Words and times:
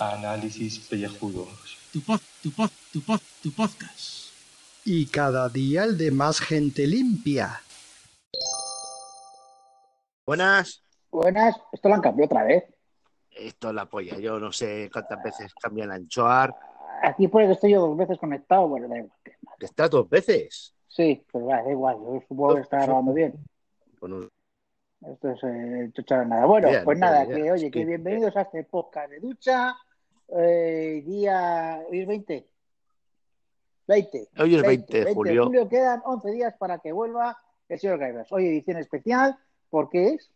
Análisis 0.00 0.80
pellejudos. 0.88 1.78
Tu 1.92 2.00
pod, 2.00 2.20
tu 2.42 2.50
pod, 2.50 2.70
tu 2.92 3.00
pod, 3.00 3.20
tu 3.44 3.52
podcast. 3.52 4.32
Y 4.84 5.06
cada 5.06 5.48
día 5.48 5.84
el 5.84 5.96
de 5.96 6.10
más 6.10 6.40
gente 6.40 6.84
limpia. 6.88 7.60
Buenas. 10.26 10.82
Buenas, 11.12 11.54
esto 11.70 11.88
lo 11.88 11.94
han 11.94 12.00
cambiado 12.00 12.26
otra 12.26 12.42
vez. 12.42 12.64
Esto 13.30 13.68
es 13.68 13.74
la 13.74 13.86
polla. 13.86 14.18
Yo 14.18 14.40
no 14.40 14.50
sé 14.50 14.90
cuántas 14.92 15.22
veces 15.22 15.54
cambian 15.54 15.90
el 15.90 16.02
anchoar. 16.02 16.52
Aquí 17.04 17.28
pone 17.28 17.46
que 17.46 17.52
estoy 17.52 17.70
yo 17.70 17.82
dos 17.82 17.96
veces 17.96 18.18
conectado, 18.18 18.66
bueno, 18.66 18.88
da 18.88 18.98
igual. 18.98 19.12
¿Que 19.22 19.36
¿Estás 19.64 19.90
dos 19.90 20.10
veces? 20.10 20.75
Sí, 20.96 21.22
pues 21.30 21.44
va, 21.44 21.62
da 21.62 21.70
igual, 21.70 21.98
yo 21.98 22.22
supongo 22.26 22.54
que 22.54 22.62
está 22.62 22.78
grabando 22.86 23.12
bien. 23.12 23.34
Bueno, 24.00 24.30
Esto 25.06 25.30
es 25.30 25.44
eh, 25.44 25.90
chucha 25.92 26.20
de 26.20 26.26
nada. 26.26 26.46
Bueno, 26.46 26.70
Bien, 26.70 26.84
pues 26.84 26.98
nada, 26.98 27.26
bien, 27.26 27.42
que 27.42 27.52
oye, 27.52 27.66
sí. 27.66 27.70
que 27.70 27.84
bienvenidos 27.84 28.34
a 28.34 28.40
este 28.40 28.64
podcast 28.64 29.10
de 29.10 29.20
ducha. 29.20 29.76
Eh, 30.28 31.02
día, 31.04 31.82
hoy 31.86 32.00
es 32.00 32.06
20. 32.06 32.46
20. 33.86 34.28
Hoy 34.38 34.54
es 34.56 34.62
20 34.62 35.04
de 35.04 35.14
julio. 35.14 35.68
Quedan 35.68 36.00
11 36.02 36.30
días 36.30 36.54
para 36.56 36.78
que 36.78 36.92
vuelva 36.92 37.36
el 37.68 37.78
señor 37.78 37.98
Gaibras. 37.98 38.32
Hoy 38.32 38.46
edición 38.46 38.78
especial, 38.78 39.36
¿por 39.68 39.90
qué 39.90 40.14
es? 40.14 40.30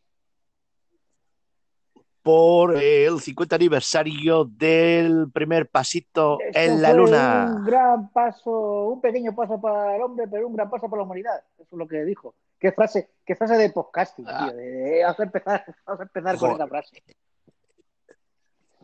Por 2.23 2.77
el 2.77 3.19
50 3.20 3.56
aniversario 3.56 4.45
del 4.45 5.30
primer 5.33 5.69
pasito 5.69 6.38
en 6.52 6.83
la 6.83 6.93
luna. 6.93 7.55
Un 7.56 7.65
gran 7.65 8.10
paso, 8.12 8.88
un 8.88 9.01
pequeño 9.01 9.34
paso 9.34 9.60
para 9.60 9.96
el 9.96 10.02
hombre, 10.02 10.27
pero 10.29 10.46
un 10.46 10.55
gran 10.55 10.69
paso 10.69 10.88
para 10.91 11.01
la 11.01 11.05
humanidad. 11.06 11.43
Eso 11.59 11.69
es 11.73 11.79
lo 11.79 11.88
que 11.88 12.05
dijo. 12.05 12.34
Qué 12.59 12.73
frase, 12.73 13.09
qué 13.24 13.34
frase 13.37 13.56
de 13.56 13.70
podcasting, 13.70 14.27
Ah. 14.29 14.48
tío. 14.48 14.56
de- 14.56 15.01
vamos 15.02 15.19
a 15.20 15.23
empezar, 15.23 15.65
vamos 15.87 16.01
a 16.01 16.02
empezar 16.02 16.37
con 16.37 16.51
esa 16.52 16.66
frase. 16.68 17.02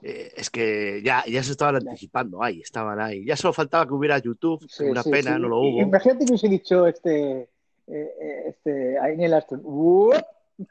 Eh, 0.03 0.33
es 0.37 0.51
que 0.51 1.03
ya, 1.05 1.25
ya 1.27 1.43
se 1.43 1.53
estaban 1.53 1.77
anticipando 1.77 2.43
ahí, 2.43 2.61
estaban 2.61 3.01
ahí. 3.01 3.25
Ya 3.25 3.37
solo 3.37 3.53
faltaba 3.53 3.87
que 3.87 3.95
hubiera 3.95 4.19
YouTube, 4.19 4.65
Sí, 4.69 4.85
una 4.85 5.03
sí, 5.03 5.11
pena, 5.11 5.35
sí. 5.37 5.43
no 5.43 5.49
lo 5.49 5.59
hubo. 5.59 5.81
Imagínate 5.81 6.25
que 6.25 6.33
hubiese 6.33 6.49
dicho 6.49 6.87
este, 6.87 7.41
eh, 7.43 7.49
eh, 7.87 8.43
este, 8.49 8.99
ahí 8.99 9.15
en 9.15 9.23
el 9.23 9.35
Aston. 9.35 9.63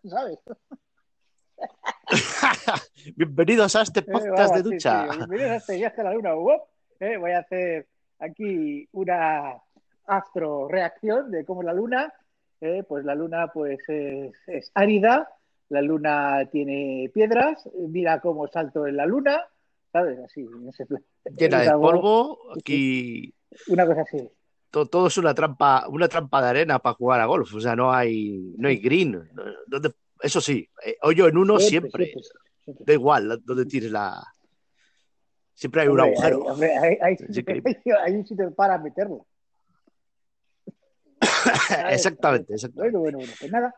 ¿Sabes? 0.08 0.40
Bienvenidos 3.16 3.76
a 3.76 3.82
este 3.82 4.02
Eh, 4.02 4.04
podcast 4.04 4.52
vamos, 4.52 4.64
de 4.64 4.64
ducha. 4.64 5.08
sí, 5.12 5.18
Bienvenidos 5.18 5.52
a 5.52 5.56
este 5.56 5.76
viaje 5.78 6.02
a 6.02 6.04
la 6.04 6.14
luna. 6.14 6.36
¡Uop! 6.36 6.62
Eh, 7.00 7.18
voy 7.18 7.32
a 7.32 7.40
hacer 7.40 7.88
aquí 8.20 8.88
una 8.92 9.56
astro 10.06 10.68
reacción 10.68 11.32
de 11.32 11.46
cómo 11.46 11.64
la 11.64 11.74
luna. 11.74 12.14
Eh, 12.62 12.84
pues 12.88 13.04
la 13.06 13.16
luna 13.16 13.48
pues 13.54 13.80
es, 13.90 14.34
es 14.48 14.72
árida, 14.74 15.30
la 15.70 15.82
luna 15.82 16.48
tiene 16.52 17.12
piedras, 17.14 17.68
mira 17.90 18.22
cómo 18.22 18.48
salto 18.48 18.88
en 18.88 18.96
la 18.98 19.06
luna, 19.06 19.44
¿sabes? 19.92 20.18
Así, 20.24 20.42
en 20.42 20.70
ese 20.70 20.86
plan. 20.86 21.04
Llena 21.38 21.60
de 21.62 21.72
polvo, 21.72 22.40
aquí 22.58 23.34
Una 23.68 23.86
cosa 23.86 24.02
así. 24.02 24.30
to- 24.72 24.86
todo 24.86 25.08
es 25.08 25.18
una 25.18 25.34
trampa, 25.34 25.86
una 25.90 26.08
trampa 26.08 26.42
de 26.42 26.48
arena 26.50 26.80
para 26.80 26.96
jugar 26.96 27.20
a 27.20 27.26
golf. 27.26 27.54
O 27.54 27.60
sea, 27.60 27.76
no 27.76 27.92
hay, 27.92 28.54
no 28.58 28.70
hay 28.70 28.78
green. 28.78 29.30
Donde- 29.68 29.92
eso 30.26 30.42
sí, 30.42 30.68
eh, 30.86 30.98
hoyo 31.04 31.28
en 31.28 31.38
uno 31.38 31.60
siempre. 31.60 32.06
siempre, 32.06 32.24
siempre. 32.64 32.86
Da 32.86 32.94
igual 32.94 33.42
donde 33.44 33.66
tires 33.66 33.92
la. 33.92 34.22
Siempre 35.54 35.82
hay 35.84 35.88
un 35.88 36.00
agujero. 36.02 36.42
Hay, 36.44 36.52
hombre, 36.52 36.78
hay- 36.78 36.98
hay- 37.02 37.18
hay 38.04 38.14
un 38.16 38.26
sitio 38.26 38.54
para 38.54 38.78
meterla. 38.78 39.18
exactamente, 41.90 42.54
exactamente. 42.54 42.98
Bueno, 42.98 43.00
bueno, 43.00 43.18
bueno, 43.20 43.34
pues 43.40 43.52
nada. 43.52 43.74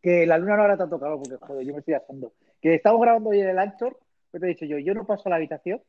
Que 0.00 0.26
la 0.26 0.38
luna 0.38 0.56
no 0.56 0.62
hará 0.62 0.76
tanto 0.76 0.98
calor 0.98 1.18
porque, 1.22 1.36
joder, 1.44 1.66
yo 1.66 1.72
me 1.72 1.80
estoy 1.80 1.94
asando. 1.94 2.32
Que 2.62 2.76
estamos 2.76 3.00
grabando 3.00 3.30
hoy 3.30 3.40
en 3.40 3.48
el 3.48 3.58
Anchor, 3.58 3.98
pues 4.30 4.40
te 4.40 4.46
he 4.46 4.50
dicho 4.50 4.64
yo, 4.64 4.78
yo 4.78 4.94
no 4.94 5.04
paso 5.06 5.24
a 5.26 5.30
la 5.30 5.36
habitación, 5.36 5.82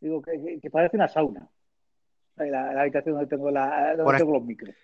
digo 0.00 0.20
que, 0.22 0.60
parece 0.70 0.96
una 0.96 1.08
sauna. 1.08 1.48
La, 2.36 2.72
la 2.72 2.80
habitación 2.82 3.14
donde 3.14 3.28
tengo, 3.28 3.50
la, 3.50 3.88
donde 3.90 4.04
Por 4.04 4.16
tengo 4.16 4.32
los 4.34 4.44
micros. 4.44 4.74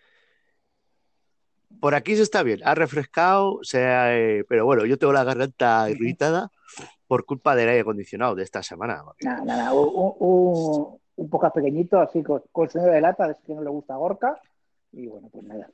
Por 1.80 1.94
aquí 1.94 2.16
se 2.16 2.22
está 2.22 2.42
bien, 2.42 2.60
ha 2.64 2.74
refrescado, 2.74 3.60
sea, 3.62 4.16
eh, 4.16 4.44
pero 4.48 4.64
bueno, 4.64 4.84
yo 4.86 4.98
tengo 4.98 5.12
la 5.12 5.24
garganta 5.24 5.88
irritada 5.90 6.50
por 7.06 7.24
culpa 7.24 7.54
del 7.54 7.68
aire 7.68 7.80
acondicionado 7.80 8.34
de 8.34 8.42
esta 8.42 8.62
semana. 8.62 9.02
Nada, 9.20 9.44
nada, 9.44 9.72
un, 9.72 10.98
un, 11.16 11.30
poco 11.30 11.50
pequeñito, 11.52 12.00
así 12.00 12.22
con, 12.22 12.42
con 12.52 12.68
sonido 12.68 12.92
de 12.92 13.00
lata, 13.00 13.30
es 13.30 13.38
que 13.46 13.54
no 13.54 13.62
le 13.62 13.70
gusta 13.70 13.94
a 13.94 13.98
Gorka. 13.98 14.40
Y 14.92 15.06
bueno, 15.06 15.28
pues 15.30 15.44
nada. 15.44 15.70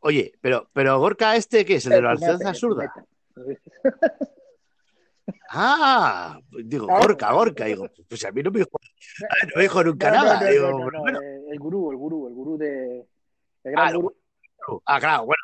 Oye, 0.00 0.32
pero, 0.40 0.68
pero 0.72 0.98
Gorka, 0.98 1.36
¿este 1.36 1.64
qué 1.64 1.76
es? 1.76 1.86
¿El 1.86 1.92
de 1.92 2.02
la 2.02 2.12
el 2.12 2.54
zurda? 2.56 2.92
Ah, 5.50 6.40
digo, 6.64 6.86
Claro. 6.86 7.02
Gorka, 7.02 7.32
Gorka. 7.32 7.64
Digo, 7.66 7.88
pues 8.08 8.24
a 8.24 8.32
mí 8.32 8.42
no 8.42 8.50
me 8.50 8.60
dijo, 8.60 8.70
no 9.20 9.52
me 9.56 9.62
dijo 9.62 9.84
nunca 9.84 10.10
nada. 10.10 10.50
Digo, 10.50 10.68
el 10.68 11.58
gurú, 11.58 11.90
el 11.90 11.96
gurú, 11.96 12.28
el 12.28 12.34
gurú 12.34 12.58
de. 12.58 13.06
El 13.64 13.72
gran 13.72 13.86
Ah, 13.86 13.90
el 13.90 14.02
gurú. 14.66 14.82
ah, 14.86 15.00
claro, 15.00 15.26
bueno. 15.26 15.42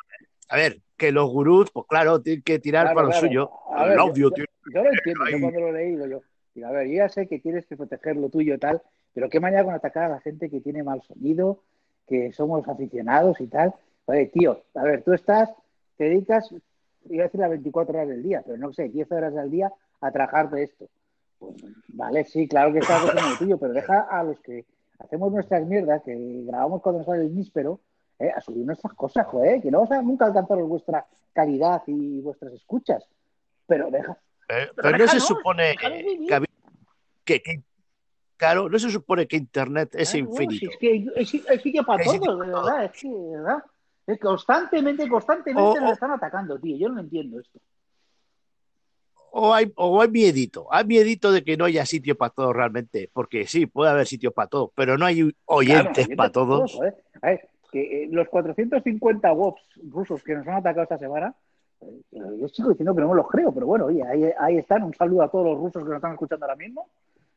A 0.49 0.55
ver, 0.57 0.79
que 0.97 1.11
los 1.11 1.29
gurús, 1.29 1.69
pues 1.71 1.85
claro, 1.87 2.21
tienen 2.21 2.41
que 2.41 2.59
tirar 2.59 2.85
Claro, 2.85 2.95
para 2.95 3.05
lo 3.07 3.11
claro. 3.11 3.27
suyo. 3.27 3.51
A 3.75 3.85
ver, 3.85 3.99
audio, 3.99 4.29
yo, 4.29 4.31
tío. 4.31 4.45
yo 4.73 4.83
lo 4.83 4.89
entiendo, 4.89 5.25
yo 5.31 5.39
cuando 5.39 5.59
lo 5.59 5.67
he 5.69 5.71
leído 5.73 6.07
yo. 6.07 6.21
Digo, 6.55 6.67
a 6.67 6.71
ver, 6.71 6.87
yo 6.87 6.93
ya 6.95 7.09
sé 7.09 7.27
que 7.27 7.39
tienes 7.39 7.65
que 7.67 7.77
proteger 7.77 8.15
lo 8.17 8.29
tuyo 8.29 8.55
y 8.55 8.57
tal, 8.57 8.81
pero 9.13 9.29
qué 9.29 9.39
manera 9.39 9.63
con 9.63 9.73
atacar 9.75 10.05
a 10.05 10.09
la 10.09 10.19
gente 10.21 10.49
que 10.49 10.59
tiene 10.61 10.83
mal 10.83 11.01
sonido, 11.03 11.61
que 12.07 12.31
somos 12.33 12.67
aficionados 12.67 13.39
y 13.39 13.47
tal. 13.47 13.73
Oye, 14.05 14.25
tío, 14.27 14.63
a 14.73 14.83
ver, 14.83 15.03
tú 15.03 15.13
estás, 15.13 15.53
te 15.97 16.05
dedicas, 16.05 16.49
iba 17.09 17.23
a 17.23 17.27
decir 17.27 17.39
las 17.39 17.49
24 17.51 17.93
horas 17.95 18.09
del 18.09 18.23
día, 18.23 18.41
pero 18.43 18.57
no 18.57 18.73
sé, 18.73 18.89
10 18.89 19.11
horas 19.11 19.35
al 19.37 19.51
día 19.51 19.71
a 20.01 20.11
trabajar 20.11 20.49
de 20.49 20.63
esto. 20.63 20.87
Pues, 21.37 21.53
vale, 21.89 22.25
sí, 22.25 22.47
claro 22.47 22.73
que 22.73 22.79
estás 22.79 23.03
haciendo 23.03 23.29
lo 23.29 23.37
tuyo, 23.37 23.57
pero 23.59 23.73
deja 23.73 23.99
a 24.01 24.23
los 24.23 24.39
que 24.39 24.65
hacemos 24.97 25.31
nuestras 25.31 25.65
mierdas, 25.67 26.01
que 26.03 26.15
grabamos 26.45 26.81
cuando 26.81 27.03
sale 27.03 27.21
el 27.21 27.35
níspero, 27.35 27.79
eh, 28.19 28.31
a 28.35 28.41
subir 28.41 28.65
nuestras 28.65 28.93
cosas, 28.93 29.25
joder, 29.27 29.61
que 29.61 29.71
no 29.71 29.79
vamos 29.79 29.91
a 29.91 30.01
nunca 30.01 30.25
alcanzar 30.25 30.57
vuestra 30.59 31.05
calidad 31.33 31.81
y 31.87 32.19
vuestras 32.21 32.53
escuchas. 32.53 33.05
Pero 33.65 33.89
deja, 33.89 34.13
Eh, 34.51 34.67
Pero 34.75 34.75
Pero 34.75 34.97
no 34.97 35.07
se 35.07 35.19
supone 35.19 35.75
que, 35.79 36.17
que- 37.23 37.41
que- 37.41 37.61
claro, 38.35 38.67
no 38.67 38.79
se 38.79 38.89
supone 38.89 39.27
que 39.27 39.37
Internet 39.37 39.93
es 39.93 40.09
no, 40.09 40.11
si 40.11 40.17
infinito. 40.19 40.71
es 40.71 40.77
que 40.77 40.87
hay, 40.91 41.07
hay 41.15 41.25
si- 41.25 41.45
hay 41.47 41.59
sitio 41.59 41.83
para 41.85 42.03
todos, 42.03 42.19
de 42.39 42.45
verdad, 42.47 42.85
es 42.85 42.91
que, 42.99 43.09
verdad. 43.09 43.63
Es 44.07 44.19
constantemente, 44.19 45.07
constantemente 45.07 45.79
nos 45.79 45.91
están 45.91 46.09
atacando, 46.11 46.57
tío. 46.59 46.75
Yo 46.77 46.89
no 46.89 46.99
entiendo 46.99 47.39
esto. 47.39 47.59
O 49.31 49.53
hay, 49.53 49.71
o 49.75 50.01
hay 50.01 50.09
miedito, 50.09 50.67
hay 50.71 50.85
miedito 50.85 51.31
de 51.31 51.43
que 51.43 51.55
no 51.55 51.65
haya 51.65 51.85
sitio 51.85 52.17
para 52.17 52.31
todos 52.31 52.55
realmente, 52.55 53.07
porque 53.13 53.45
sí, 53.45 53.67
puede 53.67 53.91
haber 53.91 54.07
sitio 54.07 54.31
para 54.31 54.47
todos, 54.47 54.71
pero 54.73 54.97
no 54.97 55.05
hay 55.05 55.31
oyentes 55.45 56.07
Claro, 56.07 56.17
para 56.17 56.31
todos. 56.31 56.79
ver, 56.79 57.47
que 57.71 58.03
eh, 58.03 58.07
los 58.11 58.27
450 58.29 59.31
WOPs 59.33 59.61
rusos 59.89 60.23
que 60.23 60.35
nos 60.35 60.47
han 60.47 60.55
atacado 60.55 60.83
esta 60.83 60.97
semana, 60.97 61.33
eh, 61.81 62.01
yo 62.11 62.47
sigo 62.49 62.69
diciendo 62.69 62.93
que 62.95 63.01
no 63.01 63.09
me 63.09 63.15
los 63.15 63.27
creo, 63.27 63.51
pero 63.53 63.65
bueno, 63.65 63.85
oye, 63.85 64.03
ahí, 64.03 64.31
ahí 64.39 64.57
están. 64.57 64.83
Un 64.83 64.93
saludo 64.93 65.23
a 65.23 65.29
todos 65.29 65.45
los 65.45 65.57
rusos 65.57 65.83
que 65.83 65.89
nos 65.89 65.97
están 65.97 66.13
escuchando 66.13 66.45
ahora 66.45 66.55
mismo. 66.55 66.89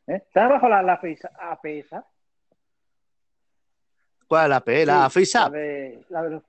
¿Eh? 0.06 0.16
¿Estás 0.16 0.50
bajo 0.50 0.69
la, 0.69 0.82
la 0.82 0.94
APS? 0.94 1.94
¿Cuál 4.28 4.50
la 4.50 4.60
P? 4.60 4.87
¿La 4.87 5.09
Sí, 5.10 5.20
FaceApp? 5.20 5.53
la 5.53 5.59
de- 5.59 6.04
la 6.09 6.22
de- 6.22 6.43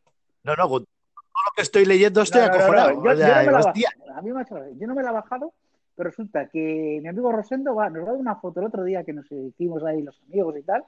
No, 0.44 0.56
no, 0.56 0.70
con 0.70 0.84
todo 0.84 1.44
lo 1.46 1.52
que 1.56 1.62
estoy 1.62 1.86
leyendo 1.86 2.22
estoy 2.22 2.42
No, 2.42 2.48
no, 2.48 2.54
no, 2.54 2.60
acojonado. 2.60 2.90
no, 2.90 2.96
yo- 2.96 3.04
no 3.04 3.10
me 3.14 3.18
la 3.18 3.44
he 3.44 3.54
hostia, 3.56 3.90
bajado. 4.00 4.18
A 4.18 4.22
mí 4.22 4.32
me 4.32 4.40
ha 4.40 4.44
hecho 4.44 4.56
gracia. 4.56 4.74
Yo 4.80 4.88
no 4.88 4.96
me 4.96 5.04
la 5.04 5.10
he 5.10 5.14
bajado, 5.14 5.54
pero 5.96 6.10
resulta 6.10 6.48
que 6.48 7.00
mi 7.02 7.08
amigo 7.08 7.32
Rosendo 7.32 7.76
va, 7.76 7.90
nos 7.90 8.00
va 8.04 8.10
a 8.10 8.12
dar 8.12 8.20
una 8.20 8.36
foto 8.36 8.60
el 8.60 8.68
otro 8.68 8.84
día 8.84 9.04
que 9.04 9.14
nos 9.14 9.30
hicimos 9.32 9.84
ahí 9.84 10.02
los 10.02 10.20
amigos 10.30 10.56
y 10.58 10.64
tal, 10.64 10.84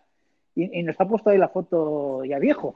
y, 0.55 0.79
y 0.79 0.83
nos 0.83 0.99
ha 0.99 1.07
puesto 1.07 1.29
ahí 1.29 1.37
la 1.37 1.49
foto 1.49 2.23
ya 2.25 2.39
viejos. 2.39 2.75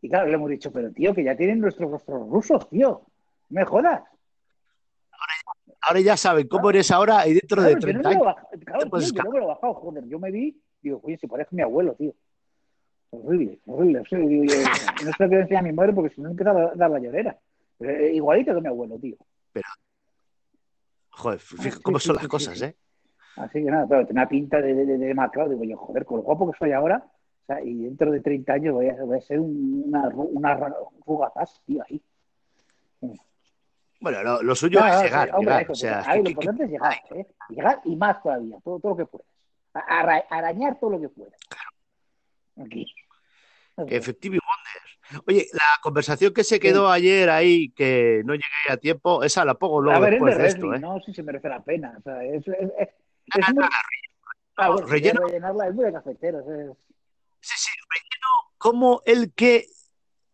Y 0.00 0.08
claro, 0.08 0.26
le 0.26 0.34
hemos 0.34 0.50
dicho, 0.50 0.72
pero 0.72 0.90
tío, 0.92 1.14
que 1.14 1.24
ya 1.24 1.36
tienen 1.36 1.60
nuestros 1.60 1.90
rostros 1.90 2.28
rusos, 2.28 2.68
tío. 2.68 3.02
No 3.50 3.60
me 3.60 3.64
jodas. 3.64 4.02
ahora 5.82 6.00
ya 6.00 6.16
saben 6.16 6.48
cómo 6.48 6.70
eres 6.70 6.90
ahora 6.90 7.26
y 7.26 7.34
dentro 7.34 7.62
de 7.62 7.76
Claro, 7.76 7.86
yo 7.86 7.92
no 7.94 8.02
30 8.02 8.02
me 8.02 8.02
lo 8.02 8.10
he 8.10 8.14
años. 8.14 8.24
bajado, 8.24 8.48
claro, 8.64 8.90
tío, 8.90 9.00
yo 9.12 9.22
no 9.22 9.30
me 9.30 9.38
lo 9.38 9.44
he 9.44 9.48
bajado, 9.48 9.74
joder. 9.74 10.04
Yo 10.08 10.18
me 10.18 10.30
vi, 10.30 10.60
digo, 10.82 11.00
oye, 11.04 11.16
si 11.18 11.26
parece 11.26 11.54
mi 11.54 11.62
abuelo, 11.62 11.94
tío. 11.94 12.12
Horrible, 13.10 13.60
horrible. 13.66 14.02
Yo, 14.10 14.18
no 15.06 15.12
se 15.12 15.22
lo 15.22 15.28
quiero 15.28 15.40
enseñar 15.42 15.60
a 15.62 15.66
mi 15.66 15.72
madre 15.72 15.92
porque 15.92 16.14
si 16.14 16.20
no 16.20 16.30
empieza 16.30 16.50
a 16.50 16.74
dar 16.74 16.90
la 16.90 16.98
llorera. 16.98 17.38
Pero, 17.78 17.92
eh, 17.92 18.14
igualito 18.14 18.54
que 18.54 18.60
mi 18.60 18.68
abuelo, 18.68 18.98
tío. 18.98 19.16
Joder, 21.10 21.38
fíjate 21.38 21.70
sí, 21.70 21.82
cómo 21.82 21.98
son 22.00 22.16
las 22.16 22.26
cosas. 22.28 22.60
¿eh? 22.60 22.76
Así 23.36 23.64
que 23.64 23.70
nada, 23.70 23.86
pero 23.88 24.06
tenía 24.06 24.26
pinta 24.28 24.60
de, 24.60 24.74
de, 24.74 24.86
de, 24.86 24.98
demacrado. 24.98 25.50
Digo 25.50 25.64
yo, 25.64 25.76
joder, 25.76 26.04
con 26.04 26.18
lo 26.18 26.22
guapo 26.22 26.50
que 26.52 26.58
soy 26.58 26.72
ahora, 26.72 27.04
o 27.04 27.46
sea, 27.46 27.60
y 27.62 27.74
dentro 27.84 28.10
de 28.10 28.20
30 28.20 28.52
años 28.52 28.74
voy 28.74 28.88
a, 28.88 28.94
voy 29.02 29.18
a 29.18 29.20
ser 29.20 29.40
un- 29.40 29.84
una, 29.86 30.08
una 30.08 30.74
rugazás, 31.06 31.60
tío, 31.66 31.82
ahí. 31.88 32.00
Bueno, 34.00 34.22
lo, 34.22 34.42
lo 34.42 34.54
suyo 34.54 34.80
es 34.84 35.02
llegar, 35.02 35.28
sí, 35.28 35.34
hombre, 35.34 35.52
llegar. 35.54 35.62
eso, 35.62 35.72
O 35.72 35.74
sea, 35.74 36.02
ahí 36.06 36.18
lo 36.18 36.24
que- 36.24 36.24
que- 36.24 36.30
importante 36.30 36.64
es 36.64 36.70
llegar, 36.70 36.94
¿eh? 37.14 37.26
Llegar 37.48 37.80
y 37.84 37.96
más 37.96 38.22
todavía, 38.22 38.58
todo, 38.62 38.78
todo 38.78 38.90
lo 38.92 38.96
que 38.98 39.06
puedas. 39.06 39.26
A- 39.74 40.00
arra- 40.00 40.24
arañar 40.30 40.78
todo 40.78 40.90
lo 40.90 41.00
que 41.00 41.08
puedas. 41.08 41.34
Aquí. 42.64 42.86
que 43.88 43.96
Effective 43.96 44.38
Wonder. 44.38 45.22
Oye, 45.26 45.46
la 45.52 45.60
conversación 45.82 46.32
que 46.32 46.44
se 46.44 46.60
quedó 46.60 46.88
ayer 46.88 47.28
ahí, 47.28 47.70
que 47.70 48.22
no 48.24 48.34
llegué 48.34 48.70
a 48.70 48.76
tiempo, 48.76 49.22
esa 49.24 49.44
la 49.44 49.54
pongo 49.54 49.80
luego 49.82 49.96
a 49.98 50.00
ver, 50.00 50.14
es 50.14 50.20
de 50.20 50.26
después 50.26 50.38
de 50.42 50.48
esto, 50.48 50.74
¿eh? 50.74 50.78
no 50.78 51.00
si 51.00 51.12
se 51.12 51.22
merece 51.24 51.48
la 51.48 51.62
pena. 51.62 51.94
O 51.98 52.02
sea, 52.02 52.22
es, 52.24 52.46
es, 52.46 52.88
es, 53.26 53.44
Ah, 53.48 53.52
muy... 53.52 53.62
no, 53.64 53.68
Ah, 54.56 54.70
bueno, 54.70 54.86
relleno. 54.86 55.20
rellenarla 55.26 55.68
es 55.68 55.74
muy 55.74 55.84
de 55.84 55.92
cafeteros. 55.92 56.42
Es... 56.48 56.76
Sí, 57.40 57.54
sí, 57.56 57.70
relleno 57.90 58.54
como 58.58 59.02
el 59.04 59.32
que 59.34 59.66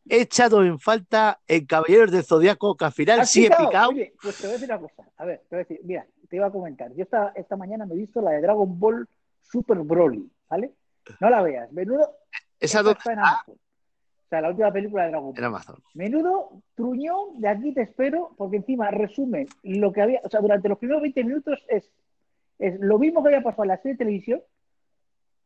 he 0.09 0.21
echado 0.23 0.63
en 0.65 0.79
falta 0.79 1.41
en 1.49 1.67
Caballeros 1.67 2.11
del 2.13 2.25
Zodiaco, 2.25 2.77
que 2.77 2.85
al 2.85 2.93
final 2.93 3.21
¿Has 3.21 3.31
sí 3.31 3.47
he 3.47 3.49
picado? 3.49 3.69
picado. 3.69 3.91
Oye, 3.91 4.15
pues 4.23 4.37
te 4.37 4.43
voy 4.43 4.51
a 4.51 4.53
decir 4.59 4.71
una 4.71 4.81
cosa. 4.81 5.09
A 5.17 5.25
ver, 5.25 5.39
te 5.49 5.57
voy 5.57 5.57
a 5.57 5.65
decir, 5.67 5.81
mira, 5.85 6.07
te 6.29 6.37
iba 6.37 6.47
a 6.47 6.51
comentar. 6.53 6.93
Yo 6.95 7.03
esta, 7.03 7.33
esta 7.35 7.57
mañana 7.57 7.87
me 7.87 7.95
he 7.95 7.99
visto 7.99 8.21
la 8.21 8.33
de 8.33 8.41
Dragon 8.43 8.79
Ball 8.79 9.09
Super 9.43 9.79
Broly, 9.79 10.31
¿vale? 10.49 10.73
No 11.19 11.31
la 11.31 11.43
veas. 11.43 11.73
Menudo. 11.73 12.17
Esa 12.61 12.83
do- 12.83 12.93
está 12.93 13.13
en 13.13 13.19
Ah, 13.21 13.23
Amazon. 13.31 13.55
O 13.55 14.29
sea, 14.31 14.41
la 14.43 14.49
última 14.51 14.73
película 14.73 15.05
de 15.05 15.11
Dragon 15.11 15.29
en 15.31 15.35
Ball. 15.35 15.45
Amazon. 15.45 15.83
Menudo 15.95 16.63
truñón, 16.77 17.41
de 17.41 17.49
aquí 17.49 17.73
te 17.75 17.83
espero, 17.83 18.33
porque 18.37 18.59
encima 18.59 18.91
resume 18.91 19.47
lo 19.63 19.93
que 19.93 20.03
había. 20.03 20.21
O 20.25 20.29
sea, 20.29 20.41
durante 20.41 20.69
los 20.69 20.79
primeros 20.79 21.03
20 21.03 21.25
minutos 21.25 21.65
es, 21.69 21.91
es 22.61 22.79
lo 22.81 22.99
mismo 22.99 23.23
que 23.23 23.29
había 23.31 23.43
pasado 23.43 23.65
en 23.65 23.69
la 23.71 23.77
serie 23.79 23.95
de 23.95 23.99
televisión. 23.99 24.43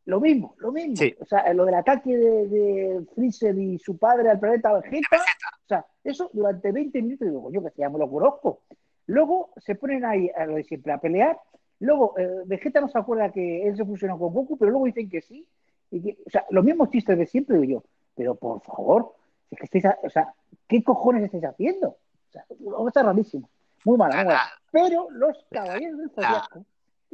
Lo 0.05 0.19
mismo, 0.21 0.53
lo 0.59 0.71
mismo. 0.71 0.95
Sí. 0.97 1.15
O 1.19 1.25
sea, 1.25 1.51
lo 1.53 1.65
del 1.65 1.73
ataque 1.75 2.15
de, 2.15 2.47
de 2.47 3.05
Freezer 3.15 3.57
y 3.57 3.79
su 3.79 3.97
padre 3.97 4.29
al 4.29 4.39
planeta 4.39 4.71
Vegeta. 4.73 5.17
O 5.17 5.67
sea, 5.67 5.85
eso 6.03 6.29
durante 6.31 6.71
20 6.71 7.01
minutos, 7.01 7.27
digo, 7.27 7.41
coño, 7.43 7.63
que 7.63 7.71
ya 7.77 7.89
me 7.89 7.97
lo 7.97 8.07
conozco. 8.09 8.61
Luego 9.07 9.51
se 9.57 9.73
ponen 9.75 10.05
ahí 10.05 10.29
a 10.35 10.45
lo 10.45 10.55
de 10.55 10.63
siempre 10.63 10.93
a 10.93 10.99
pelear. 10.99 11.39
Luego, 11.79 12.13
eh, 12.19 12.41
Vegeta 12.45 12.81
no 12.81 12.87
se 12.87 12.99
acuerda 12.99 13.31
que 13.31 13.67
él 13.67 13.75
se 13.75 13.83
fusionó 13.83 14.19
con 14.19 14.31
Goku, 14.31 14.57
pero 14.57 14.69
luego 14.71 14.85
dicen 14.85 15.09
que 15.09 15.21
sí. 15.21 15.47
Y 15.89 16.01
que, 16.03 16.17
o 16.25 16.29
sea, 16.29 16.45
los 16.51 16.63
mismos 16.63 16.89
chistes 16.91 17.17
de 17.17 17.25
siempre, 17.25 17.57
digo 17.57 17.79
yo. 17.81 17.83
Pero 18.15 18.35
por 18.35 18.61
favor, 18.61 19.15
es 19.49 19.57
que 19.57 19.65
estáis, 19.65 19.85
a- 19.85 19.97
o 20.03 20.09
sea, 20.09 20.33
¿qué 20.67 20.83
cojones 20.83 21.23
estáis 21.23 21.45
haciendo? 21.45 21.89
O 21.89 22.31
sea, 22.31 22.45
está 22.87 23.01
rarísimo. 23.01 23.49
Muy 23.83 23.97
mala, 23.97 24.15
muy 24.17 24.25
mala. 24.25 24.41
Pero 24.71 25.07
los 25.11 25.45
caballeros 25.49 25.97
del 25.99 26.09
Zodiaco, 26.11 26.65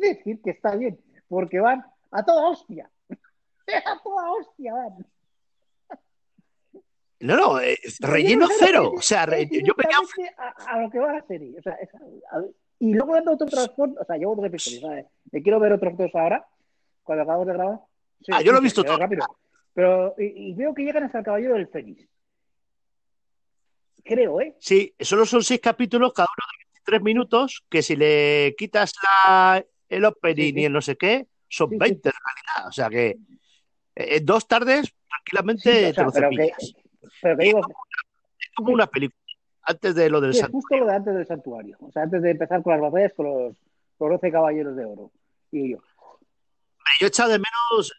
decir 0.02 0.42
que 0.42 0.52
está 0.52 0.76
bien, 0.76 1.00
porque 1.28 1.60
van 1.60 1.84
a 2.12 2.24
toda 2.26 2.50
hostia. 2.50 2.90
A 3.86 4.00
toda 4.04 4.32
hostia 4.32 4.74
van. 4.74 5.06
No, 7.20 7.36
no, 7.38 7.60
eh, 7.62 7.78
relleno 8.00 8.48
Yo 8.50 8.56
cero. 8.60 8.92
O 8.98 9.02
sea, 9.02 9.26
re- 9.28 9.46
yo 9.46 9.74
venía 9.78 9.98
directamente 10.00 10.36
a, 10.38 10.74
a 10.74 10.82
lo 10.82 10.90
que 10.90 11.00
va 11.00 11.14
la 11.14 11.26
serie. 11.28 11.58
O 11.58 11.62
sea, 11.62 11.74
es- 11.76 11.90
a- 11.94 12.44
y 12.80 12.94
luego 12.96 13.14
dando 13.14 13.34
otro 13.34 13.46
trasfondo, 13.48 14.02
o 14.02 14.06
sea, 14.06 14.18
llevo 14.18 14.36
dos 14.36 14.46
episodios, 14.46 14.82
¿sabes? 14.82 15.06
Me 15.32 15.44
quiero 15.44 15.60
ver 15.60 15.72
otros 15.74 15.96
dos 15.96 16.10
ahora, 16.16 16.46
cuando 17.04 17.22
acabamos 17.24 17.46
de 17.48 17.54
grabar. 17.54 17.80
Sí, 18.22 18.32
Ah, 18.34 18.42
yo 18.42 18.52
lo 18.52 18.58
he 18.58 18.62
visto 18.62 18.84
todo. 18.84 18.98
rápido. 18.98 19.26
Pero, 19.74 20.16
y, 20.18 20.50
y 20.52 20.54
veo 20.56 20.74
que 20.74 20.84
llegan 20.84 21.04
hasta 21.04 21.20
el 21.20 21.26
caballero 21.26 21.54
del 21.54 21.68
Fénix. 21.68 22.08
Creo, 24.04 24.42
¿eh? 24.42 24.56
Sí, 24.60 24.94
solo 25.00 25.26
son 25.26 25.44
seis 25.44 25.62
capítulos, 25.62 26.12
cada 26.14 26.28
uno 26.28 26.48
de 26.52 26.66
23 26.74 27.02
minutos, 27.04 27.64
que 27.70 27.84
si 27.84 27.96
le 27.96 28.56
quitas 28.58 28.94
la, 29.04 29.64
el 29.92 30.06
opening 30.06 30.58
y 30.58 30.66
el 30.66 30.74
no 30.74 30.82
sé 30.82 30.96
qué, 30.96 31.28
son 31.48 31.70
Sí, 31.70 31.76
sí. 31.76 31.80
20 31.80 32.10
en 32.10 32.14
realidad. 32.14 32.70
O 32.70 32.72
sea 32.72 32.90
que 32.90 33.08
eh, 33.10 33.18
en 34.18 34.26
dos 34.26 34.48
tardes, 34.48 34.94
tranquilamente, 35.08 35.90
o 35.90 35.94
sea, 35.94 35.94
te 35.94 36.04
lo 36.04 36.12
pero 36.12 36.30
que, 36.30 36.36
cepillas. 36.38 36.74
pero 37.22 37.38
que 37.38 37.44
digo, 37.44 37.60
Es 38.40 38.50
como 38.56 38.72
una 38.74 38.88
película. 38.88 39.18
Antes 39.64 39.94
de 39.94 40.10
lo 40.10 40.20
del 40.22 40.34
santo. 40.34 40.54
justo 40.54 40.76
lo 40.78 40.88
de 40.88 40.96
antes 40.96 41.14
del 41.14 41.28
santuario. 41.28 41.78
O 41.82 41.92
sea, 41.92 42.02
antes 42.04 42.22
de 42.22 42.32
empezar 42.32 42.64
con 42.64 42.74
las 42.74 42.82
batallas 42.82 43.14
con 43.14 43.26
los, 43.28 43.56
los 44.00 44.10
12 44.10 44.32
caballeros 44.32 44.76
de 44.76 44.86
oro. 44.86 45.12
Y 45.52 45.72
yo, 45.74 45.78
Yo 47.00 47.06
he 47.06 47.10
echado 47.10 47.30
de 47.32 47.38
menos 47.40 47.94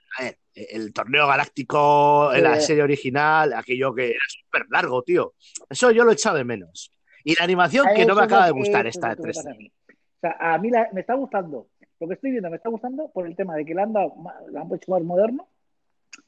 el 0.54 0.92
torneo 0.92 1.26
galáctico 1.28 2.32
en 2.34 2.42
la 2.44 2.60
serie 2.60 2.82
original, 2.82 3.52
aquello 3.54 3.94
que 3.94 4.10
era 4.10 4.18
súper 4.28 4.66
largo, 4.70 5.02
tío. 5.02 5.34
Eso 5.70 5.90
yo 5.92 6.04
lo 6.04 6.10
he 6.10 6.14
echado 6.14 6.36
de 6.36 6.44
menos. 6.44 6.92
Y 7.24 7.36
la 7.36 7.44
animación 7.44 7.86
que 7.94 8.04
no 8.04 8.14
me 8.16 8.24
acaba 8.24 8.46
de 8.46 8.52
gustar 8.52 8.86
esta 8.86 9.12
es 9.12 9.18
de 9.18 9.22
lo 9.22 9.22
que 9.22 9.28
me 9.28 9.34
pasa 9.34 9.50
3D. 9.50 9.54
a 9.54 9.58
mí. 9.58 9.72
O 9.94 10.20
sea, 10.20 10.36
a 10.54 10.58
mí 10.58 10.70
la- 10.70 10.88
me 10.92 11.00
está 11.00 11.14
gustando. 11.14 11.68
Lo 12.02 12.08
que 12.08 12.14
estoy 12.14 12.32
viendo 12.32 12.50
me 12.50 12.56
está 12.56 12.68
gustando 12.68 13.08
por 13.10 13.26
el 13.26 13.36
tema 13.36 13.54
de 13.54 13.64
que 13.64 13.74
le 13.74 13.82
han, 13.82 13.92
dado, 13.92 14.12
lo 14.50 14.60
han 14.60 14.74
hecho 14.74 14.90
más 14.90 15.02
moderno. 15.02 15.46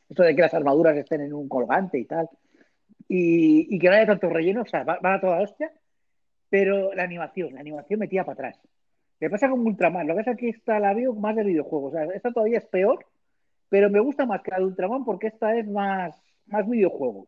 Esto 0.08 0.22
de 0.22 0.34
que 0.36 0.42
las 0.42 0.54
armaduras 0.54 0.96
estén 0.96 1.22
en 1.22 1.32
un 1.34 1.48
colgante 1.48 1.98
y 1.98 2.04
tal. 2.04 2.28
Y, 3.08 3.74
y 3.74 3.78
que 3.80 3.88
no 3.88 3.94
haya 3.96 4.06
tanto 4.06 4.28
relleno. 4.30 4.62
O 4.62 4.66
sea, 4.66 4.84
va- 4.84 4.98
van 5.02 5.14
a 5.14 5.20
toda 5.20 5.40
hostia. 5.40 5.72
Pero 6.48 6.94
la 6.94 7.02
animación, 7.02 7.54
la 7.54 7.60
animación 7.60 7.98
me 7.98 8.06
tira 8.08 8.24
para 8.24 8.34
atrás. 8.50 8.60
Me 9.18 9.28
pasa 9.30 9.50
con 9.50 9.66
Ultraman. 9.66 10.06
Lo 10.06 10.14
que 10.14 10.20
pasa 10.20 10.30
es 10.32 10.36
que 10.36 10.48
esta 10.50 10.78
la 10.78 10.94
veo 10.94 11.12
más 11.14 11.34
de 11.34 11.42
videojuegos. 11.42 11.92
O 11.92 11.96
sea, 11.96 12.04
esta 12.14 12.30
todavía 12.32 12.58
es 12.58 12.66
peor. 12.66 13.04
Pero 13.68 13.90
me 13.90 13.98
gusta 13.98 14.26
más 14.26 14.42
que 14.42 14.52
la 14.52 14.58
de 14.58 14.66
Ultraman 14.66 15.04
porque 15.04 15.26
esta 15.26 15.56
es 15.56 15.66
más, 15.66 16.14
más 16.46 16.68
videojuego. 16.68 17.26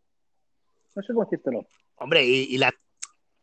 No 0.94 1.02
sé 1.02 1.12
cómo 1.12 1.24
decírtelo. 1.24 1.66
Hombre, 1.96 2.24
y, 2.24 2.54
y 2.54 2.58
la. 2.58 2.70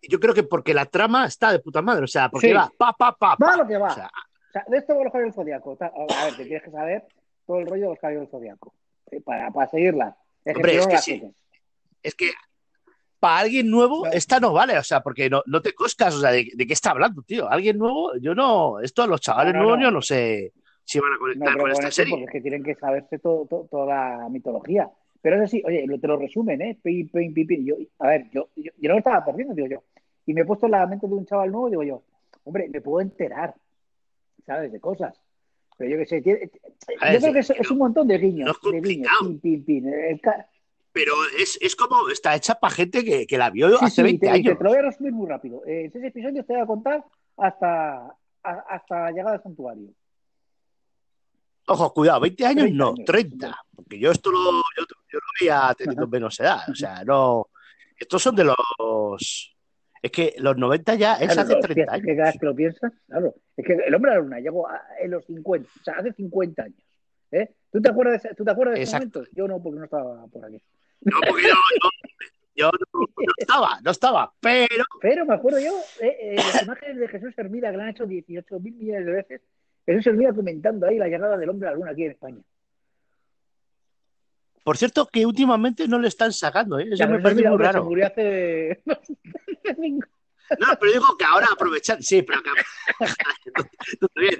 Yo 0.01 0.19
creo 0.19 0.33
que 0.33 0.43
porque 0.43 0.73
la 0.73 0.85
trama 0.85 1.25
está 1.25 1.51
de 1.51 1.59
puta 1.59 1.81
madre, 1.81 2.03
o 2.03 2.07
sea, 2.07 2.29
porque 2.29 2.47
Sí. 2.47 2.53
va 2.53 2.69
pa, 2.77 2.93
pa, 2.93 3.15
pa, 3.17 3.29
Va 3.31 3.35
pa. 3.37 3.53
a 3.53 3.57
lo 3.57 3.67
que 3.67 3.77
va. 3.77 3.91
O 3.91 3.95
sea, 3.95 4.07
O 4.07 4.32
sea, 4.53 4.65
de 4.67 4.77
esto 4.77 4.95
va 4.95 5.03
los 5.03 5.11
caballeros. 5.11 5.77
Ta- 5.77 5.91
A 5.95 6.25
ver, 6.25 6.35
te 6.37 6.45
tienes 6.45 6.63
que 6.63 6.71
saber 6.71 7.03
todo 7.45 7.59
el 7.59 7.67
rollo 7.67 7.83
de 7.83 7.89
los 7.89 7.99
caballeros 7.99 8.25
del 8.29 8.31
Zodíaco. 8.39 8.73
eh, 9.11 9.19
Para, 9.21 9.51
para 9.51 9.69
seguirla. 9.69 10.15
Es 10.45 10.55
Hombre, 10.55 10.75
es 10.77 10.87
que 10.87 10.93
las 10.93 11.03
sí. 11.03 11.23
es 12.03 12.15
que 12.15 12.31
para 13.19 13.39
alguien 13.39 13.69
nuevo, 13.69 14.05
esta 14.07 14.39
no 14.41 14.51
vale, 14.51 14.77
o 14.77 14.83
sea, 14.83 15.01
porque 15.01 15.29
no, 15.29 15.41
no 15.45 15.61
te 15.61 15.73
coscas, 15.73 16.13
o 16.15 16.19
sea, 16.19 16.31
¿de, 16.31 16.49
de 16.53 16.67
qué 16.67 16.73
está 16.73 16.91
hablando, 16.91 17.21
tío? 17.21 17.49
Alguien 17.49 17.77
nuevo, 17.77 18.15
yo 18.17 18.35
no. 18.35 18.79
Esto, 18.81 19.07
los 19.07 19.21
chavales 19.21 19.53
No, 19.53 19.59
no, 19.59 19.63
nuevos, 19.65 19.79
no. 19.79 19.85
yo 19.85 19.91
no 19.91 20.01
sé 20.01 20.51
si 20.83 20.99
van 20.99 21.13
a 21.13 21.17
conectar 21.17 21.53
con 21.53 21.61
con 21.61 21.71
esta 21.71 21.91
serie. 21.91 22.11
porque 22.11 22.25
es 22.25 22.31
que 22.31 22.41
tienen 22.41 22.61
que 22.63 22.75
saberse 22.75 23.19
todo, 23.19 23.45
todo- 23.45 23.65
toda 23.71 23.85
la 24.19 24.29
mitología. 24.29 24.89
Pero 25.21 25.37
eso 25.37 25.47
sí, 25.47 25.63
oye, 25.65 25.85
lo- 25.87 25.97
te 25.99 26.07
lo 26.07 26.17
resumen, 26.17 26.61
¿eh? 26.61 26.77
Pim, 26.83 27.07
pim, 27.07 27.33
pim, 27.33 27.47
pim. 27.47 27.65
Yo, 27.65 27.75
a 27.99 28.07
ver, 28.09 28.29
yo, 28.33 28.49
yo, 28.57 28.71
yo 28.77 28.89
no 28.89 28.95
me 28.95 28.99
estaba 28.99 29.23
perdiendo, 29.23 29.53
digo 29.53 29.67
yo. 29.69 29.83
Y 30.25 30.33
me 30.33 30.41
he 30.41 30.45
puesto 30.45 30.65
en 30.65 30.73
la 30.73 30.85
mente 30.85 31.07
de 31.07 31.13
un 31.13 31.25
chaval 31.25 31.49
nuevo, 31.49 31.69
digo 31.69 31.83
yo, 31.83 32.03
hombre, 32.43 32.67
me 32.67 32.81
puedo 32.81 32.99
enterar, 32.99 33.53
¿sabes? 34.45 34.71
De 34.71 34.79
cosas. 34.79 35.19
Pero 35.77 35.89
yo 35.91 35.97
qué 35.97 36.05
sé, 36.05 36.21
tiene- 36.21 36.51
A 36.99 37.05
ver, 37.05 37.13
yo 37.15 37.19
creo 37.21 37.33
que 37.33 37.39
es, 37.39 37.71
un 37.71 37.77
montón 37.79 38.07
de 38.07 38.17
guiños. 38.17 38.45
no 38.63 38.69
es 38.71 38.81
de 38.83 38.89
guiños, 38.89 39.11
Pero 40.91 41.13
es, 41.39 41.57
es 41.61 41.75
como, 41.75 42.09
está 42.09 42.35
hecha 42.35 42.55
para 42.55 42.73
gente 42.75 43.03
que, 43.03 43.25
que 43.25 43.37
la 43.37 43.49
vio 43.49 43.69
Sí, 43.79 43.85
hace 43.85 43.95
sí, 43.95 44.03
20 44.03 44.25
te, 44.27 44.31
años. 44.31 44.57
te 44.57 44.63
lo 44.63 44.69
voy 44.69 44.79
a 44.79 44.83
resumir 44.83 45.11
muy 45.13 45.27
rápido. 45.27 45.65
Eh, 45.65 45.85
En 45.85 45.91
seis 45.91 46.05
episodios 46.05 46.45
te 46.45 46.53
voy 46.53 46.61
a 46.61 46.65
contar 46.67 47.03
hasta, 47.37 47.95
a- 48.43 48.65
hasta 48.69 49.09
llegada 49.11 49.33
al 49.37 49.43
santuario. 49.43 49.89
Ojo, 51.65 51.93
cuidado, 51.93 52.19
20 52.19 52.45
años 52.45 52.63
30 52.65 52.77
no, 52.77 52.89
años. 52.91 53.05
30. 53.05 53.57
Porque 53.75 53.97
yo 53.99 54.11
esto 54.11 54.31
lo, 54.31 54.51
yo, 54.51 54.83
yo 55.11 55.19
lo 55.19 55.27
veía 55.39 55.73
teniendo 55.77 56.07
menos 56.07 56.39
edad. 56.39 56.59
O 56.69 56.75
sea, 56.75 57.03
no. 57.05 57.47
Estos 57.97 58.21
son 58.21 58.35
de 58.35 58.43
los. 58.43 59.52
Es 60.03 60.11
que 60.11 60.35
los 60.37 60.57
90 60.57 60.95
ya 60.95 61.13
es 61.13 61.27
Claro, 61.27 61.41
hace 61.41 61.53
hostia, 61.53 61.73
30 61.73 61.95
es 61.95 62.03
que 62.03 62.11
años. 62.11 62.17
cada 62.17 62.29
vez 62.31 62.39
que 62.39 62.45
lo 62.45 62.55
piensas, 62.55 62.91
claro. 63.07 63.33
Es 63.57 63.65
que 63.65 63.73
el 63.73 63.95
hombre 63.95 64.11
de 64.11 64.17
la 64.17 64.23
luna 64.23 64.39
llegó 64.41 64.67
a- 64.67 64.81
en 65.01 65.11
los 65.11 65.25
50, 65.25 65.69
o 65.79 65.83
sea, 65.83 65.93
hace 65.95 66.11
50 66.13 66.63
años. 66.63 66.77
¿eh? 67.31 67.49
¿Tú 67.71 67.81
te 67.81 67.89
acuerdas 67.89 68.21
de, 68.21 68.35
¿tú 68.35 68.43
te 68.43 68.51
acuerdas 68.51 68.75
de 68.75 68.81
ese 68.83 68.95
momento? 68.97 69.23
Yo 69.31 69.47
no, 69.47 69.63
porque 69.63 69.79
no 69.79 69.85
estaba 69.85 70.27
por 70.27 70.45
aquí. 70.45 70.61
No, 71.01 71.17
porque 71.27 71.43
yo, 71.43 71.49
yo, 71.81 71.89
yo 72.55 72.71
no, 72.93 72.99
no 73.01 73.33
estaba, 73.37 73.79
no 73.81 73.91
estaba. 73.91 74.33
Pero 74.41 74.83
Pero 75.01 75.25
me 75.25 75.33
acuerdo 75.35 75.59
yo, 75.59 75.73
eh, 76.01 76.17
eh, 76.21 76.35
las 76.35 76.63
imágenes 76.63 76.97
de 76.97 77.07
Jesús 77.07 77.33
Hermida 77.37 77.71
que 77.71 77.77
le 77.77 77.83
han 77.83 77.89
hecho 77.89 78.05
18 78.05 78.59
mil 78.59 78.73
millones 78.75 79.05
de 79.05 79.11
veces. 79.13 79.41
Jesús 79.85 80.05
Hermida 80.07 80.33
comentando 80.33 80.85
ahí 80.85 80.97
la 80.97 81.07
llegada 81.07 81.37
del 81.37 81.49
hombre 81.49 81.69
a 81.69 81.71
la 81.71 81.77
luna 81.77 81.91
aquí 81.91 82.03
en 82.05 82.11
España. 82.11 82.41
Por 84.63 84.77
cierto, 84.77 85.07
que 85.07 85.25
últimamente 85.25 85.87
no 85.87 85.99
le 85.99 86.07
están 86.07 86.31
sacando, 86.31 86.79
¿eh? 86.79 86.83
Eso 86.87 86.95
Ya, 86.95 87.07
me 87.07 87.17
Jesús 87.17 87.23
parece 87.23 87.49
muy 87.49 87.57
raro. 87.57 87.89
hace... 88.05 88.83
No, 90.59 90.67
pero 90.79 90.91
digo 90.91 91.05
que 91.17 91.25
ahora 91.25 91.47
aprovechar. 91.51 92.03
Sí, 92.03 92.21
pero 92.21 92.41
que. 92.43 92.49
También. 94.13 94.39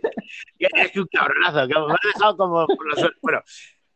Que 0.60 0.68
Es 0.76 0.92
que 0.92 1.00
un 1.00 1.08
cabronazo, 1.12 1.68
que 1.68 1.74
me 1.74 1.94
ha 1.94 1.98
dejado 2.14 2.38
como. 2.38 2.68
Bueno, 3.22 3.42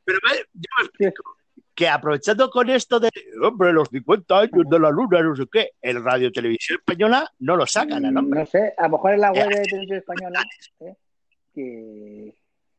pero 0.03 0.19
me- 0.23 0.37
yo 0.53 0.69
me 0.79 0.85
explico. 0.85 1.35
Que 1.75 1.87
aprovechando 1.87 2.49
con 2.49 2.69
esto 2.71 2.99
de, 2.99 3.09
hombre, 3.43 3.71
los 3.71 3.89
50 3.89 4.39
años 4.39 4.65
de 4.67 4.79
la 4.79 4.89
luna, 4.89 5.21
no 5.21 5.35
sé 5.35 5.43
qué, 5.51 5.71
el 5.79 6.03
Radio 6.03 6.31
Televisión 6.31 6.79
Española 6.79 7.31
no 7.39 7.55
lo 7.55 7.67
sacan 7.67 8.03
al 8.03 8.17
hombre. 8.17 8.39
No 8.39 8.45
sé, 8.47 8.73
a 8.77 8.83
lo 8.83 8.89
mejor 8.93 9.13
en 9.13 9.21
la 9.21 9.31
web 9.31 9.49
de 9.49 9.61
televisión 9.61 9.97
española, 9.99 10.43
¿eh? 10.79 10.93
que, 11.53 12.35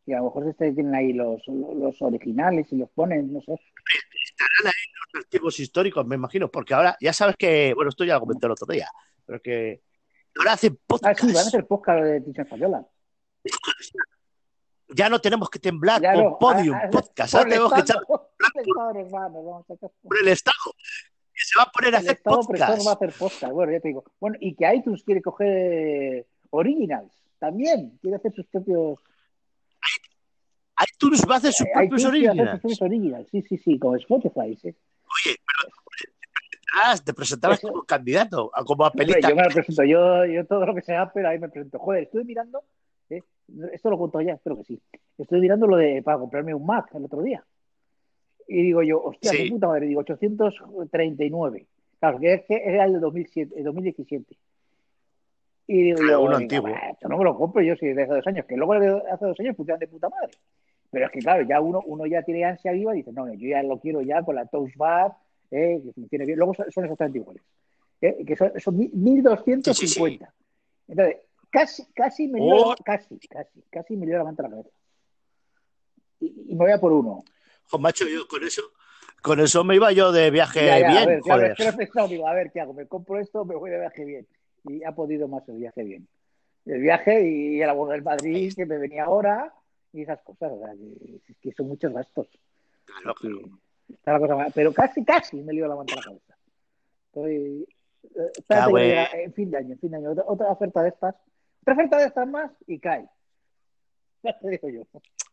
que 0.08 0.14
a 0.14 0.18
lo 0.18 0.24
mejor 0.24 0.48
este 0.48 0.72
tienen 0.72 0.94
ahí 0.94 1.12
los, 1.12 1.46
los 1.46 2.00
originales 2.00 2.66
y 2.72 2.76
los 2.76 2.88
ponen, 2.90 3.32
no 3.32 3.40
sé. 3.42 3.52
Los 3.52 5.24
archivos 5.24 5.60
históricos, 5.60 6.06
me 6.06 6.14
imagino, 6.16 6.50
porque 6.50 6.72
ahora 6.74 6.96
ya 7.00 7.12
sabes 7.12 7.36
que, 7.36 7.74
bueno, 7.74 7.90
esto 7.90 8.04
ya 8.04 8.14
lo 8.14 8.20
comenté 8.20 8.46
el 8.46 8.52
otro 8.52 8.66
día, 8.72 8.88
pero 9.26 9.40
que 9.40 9.82
ahora 10.38 10.52
hacen 10.52 10.78
Ah, 10.80 10.84
podcast. 10.86 11.20
sí, 11.20 11.26
van 11.26 11.36
a 11.36 11.40
hacer 11.48 11.66
podcast 11.66 12.02
de 12.02 12.10
televisión 12.20 12.46
española. 12.46 12.86
Ya 14.90 15.10
no 15.10 15.20
tenemos 15.20 15.50
que 15.50 15.58
temblar 15.58 16.00
Ya 16.00 16.14
con 16.14 16.24
no, 16.24 16.38
Podium 16.38 16.74
ah, 16.74 16.82
ah, 16.84 16.90
Podcast, 16.90 17.34
ahora 17.34 17.44
el 17.44 17.50
tenemos 17.52 17.72
que 17.74 17.80
echar 17.80 17.96
Estado, 17.98 18.06
por 18.06 19.16
a 19.18 19.28
por 20.02 20.18
el 20.22 20.28
Estado, 20.28 20.56
que 21.34 21.40
se 21.44 21.58
va 21.58 21.64
a 21.64 21.70
poner 21.70 21.94
a 21.94 21.98
El 21.98 22.04
hacer 22.04 22.16
Estado 22.16 22.40
podcast. 22.40 22.86
va 22.86 22.90
a 22.90 22.94
hacer 22.94 23.12
podcast. 23.12 23.52
Bueno, 23.52 23.72
ya 23.72 23.80
te 23.80 23.88
digo. 23.88 24.04
Bueno, 24.18 24.36
y 24.40 24.54
que 24.54 24.74
iTunes 24.74 25.02
quiere 25.04 25.20
coger 25.20 26.26
Originals. 26.50 27.12
También 27.38 27.98
quiere 28.00 28.16
hacer 28.16 28.32
sus 28.32 28.46
propios. 28.46 28.98
iTunes 30.86 31.22
va 31.28 31.34
a 31.34 31.38
hacer 31.38 31.52
sus 31.52 31.66
eh, 31.66 31.70
propios 31.74 32.02
sus 32.02 32.10
originals. 32.82 33.28
Sí, 33.30 33.42
sí, 33.42 33.58
sí, 33.58 33.78
como 33.78 33.96
Spotify. 33.96 34.56
Sí. 34.56 34.68
Oye, 34.68 35.36
pero 35.36 35.72
Ah, 36.84 36.94
te 37.02 37.14
presentabas 37.14 37.60
como 37.60 37.82
candidato, 37.86 38.50
a- 38.54 38.62
como 38.64 38.84
a 38.84 38.88
Hombre, 38.88 39.06
pelita. 39.06 39.28
yo 39.30 39.34
me 39.36 39.42
lo 39.42 39.48
presento, 39.50 39.84
yo, 39.84 40.24
yo 40.26 40.44
todo 40.46 40.66
lo 40.66 40.74
que 40.74 40.82
sea, 40.82 41.10
pero 41.12 41.28
ahí 41.30 41.38
me 41.38 41.48
presento. 41.48 41.78
Joder, 41.78 42.02
estuve 42.04 42.24
mirando, 42.24 42.62
¿eh? 43.08 43.22
esto 43.72 43.88
lo 43.90 43.96
cuento 43.98 44.20
ya, 44.20 44.34
espero 44.34 44.56
que 44.58 44.64
sí. 44.64 44.80
Estoy 45.16 45.40
mirando 45.40 45.66
lo 45.66 45.76
de 45.76 46.02
para 46.02 46.18
comprarme 46.18 46.54
un 46.54 46.66
Mac 46.66 46.90
el 46.94 47.04
otro 47.06 47.22
día. 47.22 47.42
Y 48.46 48.62
digo 48.62 48.82
yo, 48.82 49.02
hostia, 49.02 49.30
Sí. 49.32 49.44
qué 49.44 49.50
puta 49.50 49.66
madre, 49.68 49.86
digo, 49.86 50.00
839. 50.00 51.66
Claro, 51.98 52.18
que 52.20 52.32
es 52.34 52.44
que 52.46 52.54
era 52.64 52.84
el 52.84 52.92
de 52.92 52.98
2007, 53.00 53.54
el 53.58 53.64
2017. 53.64 54.36
Y 55.66 55.82
digo 55.82 55.98
Claro, 55.98 56.12
yo, 56.12 56.20
uno 56.20 56.38
digo, 56.38 56.42
antiguo. 56.54 56.70
"Bah, 56.70 56.90
esto 56.92 57.08
no 57.08 57.18
me 57.18 57.24
lo 57.24 57.36
compro 57.36 57.62
yo 57.62 57.76
si 57.76 57.86
de 57.88 58.02
hace 58.02 58.12
dos 58.14 58.26
años, 58.26 58.46
que 58.46 58.56
luego 58.56 58.74
hace 58.74 59.24
dos 59.26 59.40
años 59.40 59.56
funcionan 59.56 59.80
de 59.80 59.88
puta 59.88 60.08
madre. 60.08 60.32
Pero 60.90 61.06
es 61.06 61.12
que 61.12 61.18
claro, 61.20 61.42
ya 61.46 61.60
uno, 61.60 61.82
uno 61.84 62.06
ya 62.06 62.22
tiene 62.22 62.44
ansia 62.44 62.72
viva 62.72 62.94
y 62.94 62.98
dice, 62.98 63.12
no, 63.12 63.26
no, 63.26 63.34
yo 63.34 63.48
ya 63.48 63.62
lo 63.62 63.78
quiero 63.78 64.00
ya 64.02 64.22
con 64.22 64.34
la 64.36 64.46
touch 64.46 64.74
bar, 64.76 65.12
eh, 65.50 65.80
que 65.84 65.92
funcione 65.92 66.24
bien. 66.24 66.38
Luego 66.38 66.54
son 66.54 66.66
exactamente 66.84 67.18
iguales. 67.18 67.42
eh, 68.00 68.24
que 68.26 68.36
son, 68.36 68.52
son 68.60 68.76
mil- 68.76 68.90
1250. 68.94 70.32
Entonces, 70.86 71.16
casi, 71.50 71.84
casi 71.92 72.28
me 72.28 72.40
dio, 72.40 72.54
Oh. 72.68 72.74
casi, 72.84 73.18
casi, 73.28 73.60
casi 73.70 73.96
me 73.96 74.06
dio 74.06 74.18
la 74.18 74.24
manta 74.24 74.42
a 74.44 74.48
la 74.48 74.50
cabeza. 74.50 74.70
Y, 76.20 76.26
y 76.48 76.52
me 76.54 76.58
voy 76.64 76.70
a 76.72 76.78
por 76.78 76.92
uno. 76.92 77.24
Jo, 77.70 77.78
macho, 77.78 78.06
yo 78.08 78.26
con 78.28 78.42
eso, 78.44 78.62
con 79.22 79.40
eso 79.40 79.64
me 79.64 79.74
iba 79.76 79.92
yo 79.92 80.10
de 80.12 80.30
viaje 80.30 80.64
Ya, 80.64 80.78
ya, 80.80 80.88
bien, 80.88 81.02
a 81.02 81.06
ver, 81.06 81.20
joder. 81.22 81.54
he 81.58 81.72
pensado, 81.72 82.08
digo, 82.08 82.26
a 82.26 82.32
ver, 82.34 82.50
¿qué 82.52 82.60
hago? 82.60 82.72
Me 82.72 82.86
compro 82.86 83.18
esto, 83.18 83.44
me 83.44 83.54
voy 83.56 83.70
de 83.70 83.78
viaje 83.78 84.04
bien. 84.04 84.26
Y 84.64 84.82
ha 84.84 84.92
podido 84.92 85.28
más 85.28 85.48
el 85.48 85.56
viaje 85.58 85.82
bien. 85.82 86.08
El 86.66 86.80
viaje 86.80 87.28
y 87.28 87.60
el 87.62 87.68
abono 87.68 87.92
del 87.92 88.02
Madrid, 88.02 88.52
que 88.54 88.66
me 88.66 88.78
venía 88.78 89.04
ahora, 89.04 89.52
y 89.92 90.02
esas 90.02 90.20
cosas, 90.22 90.52
o 90.52 90.58
sea, 90.58 90.74
que, 90.74 91.34
que 91.40 91.52
son 91.52 91.68
muchos 91.68 91.92
gastos. 91.92 92.28
Claro, 92.84 93.14
que 93.20 93.28
claro. 93.28 93.58
está 93.88 94.12
la 94.12 94.18
cosa 94.20 94.36
mal. 94.36 94.52
Pero 94.54 94.72
casi, 94.72 95.04
casi 95.04 95.36
me 95.42 95.52
lío 95.52 95.66
la 95.68 95.76
manta 95.76 95.94
a 95.94 95.96
la 95.96 96.02
cabeza. 96.02 96.36
Estoy, 97.06 97.66
eh, 98.04 98.32
espérate 98.36 98.72
que 98.72 98.80
en- 98.80 98.88
llega 98.88 99.22
en 99.22 99.32
fin 99.34 99.50
de 99.50 99.56
año, 99.58 99.72
en 99.72 99.78
fin 99.78 99.90
de 99.90 99.96
año. 99.96 100.10
Otra, 100.12 100.24
otra 100.26 100.48
oferta 100.52 100.82
de 100.82 100.88
estas. 100.90 101.14
Otra 101.62 101.74
oferta 101.74 101.98
de 101.98 102.06
estas 102.06 102.28
más 102.28 102.50
y 102.66 102.78
cae. 102.78 103.08
Ya 104.24 104.36
te 104.36 104.48
digo 104.50 104.68
yo. 104.68 104.82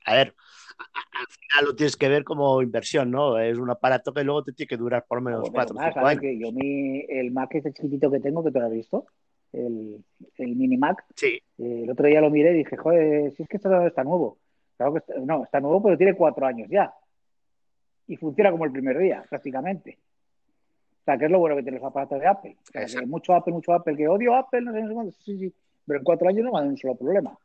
A 0.05 0.13
ver, 0.13 0.35
al 0.77 1.25
final 1.27 1.65
lo 1.65 1.75
tienes 1.75 1.97
que 1.97 2.07
ver 2.07 2.23
como 2.23 2.61
inversión, 2.61 3.09
¿no? 3.09 3.39
Es 3.39 3.57
un 3.57 3.71
aparato 3.71 4.13
que 4.13 4.23
luego 4.23 4.43
te 4.43 4.53
tiene 4.53 4.67
que 4.67 4.77
durar 4.77 5.05
por 5.07 5.17
lo 5.17 5.23
menos 5.23 5.49
cuatro 5.49 5.75
o 5.75 6.05
años. 6.05 6.21
que 6.21 6.37
yo 6.37 6.51
mi, 6.51 6.99
el 7.09 7.31
Mac 7.31 7.49
este 7.55 7.73
chiquitito 7.73 8.11
que 8.11 8.19
tengo, 8.19 8.43
que 8.43 8.51
tú 8.51 8.59
lo 8.59 8.67
has 8.67 8.71
visto, 8.71 9.07
el, 9.53 10.05
el 10.37 10.55
mini 10.55 10.77
Mac, 10.77 11.03
Sí, 11.15 11.41
eh, 11.57 11.81
el 11.83 11.89
otro 11.89 12.05
día 12.05 12.21
lo 12.21 12.29
miré 12.29 12.51
y 12.51 12.57
dije, 12.57 12.77
joder, 12.77 13.31
si 13.35 13.41
es 13.41 13.49
que 13.49 13.57
esto 13.57 13.87
está 13.87 14.03
nuevo. 14.03 14.37
Claro 14.77 14.93
que 14.93 14.99
está- 14.99 15.13
no, 15.19 15.43
está 15.43 15.59
nuevo, 15.59 15.81
pero 15.83 15.97
tiene 15.97 16.15
cuatro 16.15 16.45
años 16.45 16.67
ya. 16.69 16.93
Y 18.07 18.17
funciona 18.17 18.51
como 18.51 18.65
el 18.65 18.71
primer 18.71 18.97
día, 18.97 19.23
prácticamente. 19.29 19.97
O 21.01 21.03
sea, 21.05 21.17
que 21.17 21.25
es 21.25 21.31
lo 21.31 21.39
bueno 21.39 21.55
que 21.55 21.63
tienen 21.63 21.81
los 21.81 21.89
aparatos 21.89 22.19
de 22.19 22.27
Apple. 22.27 22.57
O 22.61 22.71
sea, 22.71 22.81
que 22.81 22.85
Exacto. 22.87 23.07
mucho 23.07 23.33
Apple, 23.33 23.53
mucho 23.53 23.73
Apple, 23.73 23.95
que 23.95 24.07
odio 24.07 24.35
Apple, 24.35 24.61
no 24.61 24.71
sé, 24.73 24.81
no 24.81 24.87
sé 24.87 24.93
cuánto. 24.93 25.11
Sí, 25.19 25.37
sí. 25.37 25.53
Pero 25.85 25.99
en 25.99 26.03
cuatro 26.03 26.27
años 26.27 26.43
no 26.45 26.51
me 26.51 26.57
dado 26.59 26.69
un 26.69 26.77
solo 26.77 26.95
problema. 26.95 27.37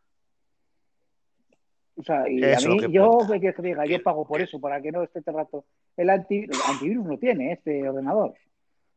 O 1.96 2.02
sea, 2.02 2.28
y 2.28 2.42
Eso 2.42 2.68
a 2.68 2.72
mí, 2.72 2.80
que 2.80 2.90
yo, 2.92 3.10
cuenta. 3.10 3.34
¿qué 3.34 3.40
quieres 3.40 3.56
que 3.56 3.62
diga? 3.62 3.84
Yo 3.86 4.02
pago 4.02 4.24
por 4.26 4.40
eso, 4.40 4.58
para 4.58 4.80
que 4.80 4.90
no 4.90 5.02
esté 5.02 5.18
el 5.24 5.34
rato. 5.34 5.64
El 5.96 6.08
anti- 6.08 6.44
el 6.44 6.50
antivirus 6.66 7.04
no 7.04 7.18
tiene 7.18 7.52
este 7.52 7.86
ordenador. 7.86 8.32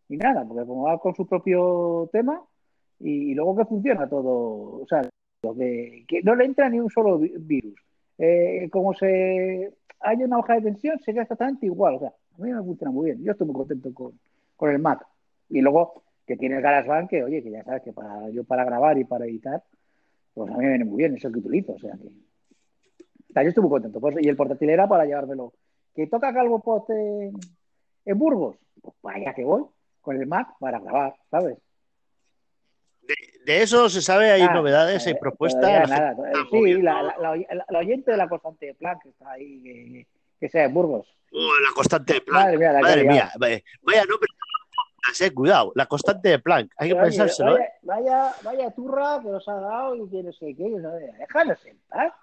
Ni 0.08 0.18
nada, 0.18 0.46
porque 0.48 0.66
como 0.66 0.84
va 0.84 0.98
con 1.00 1.14
su 1.14 1.28
propio 1.28 2.10
tema 2.14 2.42
y, 3.00 3.32
y 3.32 3.34
luego 3.34 3.58
que 3.58 3.66
funciona 3.66 4.08
todo. 4.08 4.82
O 4.82 4.86
sea, 4.88 5.02
que, 5.58 6.06
que 6.08 6.22
no 6.24 6.36
le 6.36 6.46
entra 6.46 6.70
ni 6.70 6.80
un 6.80 6.90
solo 6.90 7.20
vi- 7.20 7.34
virus. 7.38 7.76
Eh, 8.18 8.70
como 8.72 8.94
se 8.94 9.74
hay 10.00 10.24
una 10.24 10.38
hoja 10.38 10.56
de 10.56 10.62
tensión, 10.62 11.00
se 11.00 11.14
queda 11.14 11.24
exactamente 11.24 11.66
igual. 11.66 11.96
O 11.96 12.00
sea, 12.00 12.10
a 12.10 12.42
mí 12.42 12.52
me 12.52 12.62
funciona 12.62 12.92
muy 12.92 13.06
bien. 13.06 13.24
Yo 13.24 13.32
estoy 13.32 13.48
muy 13.48 13.56
contento 13.56 13.94
con, 13.94 14.20
con 14.56 14.70
el 14.70 14.80
Mac. 14.80 15.06
Y 15.50 15.62
luego 15.62 16.04
que 16.26 16.38
tiene 16.38 16.58
el 16.58 16.62
GarageBand, 16.62 17.10
que 17.10 17.24
oye, 17.24 17.44
que 17.44 17.52
ya 17.52 17.64
sabes 17.64 17.84
que 17.84 17.94
para 17.94 18.30
yo 18.30 18.44
para 18.44 18.64
grabar 18.64 18.98
y 18.98 19.04
para 19.04 19.26
editar, 19.26 19.64
pues 20.34 20.50
a 20.52 20.58
mí 20.58 20.64
me 20.64 20.70
viene 20.70 20.86
muy 20.86 20.98
bien, 20.98 21.16
es 21.16 21.26
el 21.26 21.34
que 21.34 21.40
utilizo. 21.40 21.74
O 21.74 21.80
sea 21.80 21.94
que. 21.94 22.10
Yo 23.36 23.50
estoy 23.50 23.62
muy 23.64 23.72
contento. 23.72 24.00
Pues, 24.00 24.16
y 24.22 24.30
el 24.30 24.36
portátil 24.36 24.70
era 24.70 24.88
para 24.88 25.06
llevármelo. 25.06 25.54
Que 25.96 26.08
toca 26.08 26.34
Calvo 26.34 26.60
Post 26.60 26.90
en, 26.92 27.34
en 28.06 28.18
Burgos, 28.18 28.58
pues 28.82 28.96
vaya 29.02 29.34
que 29.34 29.44
voy 29.44 29.64
con 30.02 30.18
el 30.18 30.28
Mac 30.28 30.50
para 30.60 30.80
grabar, 30.80 31.16
¿sabes? 31.30 31.58
De 33.46 33.62
eso 33.62 33.90
se 33.90 34.02
sabe, 34.02 34.32
hay 34.32 34.42
Ah, 34.42 34.54
novedades, 34.54 35.06
hay 35.08 35.14
eh, 35.14 35.18
propuestas. 35.20 35.62
la 35.62 35.86
nada. 35.88 36.12
Eh, 36.12 36.34
sí, 36.52 36.82
la, 36.82 37.04
la, 37.70 37.80
oyente 37.80 38.12
de 38.12 38.18
la 38.18 38.28
constante 38.30 38.68
de 38.68 38.74
plan 38.76 38.98
que 39.02 39.10
está 39.10 39.32
ahí, 39.32 39.62
que, 39.62 40.08
que 40.40 40.50
sea 40.50 40.66
en 40.66 40.74
Burgos. 40.74 41.08
Oh, 41.32 41.60
la 41.68 41.74
constante 41.74 42.14
de 42.14 42.22
Planck. 42.22 42.44
Madre 42.46 42.58
mía, 42.58 42.72
la 42.74 42.82
Madre 42.82 43.04
vaya, 43.06 43.32
vaya 43.82 44.06
nombre. 44.06 44.28
Eh, 45.20 45.32
cuidado, 45.32 45.72
la 45.76 45.86
constante 45.86 46.30
de 46.30 46.40
Planck. 46.40 46.72
Hay 46.78 46.90
que 46.90 46.96
pensárselo, 46.96 47.54
vaya, 47.54 47.66
¿eh? 47.66 47.70
vaya, 47.82 48.36
vaya 48.44 48.72
turra 48.72 49.20
que 49.22 49.30
nos 49.30 49.48
ha 49.50 49.54
dado 49.56 49.96
y 49.96 50.10
que 50.10 50.24
no 50.24 50.32
sé 50.32 50.56
qué. 50.56 50.64
No, 50.70 50.92
déjanos 50.92 51.66
en 51.66 51.78
paz. 51.90 52.14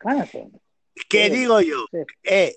Déjanos 0.00 0.34
en 0.34 0.50
paz. 0.50 0.60
¿Qué 1.08 1.24
sí, 1.24 1.30
digo 1.30 1.60
yo? 1.60 1.86
sí. 1.90 1.98
Eh, 2.22 2.56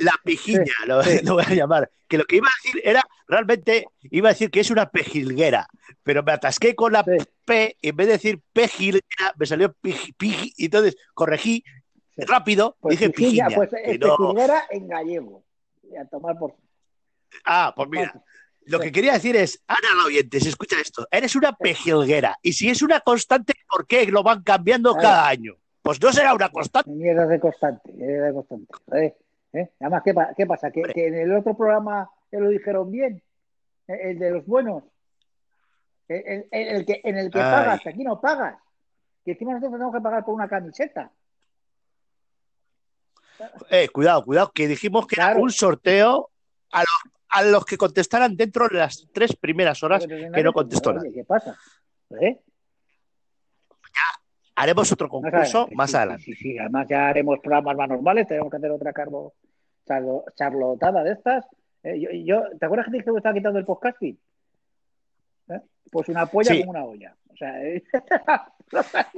la 0.00 0.12
pijiña, 0.24 0.64
Sí, 0.64 0.86
lo, 0.86 1.02
sí. 1.02 1.20
lo 1.24 1.34
voy 1.34 1.44
a 1.46 1.54
llamar. 1.54 1.90
Que 2.08 2.18
lo 2.18 2.24
que 2.24 2.36
iba 2.36 2.46
a 2.48 2.56
decir 2.64 2.82
era, 2.84 3.02
realmente, 3.28 3.86
iba 4.02 4.28
a 4.28 4.32
decir 4.32 4.50
que 4.50 4.60
es 4.60 4.70
una 4.70 4.90
pejilguera, 4.90 5.68
pero 6.02 6.22
me 6.22 6.32
atasqué 6.32 6.74
con 6.74 6.92
la 6.92 7.04
Sí, 7.04 7.24
P, 7.44 7.76
y 7.80 7.88
en 7.90 7.96
vez 7.96 8.06
de 8.08 8.12
decir 8.14 8.40
pejilguera, 8.52 9.34
me 9.36 9.46
salió 9.46 9.72
piji, 9.72 10.12
piji, 10.12 10.52
y 10.56 10.64
entonces 10.66 10.96
corregí 11.14 11.62
rápido, 12.16 12.76
Pues 12.80 12.98
dije 12.98 13.10
pijilla, 13.10 13.46
pijiña. 13.46 13.56
pues 13.56 13.70
que 13.70 13.90
es 13.92 14.00
no- 14.00 14.16
pejilguera 14.16 14.62
en 14.70 14.88
gallego. 14.88 15.44
A 16.00 16.04
tomar 16.06 16.38
por. 16.38 16.54
Ah, 17.44 17.72
pues 17.76 17.88
mira, 17.88 18.22
lo 18.66 18.78
que 18.80 18.92
quería 18.92 19.12
decir 19.14 19.34
es, 19.36 19.62
Ana 19.66 19.94
la 19.96 20.04
oyente, 20.04 20.38
si 20.40 20.48
escucha 20.48 20.76
esto, 20.80 21.06
eres 21.10 21.34
una 21.36 21.52
pejilguera, 21.56 22.38
y 22.42 22.52
si 22.52 22.68
es 22.70 22.82
una 22.82 23.00
constante, 23.00 23.54
¿por 23.68 23.86
qué 23.86 24.06
lo 24.06 24.22
van 24.22 24.42
cambiando 24.42 24.94
cada 24.94 25.28
año? 25.28 25.54
Pues 25.82 26.00
no 26.00 26.12
será 26.12 26.34
una 26.34 26.48
constante. 26.50 26.90
Mierda 26.90 27.26
de 27.26 27.40
constante, 27.40 27.90
mierda 27.92 28.26
de 28.26 28.32
constante. 28.34 28.66
¿eh? 28.94 29.16
¿Eh? 29.52 29.70
Además, 29.80 30.02
¿qué, 30.04 30.14
pa- 30.14 30.34
qué 30.36 30.46
pasa? 30.46 30.70
¿Que, 30.70 30.82
en 30.94 31.14
el 31.14 31.34
otro 31.34 31.56
programa 31.56 32.10
que 32.30 32.38
lo 32.38 32.48
dijeron 32.48 32.90
bien, 32.90 33.22
el, 33.88 34.00
el 34.00 34.18
de 34.18 34.30
los 34.30 34.46
buenos, 34.46 34.84
el, 36.08 36.46
el- 36.50 36.68
el- 36.68 36.86
que, 36.86 37.00
en 37.04 37.18
el 37.18 37.30
que 37.30 37.40
Ay. 37.40 37.50
pagas, 37.50 37.86
aquí 37.86 38.04
no 38.04 38.20
pagas, 38.20 38.56
que 39.24 39.32
encima 39.32 39.52
nosotros 39.52 39.72
tenemos 39.72 39.94
que 39.94 40.00
pagar 40.00 40.24
por 40.24 40.34
una 40.34 40.48
camiseta. 40.48 41.10
Eh, 43.70 43.88
cuidado, 43.88 44.24
cuidado, 44.24 44.52
que 44.54 44.68
dijimos 44.68 45.06
que 45.06 45.16
era 45.16 45.28
Claro. 45.28 45.42
un 45.42 45.50
sorteo 45.50 46.30
a 46.72 46.80
los, 46.80 47.12
a 47.30 47.42
los 47.42 47.64
que 47.64 47.76
contestaran 47.78 48.36
dentro 48.36 48.68
de 48.68 48.78
las 48.78 49.08
tres 49.12 49.34
primeras 49.34 49.82
horas 49.82 50.06
que 50.06 50.42
no 50.42 50.52
contestó 50.52 50.92
nadie. 50.92 51.12
¿Qué 51.12 51.24
pasa? 51.24 51.56
¿Eh? 52.20 52.38
Haremos 54.62 54.92
otro 54.92 55.08
concurso 55.08 55.68
más 55.74 55.94
adelante. 55.94 56.22
Sí, 56.24 56.34
sí, 56.34 56.42
sí. 56.52 56.58
Además 56.58 56.86
ya 56.88 57.08
haremos 57.08 57.38
programas 57.40 57.76
más 57.76 57.88
normales, 57.88 58.26
tenemos 58.28 58.50
que 58.50 58.56
hacer 58.58 58.70
otra 58.70 58.92
charlo- 58.92 60.24
charlotada 60.34 61.02
de 61.02 61.12
estas. 61.12 61.46
Eh, 61.82 61.98
yo, 62.00 62.10
yo- 62.12 62.58
¿Te 62.58 62.66
acuerdas 62.66 62.84
que 62.86 62.90
te 62.90 62.96
dije 62.98 63.04
que 63.06 63.12
me 63.12 63.18
estaba 63.18 63.34
quitando 63.34 63.58
el 63.58 63.64
podcasting? 63.64 64.18
¿Eh? 65.48 65.60
Pues 65.90 66.08
una 66.08 66.26
polla 66.26 66.52
Sí. 66.52 66.60
como 66.60 66.70
una 66.72 66.84
olla. 66.84 67.16
O 67.32 67.36
sea, 67.36 67.62
eh, 67.64 67.82
o 68.72 68.82
sea, 68.82 69.08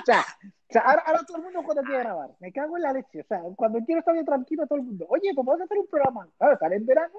o 0.00 0.72
sea, 0.72 0.80
ahora, 0.82 1.02
ahora 1.06 1.20
todo 1.26 1.38
el 1.38 1.42
mundo 1.44 1.62
cuando 1.64 1.82
quiere 1.82 2.00
grabar. 2.00 2.30
Me 2.40 2.52
cago 2.52 2.76
en 2.76 2.82
la 2.82 2.92
leche. 2.92 3.20
O 3.22 3.24
sea, 3.26 3.40
cuando 3.56 3.78
quiero 3.86 4.00
estar 4.00 4.12
bien 4.12 4.26
tranquilo 4.26 4.66
todo 4.66 4.78
el 4.78 4.84
mundo. 4.84 5.06
Oye, 5.08 5.32
pues 5.34 5.46
vamos 5.46 5.60
a 5.62 5.64
hacer 5.64 5.78
un 5.78 5.86
programa. 5.88 6.28
Claro, 6.36 6.52
estar 6.54 6.72
en 6.72 6.84
verano. 6.86 7.18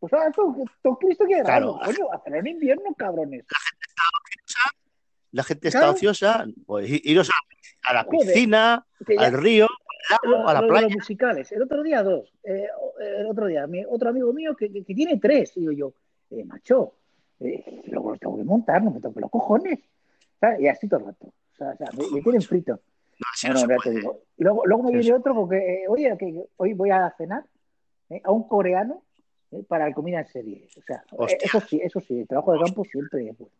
Pues 0.00 0.12
ahora 0.12 0.30
tú, 0.30 0.64
tú 0.82 0.96
Cristo 0.96 1.24
quiere 1.26 1.42
Claro. 1.42 1.74
grabarlo. 1.74 1.94
Coño, 2.06 2.12
hacerlo 2.12 2.38
en 2.38 2.46
invierno, 2.46 2.94
cabrones. 2.96 3.44
La 5.32 5.42
gente 5.42 5.68
está 5.68 5.90
ociosa, 5.90 6.46
pues 6.66 6.88
iros 7.04 7.28
a, 7.30 7.90
a 7.90 7.94
la 7.94 8.04
piscina, 8.08 8.86
al 9.18 9.32
río, 9.34 9.66
al 10.24 10.30
lago, 10.30 10.48
a 10.48 10.54
la 10.54 10.66
playa. 10.66 10.82
los 10.88 10.94
musicales. 10.96 11.52
El 11.52 11.62
otro 11.62 11.82
día 11.82 12.02
dos. 12.02 12.32
Eh, 12.44 12.66
el 13.20 13.26
otro 13.26 13.46
día, 13.46 13.66
mi, 13.66 13.84
otro 13.84 14.08
amigo 14.10 14.32
mío 14.32 14.56
que, 14.56 14.72
que- 14.72 14.84
que 14.84 14.94
tiene 14.94 15.18
tres. 15.18 15.52
Digo 15.54 15.72
yo, 15.72 15.92
eh, 16.30 16.44
macho, 16.44 16.94
eh, 17.40 17.82
luego 17.86 18.10
los 18.10 18.20
tengo 18.20 18.36
que 18.38 18.44
montar, 18.44 18.82
no 18.82 18.90
me 18.90 19.00
toco 19.00 19.20
los 19.20 19.30
cojones. 19.30 19.78
¿Sabes? 20.40 20.60
Y 20.60 20.68
así 20.68 20.88
todo 20.88 21.00
el 21.00 21.06
rato. 21.06 21.26
O 21.26 21.56
sea, 21.56 21.70
o 21.70 21.76
sea, 21.76 21.88
me, 21.96 22.10
me 22.16 22.22
tienen 22.22 22.42
frito. 22.42 22.72
No, 22.72 23.26
así 23.34 23.48
No, 23.48 23.54
no 23.54 23.60
no, 23.60 23.66
se 23.66 23.68
ya 23.68 23.76
te 23.76 23.82
puede. 23.82 23.96
digo. 23.96 24.20
Y 24.38 24.44
luego, 24.44 24.66
luego 24.66 24.82
me 24.84 24.92
viene 24.92 25.12
otro 25.14 25.34
porque, 25.34 25.84
oye, 25.88 26.16
que, 26.18 26.44
hoy 26.56 26.72
voy 26.74 26.90
a 26.90 27.12
cenar 27.18 27.44
a 28.24 28.30
un 28.32 28.48
coreano 28.48 29.02
para 29.66 29.86
el 29.86 29.94
comida 29.94 30.20
en 30.20 30.26
serie. 30.28 30.68
O 30.78 30.82
sea, 30.82 31.02
Hostia. 31.12 31.38
eso 31.42 31.60
sí, 31.60 31.80
eso 31.82 32.00
sí, 32.00 32.20
el 32.20 32.28
trabajo 32.28 32.52
de 32.52 32.60
campo 32.60 32.84
siempre 32.84 33.28
es 33.28 33.36
bueno. 33.36 33.52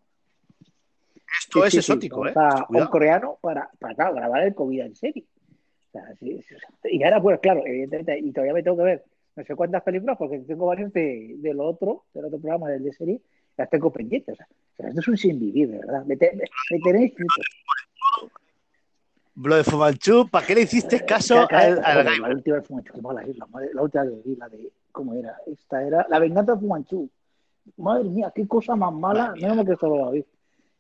Esto 1.49 1.61
Sí, 1.61 1.67
es 1.67 1.73
sí, 1.73 1.83
sí, 1.83 1.93
exótico, 1.93 2.26
¿eh? 2.26 2.35
un 2.69 2.87
coreano 2.87 3.38
para, 3.40 3.71
para 3.78 3.95
claro, 3.95 4.14
grabar 4.17 4.43
el 4.43 4.55
COVID 4.55 4.81
en 4.81 4.95
serie. 4.95 5.25
O 5.88 5.90
sea, 5.93 6.14
sí, 6.21 6.43
sí, 6.47 6.55
o 6.55 6.59
sea, 6.59 6.69
y 6.93 7.02
ahora, 7.02 7.23
pues 7.23 7.40
claro, 7.40 7.62
evidentemente, 7.64 8.19
y 8.19 8.31
todavía 8.33 8.52
me 8.52 8.62
tengo 8.62 8.76
que 8.76 8.83
ver 8.83 9.05
no 9.35 9.45
sé 9.45 9.55
cuántas 9.55 9.83
películas, 9.83 10.17
porque 10.19 10.40
tengo 10.40 10.67
varios 10.67 10.93
de, 10.93 11.37
de 11.38 11.55
lo 11.55 11.64
otro, 11.64 12.05
del 12.12 12.26
otro 12.26 12.38
programa, 12.38 12.69
del 12.69 12.83
de 12.85 12.93
serie, 12.93 13.21
las 13.57 13.71
tengo 13.71 13.90
pendientes. 13.90 14.35
O 14.35 14.37
sea, 14.37 14.47
o 14.50 14.76
sea, 14.76 14.88
esto 14.88 15.00
es 15.00 15.09
un 15.09 15.17
sin 15.17 15.38
vivir, 15.40 15.71
de 15.71 15.78
verdad. 15.78 16.05
Me, 16.05 16.17
te- 16.17 16.33
me- 16.35 16.45
me 16.71 16.78
tenéis. 16.81 17.14
Lo 19.37 19.57
de 19.57 19.64
Fumanchu, 19.64 20.28
¿para 20.28 20.45
qué 20.47 20.55
le 20.57 20.62
hiciste 20.62 21.05
caso 21.05 21.47
Ca- 21.49 21.49
ca- 21.49 21.61
al? 21.85 22.21
La 22.21 22.28
última 22.28 22.57
vez 22.57 22.67
fue 22.67 22.76
mucho, 22.76 22.93
qué 22.93 23.00
mala 23.00 23.23
es 23.23 23.38
la, 23.38 23.47
la 23.73 23.83
última 23.83 24.02
vez 24.05 24.25
vi 24.25 24.37
la 24.37 24.49
de 24.49 24.71
¿Cómo 24.90 25.14
era? 25.14 25.37
Esta 25.47 25.83
era 25.87 26.05
La 26.11 26.19
venganza 26.19 26.55
de 26.55 26.61
Fu 26.61 26.67
Manchu. 26.67 27.09
Madre 27.76 28.05
mía, 28.09 28.33
qué 28.35 28.47
cosa 28.49 28.75
más 28.75 28.93
mala. 28.93 29.28
Madre 29.28 29.47
No 29.47 29.55
me 29.55 29.64
creo 29.64 29.78
que 29.78 29.87
lo 29.87 29.97
David. 30.07 30.25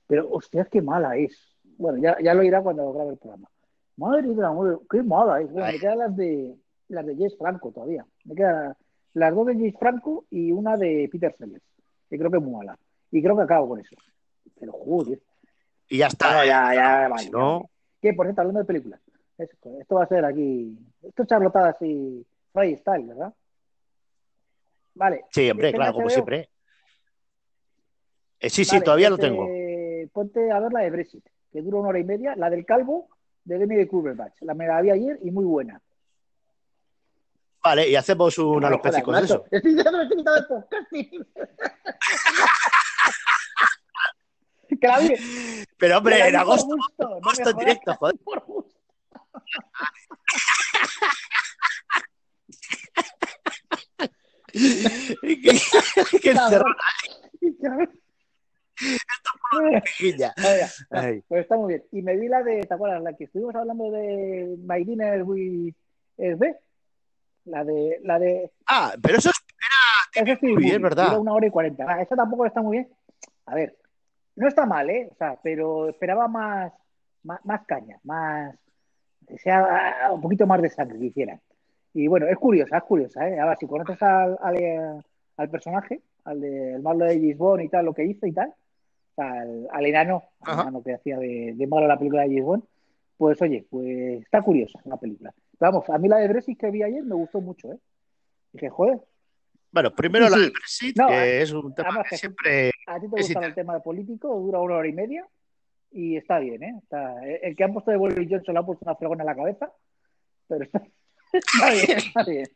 Pero, 0.08 0.28
hostias, 0.30 0.68
qué 0.68 0.82
mala 0.82 1.16
es. 1.16 1.56
Bueno, 1.76 1.98
ya, 1.98 2.16
ya 2.20 2.34
lo 2.34 2.42
irá 2.42 2.60
cuando 2.60 2.92
grabe 2.92 3.10
el 3.12 3.18
programa. 3.18 3.48
Madre 3.96 4.22
del 4.22 4.44
amor, 4.44 4.82
qué 4.90 5.02
mala 5.02 5.40
es. 5.40 5.52
Bueno, 5.52 5.66
Ay. 5.66 5.74
me 5.74 5.80
quedan 5.80 5.98
las 5.98 6.16
de 6.16 6.56
las 6.88 7.06
de 7.06 7.14
James 7.14 7.36
Franco 7.38 7.70
todavía. 7.70 8.04
Me 8.24 8.34
quedan 8.34 8.74
las 9.14 9.34
dos 9.34 9.46
de 9.46 9.54
James 9.54 9.74
Franco 9.78 10.24
y 10.30 10.50
una 10.50 10.76
de 10.76 11.08
Peter 11.12 11.34
Sellers, 11.36 11.64
que 12.08 12.18
creo 12.18 12.30
que 12.30 12.38
es 12.38 12.42
muy 12.42 12.52
mala. 12.52 12.78
Y 13.10 13.22
creo 13.22 13.36
que 13.36 13.42
acabo 13.42 13.68
con 13.68 13.80
eso. 13.80 13.94
Pero 14.58 14.72
joder. 14.72 15.20
Y 15.88 15.98
ya 15.98 16.06
está. 16.08 16.32
No, 16.32 16.44
ya, 16.44 16.74
ya, 16.74 17.08
vale, 17.08 17.22
Si 17.22 17.30
no, 17.30 17.70
Que 18.00 18.12
por 18.12 18.26
cierto, 18.26 18.40
hablando 18.40 18.60
de 18.60 18.66
películas, 18.66 19.00
esto, 19.36 19.78
esto 19.80 19.94
va 19.94 20.04
a 20.04 20.08
ser 20.08 20.24
aquí. 20.24 20.78
Esto 21.02 21.22
es 21.22 21.28
charlotada 21.28 21.70
así, 21.70 22.26
freestyle, 22.52 23.06
¿verdad? 23.06 23.32
Vale. 24.94 25.24
sí, 25.30 25.48
hombre, 25.50 25.68
¿Tienes 25.68 25.78
claro, 25.78 25.92
como 25.94 26.10
siempre. 26.10 26.48
Eh, 28.40 28.50
sí, 28.50 28.64
sí, 28.64 28.80
todavía 28.80 29.10
lo 29.10 29.18
tengo. 29.18 29.46
Eh, 30.02 30.08
ponte 30.12 30.50
a 30.50 30.60
ver 30.60 30.72
la 30.72 30.80
de 30.80 30.90
Brexit, 30.90 31.24
que 31.50 31.62
dura 31.62 31.78
una 31.78 31.88
hora 31.88 31.98
y 31.98 32.04
media, 32.04 32.36
la 32.36 32.50
del 32.50 32.64
calvo 32.64 33.08
de 33.44 33.58
Demi 33.58 33.76
de 33.76 33.88
Cumberbatch. 33.88 34.42
La 34.42 34.54
me 34.54 34.66
la 34.66 34.80
vi 34.80 34.90
ayer 34.90 35.18
y 35.22 35.30
muy 35.30 35.44
buena. 35.44 35.80
Vale, 37.64 37.88
y 37.88 37.96
hacemos 37.96 38.38
un 38.38 38.60
No, 38.60 38.78
joder, 38.78 39.04
de 39.04 39.24
eso. 39.24 39.44
Estoy 39.50 39.74
diciendo, 39.74 40.00
estoy 40.00 40.16
quitando 40.18 40.38
el. 40.38 40.66
Pero 45.76 45.98
hombre, 45.98 46.28
en 46.28 46.36
agosto, 46.36 46.76
gusto, 46.76 47.08
no 47.08 47.20
me 47.20 47.32
agosto 47.32 47.50
en 47.50 47.56
directo, 47.56 47.94
joder. 47.94 48.16
por 48.24 48.44
gusto. 48.44 48.78
que 56.22 56.32
Cabrón. 56.32 56.74
Vaya, 59.52 60.68
Ay. 60.90 61.22
Pues 61.28 61.42
está 61.42 61.56
muy 61.56 61.68
bien. 61.68 61.84
Y 61.92 62.02
me 62.02 62.16
vi 62.16 62.28
la 62.28 62.42
de, 62.42 62.60
¿te 62.64 62.74
acuerdas? 62.74 63.02
La 63.02 63.12
que 63.14 63.24
estuvimos 63.24 63.54
hablando 63.54 63.90
de 63.90 64.56
My 64.58 64.84
Dinner 64.84 65.22
with 65.22 65.74
SB. 66.16 66.54
La 67.46 67.64
de, 67.64 67.98
la 68.02 68.18
de, 68.18 68.50
Ah, 68.66 68.92
pero 69.02 69.16
eso 69.18 69.30
es. 69.30 69.36
esa 70.14 70.36
sí, 70.36 70.46
Muy 70.48 70.62
bien, 70.64 70.82
¿verdad? 70.82 71.18
una 71.18 71.32
hora 71.32 71.46
y 71.46 71.50
cuarenta. 71.50 71.86
Ah, 71.88 72.02
esa 72.02 72.14
tampoco 72.14 72.44
está 72.44 72.60
muy 72.60 72.78
bien. 72.78 72.88
A 73.46 73.54
ver, 73.54 73.74
no 74.36 74.46
está 74.48 74.66
mal, 74.66 74.90
¿eh? 74.90 75.08
O 75.10 75.14
sea, 75.16 75.38
pero 75.42 75.88
esperaba 75.88 76.28
más, 76.28 76.72
más, 77.22 77.42
más 77.46 77.64
caña, 77.66 77.98
más, 78.04 78.54
que 79.26 79.38
sea 79.38 80.04
ah, 80.04 80.12
un 80.12 80.20
poquito 80.20 80.46
más 80.46 80.60
de 80.60 80.68
sangre 80.68 80.98
que 80.98 81.06
hicieran. 81.06 81.40
Y 81.94 82.06
bueno, 82.06 82.26
es 82.26 82.36
curiosa, 82.36 82.76
es 82.76 82.84
curiosa, 82.84 83.26
¿eh? 83.28 83.40
Ahora, 83.40 83.56
si 83.56 83.66
conoces 83.66 84.00
al, 84.02 84.38
al, 84.42 85.04
al 85.38 85.50
personaje, 85.50 86.02
al 86.24 86.40
de, 86.42 86.74
el 86.74 86.82
malo 86.82 87.06
de 87.06 87.18
Gisbon 87.18 87.62
y 87.62 87.68
tal, 87.70 87.86
lo 87.86 87.94
que 87.94 88.04
hizo 88.04 88.26
y 88.26 88.32
tal, 88.32 88.52
al, 89.18 89.68
al 89.70 89.86
enano, 89.86 90.22
al 90.40 90.60
enano 90.60 90.82
que 90.82 90.94
hacía 90.94 91.18
de, 91.18 91.52
de 91.54 91.66
malo 91.66 91.86
la 91.86 91.98
película 91.98 92.22
de 92.22 92.30
Gisbon, 92.30 92.64
pues 93.16 93.40
oye, 93.42 93.66
pues 93.68 94.22
está 94.22 94.42
curiosa 94.42 94.80
la 94.84 94.96
película. 94.96 95.34
Vamos, 95.58 95.88
a 95.90 95.98
mí 95.98 96.08
la 96.08 96.18
de 96.18 96.28
Brexit 96.28 96.58
que 96.58 96.70
vi 96.70 96.82
ayer 96.82 97.02
me 97.02 97.14
gustó 97.14 97.40
mucho, 97.40 97.72
¿eh? 97.72 97.78
Dije, 98.52 98.68
joder, 98.70 99.00
Bueno, 99.72 99.94
primero 99.94 100.26
Sí, 100.26 100.30
la 100.32 100.38
del 100.38 100.50
Brexit, 100.52 100.96
No, 100.96 101.08
que 101.08 101.42
es 101.42 101.52
un 101.52 101.74
tema 101.74 101.88
además 101.88 102.06
que 102.10 102.16
siempre. 102.16 102.70
a 102.86 102.94
ti 103.00 103.06
te 103.08 103.20
gusta 103.22 103.46
el 103.46 103.54
tema 103.54 103.74
de 103.74 103.80
político, 103.80 104.28
dura 104.38 104.60
una 104.60 104.74
hora 104.76 104.88
y 104.88 104.92
media 104.92 105.26
y 105.90 106.16
está 106.16 106.38
bien, 106.38 106.62
¿eh? 106.62 106.74
Está- 106.82 107.16
el 107.24 107.56
que 107.56 107.64
han 107.64 107.72
puesto 107.72 107.90
de 107.90 107.96
Boris 107.96 108.28
Johnson 108.30 108.54
le 108.54 108.60
ha 108.60 108.62
puesto 108.62 108.84
una 108.84 108.94
fregona 108.94 109.22
en 109.22 109.26
la 109.26 109.34
cabeza, 109.36 109.72
pero 110.46 110.64
está, 110.64 110.82
está 111.32 111.70
bien, 111.72 111.98
está 111.98 112.24
bien. 112.24 112.46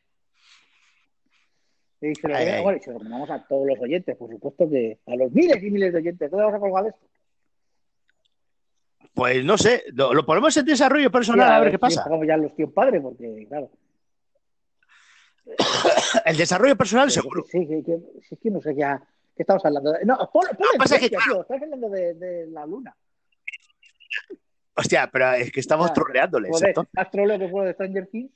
Y 2.03 2.15
se 2.17 2.27
lo, 2.29 2.35
Ay, 2.35 2.47
ay. 2.49 2.63
bueno, 2.63 2.79
y 2.79 2.83
se 2.83 2.91
lo 2.91 2.99
recomendamos 2.99 3.31
a 3.31 3.47
todos 3.47 3.67
los 3.67 3.79
oyentes, 3.79 4.17
por 4.17 4.29
supuesto 4.31 4.69
que 4.69 4.99
a 5.07 5.15
los 5.17 5.31
miles 5.33 5.63
y 5.63 5.71
miles 5.71 5.93
de 5.93 5.99
oyentes. 6.01 6.31
¿Tú 6.31 6.37
le 6.37 6.45
vas 6.45 6.55
a 6.55 6.59
colgar 6.59 6.87
esto? 6.87 7.01
Pues 9.15 9.45
no 9.45 9.57
sé, 9.59 9.85
lo, 9.93 10.13
lo 10.15 10.25
ponemos 10.27 10.57
en 10.57 10.65
desarrollo 10.65 11.11
personal 11.11 11.47
Sí, 11.49 11.53
a 11.55 11.61
ver 11.61 11.69
qué 11.71 11.77
si 11.77 11.81
pasa. 11.81 12.05
pagamos 12.05 12.27
ya 12.27 12.37
los 12.37 12.55
tíos 12.57 12.73
padres, 12.73 13.01
porque, 13.03 13.47
claro. 13.49 13.71
El 16.25 16.37
desarrollo 16.37 16.77
personal, 16.77 17.11
seguro. 17.11 17.45
Sí, 17.51 17.67
que, 17.67 17.83
que, 17.85 17.99
sí, 18.29 18.37
que 18.37 18.51
no 18.51 18.61
sé 18.61 18.75
ya. 18.75 19.01
¿Qué 19.37 19.43
estamos 19.43 19.65
hablando? 19.65 19.93
No, 20.05 20.17
pon, 20.33 20.43
ponle 20.57 20.71
Ah, 20.75 20.79
pasa 20.79 20.99
que, 20.99 21.09
precio, 21.09 21.33
tío, 21.33 21.41
Estás 21.43 21.63
hablando 21.63 21.89
de, 21.91 22.15
de 22.15 22.47
la 22.49 22.67
luna. 22.67 22.97
Hostia, 24.75 25.09
pero 25.13 25.33
es 25.33 25.51
que 25.53 25.61
estamos 25.61 25.91
Ah, 25.91 25.95
troleándole. 25.95 26.49
Joder, 26.49 26.71
exacto. 26.71 26.91
más 26.93 27.11
troleo 27.11 27.39
que 27.39 27.49
fue 27.49 27.61
lo 27.61 27.67
de 27.67 27.73
Stranger 27.75 28.07
Things, 28.09 28.33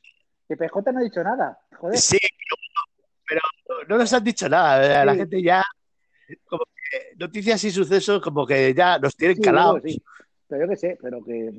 que 0.48 0.56
PJ 0.56 0.92
no 0.92 0.98
ha 0.98 1.02
dicho 1.02 1.22
nada. 1.22 1.58
Joder. 1.78 1.98
Sí, 1.98 2.18
pero 3.26 3.40
no 3.88 3.98
nos 3.98 4.12
han 4.12 4.24
dicho 4.24 4.48
nada. 4.48 5.04
La 5.04 5.12
Sí. 5.12 5.18
gente 5.18 5.42
ya. 5.42 5.64
Como 6.46 6.64
que 6.64 7.16
noticias 7.18 7.62
y 7.64 7.70
sucesos, 7.70 8.20
como 8.22 8.46
que 8.46 8.72
ya 8.74 8.98
nos 8.98 9.16
tienen 9.16 9.36
Sí, 9.36 9.42
calados. 9.42 9.82
sí. 9.84 10.02
Pero 10.48 10.62
yo 10.64 10.68
qué 10.70 10.76
sé, 10.76 10.98
pero 11.00 11.24
que. 11.24 11.52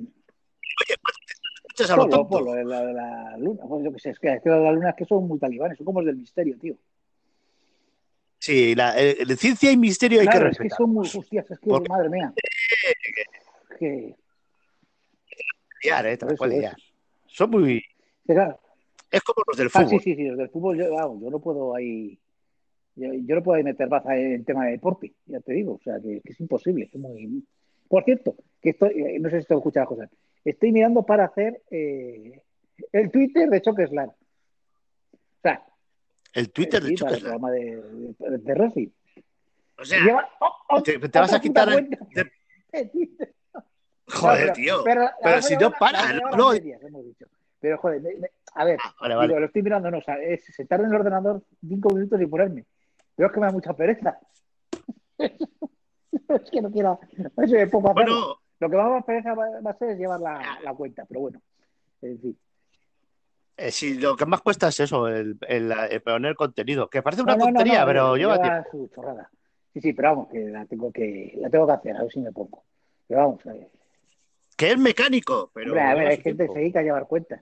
Muchos 1.69 1.91
a 1.91 1.95
lo 1.95 2.03
Solo 2.03 2.09
tonto. 2.09 2.29
por 2.29 2.43
lo 2.45 2.53
de 2.53 2.63
la, 2.65 2.85
de 2.85 2.93
la 2.93 3.37
luna. 3.37 3.63
Pues 3.67 3.83
yo 3.83 3.91
qué 3.93 3.99
sé, 3.99 4.09
es 4.11 4.19
que, 4.19 4.33
es 4.33 4.41
que 4.41 4.49
lo 4.49 4.55
de 4.55 4.63
la 4.63 4.71
luna 4.71 4.89
es 4.91 4.95
que 4.95 5.05
son 5.05 5.27
muy 5.27 5.37
talibanes, 5.39 5.77
son 5.77 5.85
como 5.85 6.01
los 6.01 6.07
del 6.07 6.17
misterio, 6.17 6.57
tío. 6.59 6.75
Sí, 8.39 8.75
la, 8.75 8.97
eh, 8.99 9.17
ciencia 9.35 9.71
y 9.71 9.77
misterio 9.77 10.21
hay 10.21 10.27
que 10.27 10.33
es 10.37 10.39
que 10.39 10.47
respetar. 10.49 10.77
son 10.77 10.89
muy. 10.91 11.07
Hostias, 11.07 11.51
es 11.51 11.59
que, 11.59 11.69
Porque- 11.69 11.89
madre 11.89 12.09
mía. 12.09 12.33
Que, 13.77 14.15
Liar, 15.83 16.05
eh, 16.07 16.17
te 16.17 16.47
liar. 16.47 16.75
Son 17.27 17.49
muy. 17.51 17.83
claro. 18.25 18.59
Es 19.11 19.21
como 19.21 19.43
los 19.47 19.57
del 19.57 19.67
Ah, 19.73 19.83
fútbol. 19.83 19.89
sí, 19.89 19.99
sí, 19.99 20.15
sí, 20.15 20.23
los 20.25 20.37
del 20.37 20.49
fútbol, 20.49 20.77
yo, 20.77 20.93
vamos, 20.93 21.21
yo 21.21 21.29
no 21.29 21.39
puedo 21.39 21.75
ahí. 21.75 22.19
Yo, 22.95 23.13
yo 23.13 23.35
no 23.35 23.43
puedo 23.43 23.57
ahí 23.57 23.63
meter 23.63 23.87
baza 23.87 24.15
en 24.17 24.43
tema 24.43 24.65
de 24.65 24.71
deporte, 24.71 25.13
ya 25.27 25.39
te 25.39 25.53
digo, 25.53 25.73
o 25.75 25.79
sea, 25.83 25.99
que, 26.01 26.19
que 26.21 26.33
es 26.33 26.39
imposible. 26.39 26.89
es 26.91 26.99
muy... 26.99 27.43
Por 27.87 28.03
cierto, 28.03 28.35
que 28.61 28.71
estoy, 28.71 28.89
eh, 29.01 29.17
no 29.19 29.29
sé 29.29 29.41
si 29.41 29.47
te 29.47 29.53
escuchas 29.53 29.81
las 29.81 29.87
cosas, 29.87 30.09
estoy 30.43 30.71
mirando 30.71 31.03
para 31.03 31.25
hacer 31.25 31.61
eh, 31.69 32.41
el 32.91 33.11
Twitter 33.11 33.49
de 33.49 33.61
Choqueslan. 33.61 34.09
O 34.09 34.15
sea, 35.41 35.63
El 36.33 36.49
Twitter 36.51 36.83
sí, 36.83 36.95
de 36.95 36.97
para 36.97 37.15
el 37.15 37.21
programa 37.21 37.51
de, 37.51 37.81
de, 38.19 38.37
de 38.39 38.55
Racing. 38.55 38.87
O 39.79 39.85
sea, 39.85 39.99
Lleva- 40.03 40.27
oh, 40.41 40.51
oh, 40.69 40.81
te, 40.83 40.97
te 40.99 41.19
vas 41.19 41.33
a 41.33 41.39
quitar. 41.39 41.69
el- 41.71 41.89
de-. 41.89 42.31
Joder, 44.09 44.47
No, 44.47 44.53
pero- 44.53 44.53
tío. 44.53 44.83
Pero, 44.83 45.41
si 45.41 45.55
no 45.57 45.71
para, 45.71 46.13
no- 46.35 46.51
medias, 46.51 46.81
hemos 46.81 47.05
dicho. 47.05 47.25
Pero 47.59 47.77
joder, 47.77 48.01
me- 48.01 48.15
me- 48.15 48.31
a 48.57 48.65
ver, 48.65 48.79
Ah, 48.83 48.93
vale, 49.01 49.15
vale. 49.15 49.27
Digo, 49.27 49.39
lo 49.39 49.45
estoy 49.47 49.61
mirando, 49.63 49.91
no, 49.91 49.97
o 49.99 50.01
sea, 50.01 50.15
es 50.21 50.43
sentarme 50.45 50.85
en 50.87 50.91
el 50.93 50.99
ordenador 50.99 51.41
cinco 51.67 51.89
minutos 51.93 52.19
y 52.21 52.25
ponerme. 52.25 52.65
Pero 53.15 53.27
es 53.27 53.33
que 53.33 53.39
me 53.39 53.45
da 53.47 53.51
mucha 53.51 53.73
pereza. 53.73 54.19
es 55.19 56.51
que 56.51 56.61
no 56.61 56.71
quiero. 56.71 56.99
Poco. 57.71 57.93
Bueno, 57.93 58.39
Lo 58.59 58.69
que 58.69 58.75
más 58.77 59.03
pereza 59.03 59.33
va, 59.33 59.45
a 59.69 59.73
ser 59.77 59.91
es 59.91 59.97
llevar 59.99 60.19
la, 60.19 60.59
la 60.63 60.73
cuenta, 60.73 61.05
pero 61.05 61.21
bueno. 61.21 61.41
En 62.01 62.19
fin. 62.19 62.37
eh, 63.57 63.71
si 63.71 63.95
lo 63.95 64.15
que 64.15 64.25
más 64.25 64.41
cuesta 64.41 64.67
es 64.67 64.79
eso, 64.79 65.07
el, 65.07 65.37
el- 65.47 65.71
el 65.89 66.01
poner 66.01 66.35
contenido. 66.35 66.89
Que 66.89 67.01
parece 67.01 67.23
una 67.23 67.33
No, 67.35 67.37
no, 67.45 67.45
no, 67.51 67.53
tontería, 67.57 67.81
no, 67.81 67.85
pero 67.87 68.15
lleva 68.17 68.41
tiempo. 68.41 68.69
su 68.71 68.87
chorrada. 68.93 69.29
Sí, 69.73 69.81
sí, 69.81 69.93
pero 69.93 70.09
vamos, 70.09 70.29
que 70.29 70.39
la 70.45 70.65
tengo 70.65 70.91
que, 70.91 71.33
la 71.37 71.49
tengo 71.49 71.67
que 71.67 71.73
hacer, 71.73 71.95
a 71.97 72.01
ver 72.03 72.11
si 72.11 72.19
me 72.19 72.31
pongo. 72.31 72.63
Pero 73.07 73.19
vamos, 73.21 73.45
a 73.45 73.53
ver. 73.53 73.67
Que 74.55 74.71
es 74.71 74.77
mecánico, 74.77 75.51
pero. 75.53 75.71
Hombre, 75.71 75.83
a 75.83 75.93
ver, 75.95 76.07
hay 76.07 76.17
gente 76.21 76.47
que 76.47 76.53
se 76.53 76.59
dedica 76.59 76.79
a 76.79 76.83
llevar 76.83 77.07
cuentas. 77.07 77.41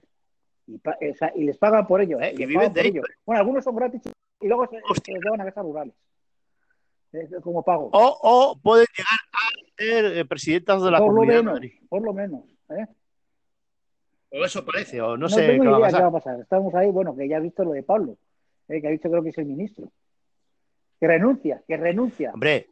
Y, 0.66 0.78
pa- 0.78 0.96
o 1.00 1.14
sea, 1.14 1.32
y 1.34 1.44
les 1.44 1.56
pagan 1.58 1.86
por 1.86 2.00
ello, 2.00 2.20
¿eh? 2.20 2.34
Y 2.36 2.44
viven 2.46 2.72
de 2.72 2.80
ello. 2.88 3.02
Bueno, 3.24 3.40
algunos 3.40 3.62
son 3.64 3.76
gratis 3.76 4.02
y 4.40 4.46
luego 4.48 4.66
se, 4.68 4.80
los 4.80 5.22
llevan 5.24 5.40
a 5.40 5.44
casas 5.44 5.64
rurales. 5.64 5.94
Es 7.12 7.30
como 7.42 7.62
pago. 7.62 7.88
O, 7.92 8.18
o 8.22 8.58
pueden 8.60 8.86
llegar 8.96 9.18
a 9.32 9.76
ser 9.76 10.18
eh, 10.18 10.24
presidentas 10.24 10.82
de 10.82 10.90
la 10.90 10.98
por 10.98 11.08
comunidad 11.08 11.34
de 11.36 11.42
menos, 11.42 11.54
Madrid. 11.54 11.72
por 11.88 12.02
lo 12.02 12.12
menos. 12.12 12.44
¿eh? 12.70 12.86
O 14.30 14.44
eso 14.44 14.64
parece, 14.66 15.00
o 15.00 15.10
no, 15.16 15.16
No, 15.16 15.28
sé 15.28 15.46
tengo 15.46 15.62
qué 15.62 15.68
va 15.70 15.76
a 15.76 15.78
idea 15.78 15.88
qué 15.88 15.92
pasar. 15.92 16.02
va 16.02 16.08
a 16.08 16.12
pasar. 16.12 16.40
Estamos 16.40 16.74
ahí, 16.74 16.90
bueno, 16.90 17.16
que 17.16 17.28
ya 17.28 17.36
ha 17.36 17.40
visto 17.40 17.64
lo 17.64 17.70
de 17.72 17.82
Pablo, 17.84 18.18
¿eh? 18.68 18.80
que 18.80 18.88
ha 18.88 18.90
dicho 18.90 19.08
creo 19.08 19.22
que 19.22 19.30
es 19.30 19.38
el 19.38 19.46
ministro. 19.46 19.88
Que 21.00 21.06
renuncia, 21.06 21.62
que 21.66 21.76
renuncia. 21.76 22.32
Hombre, 22.34 22.68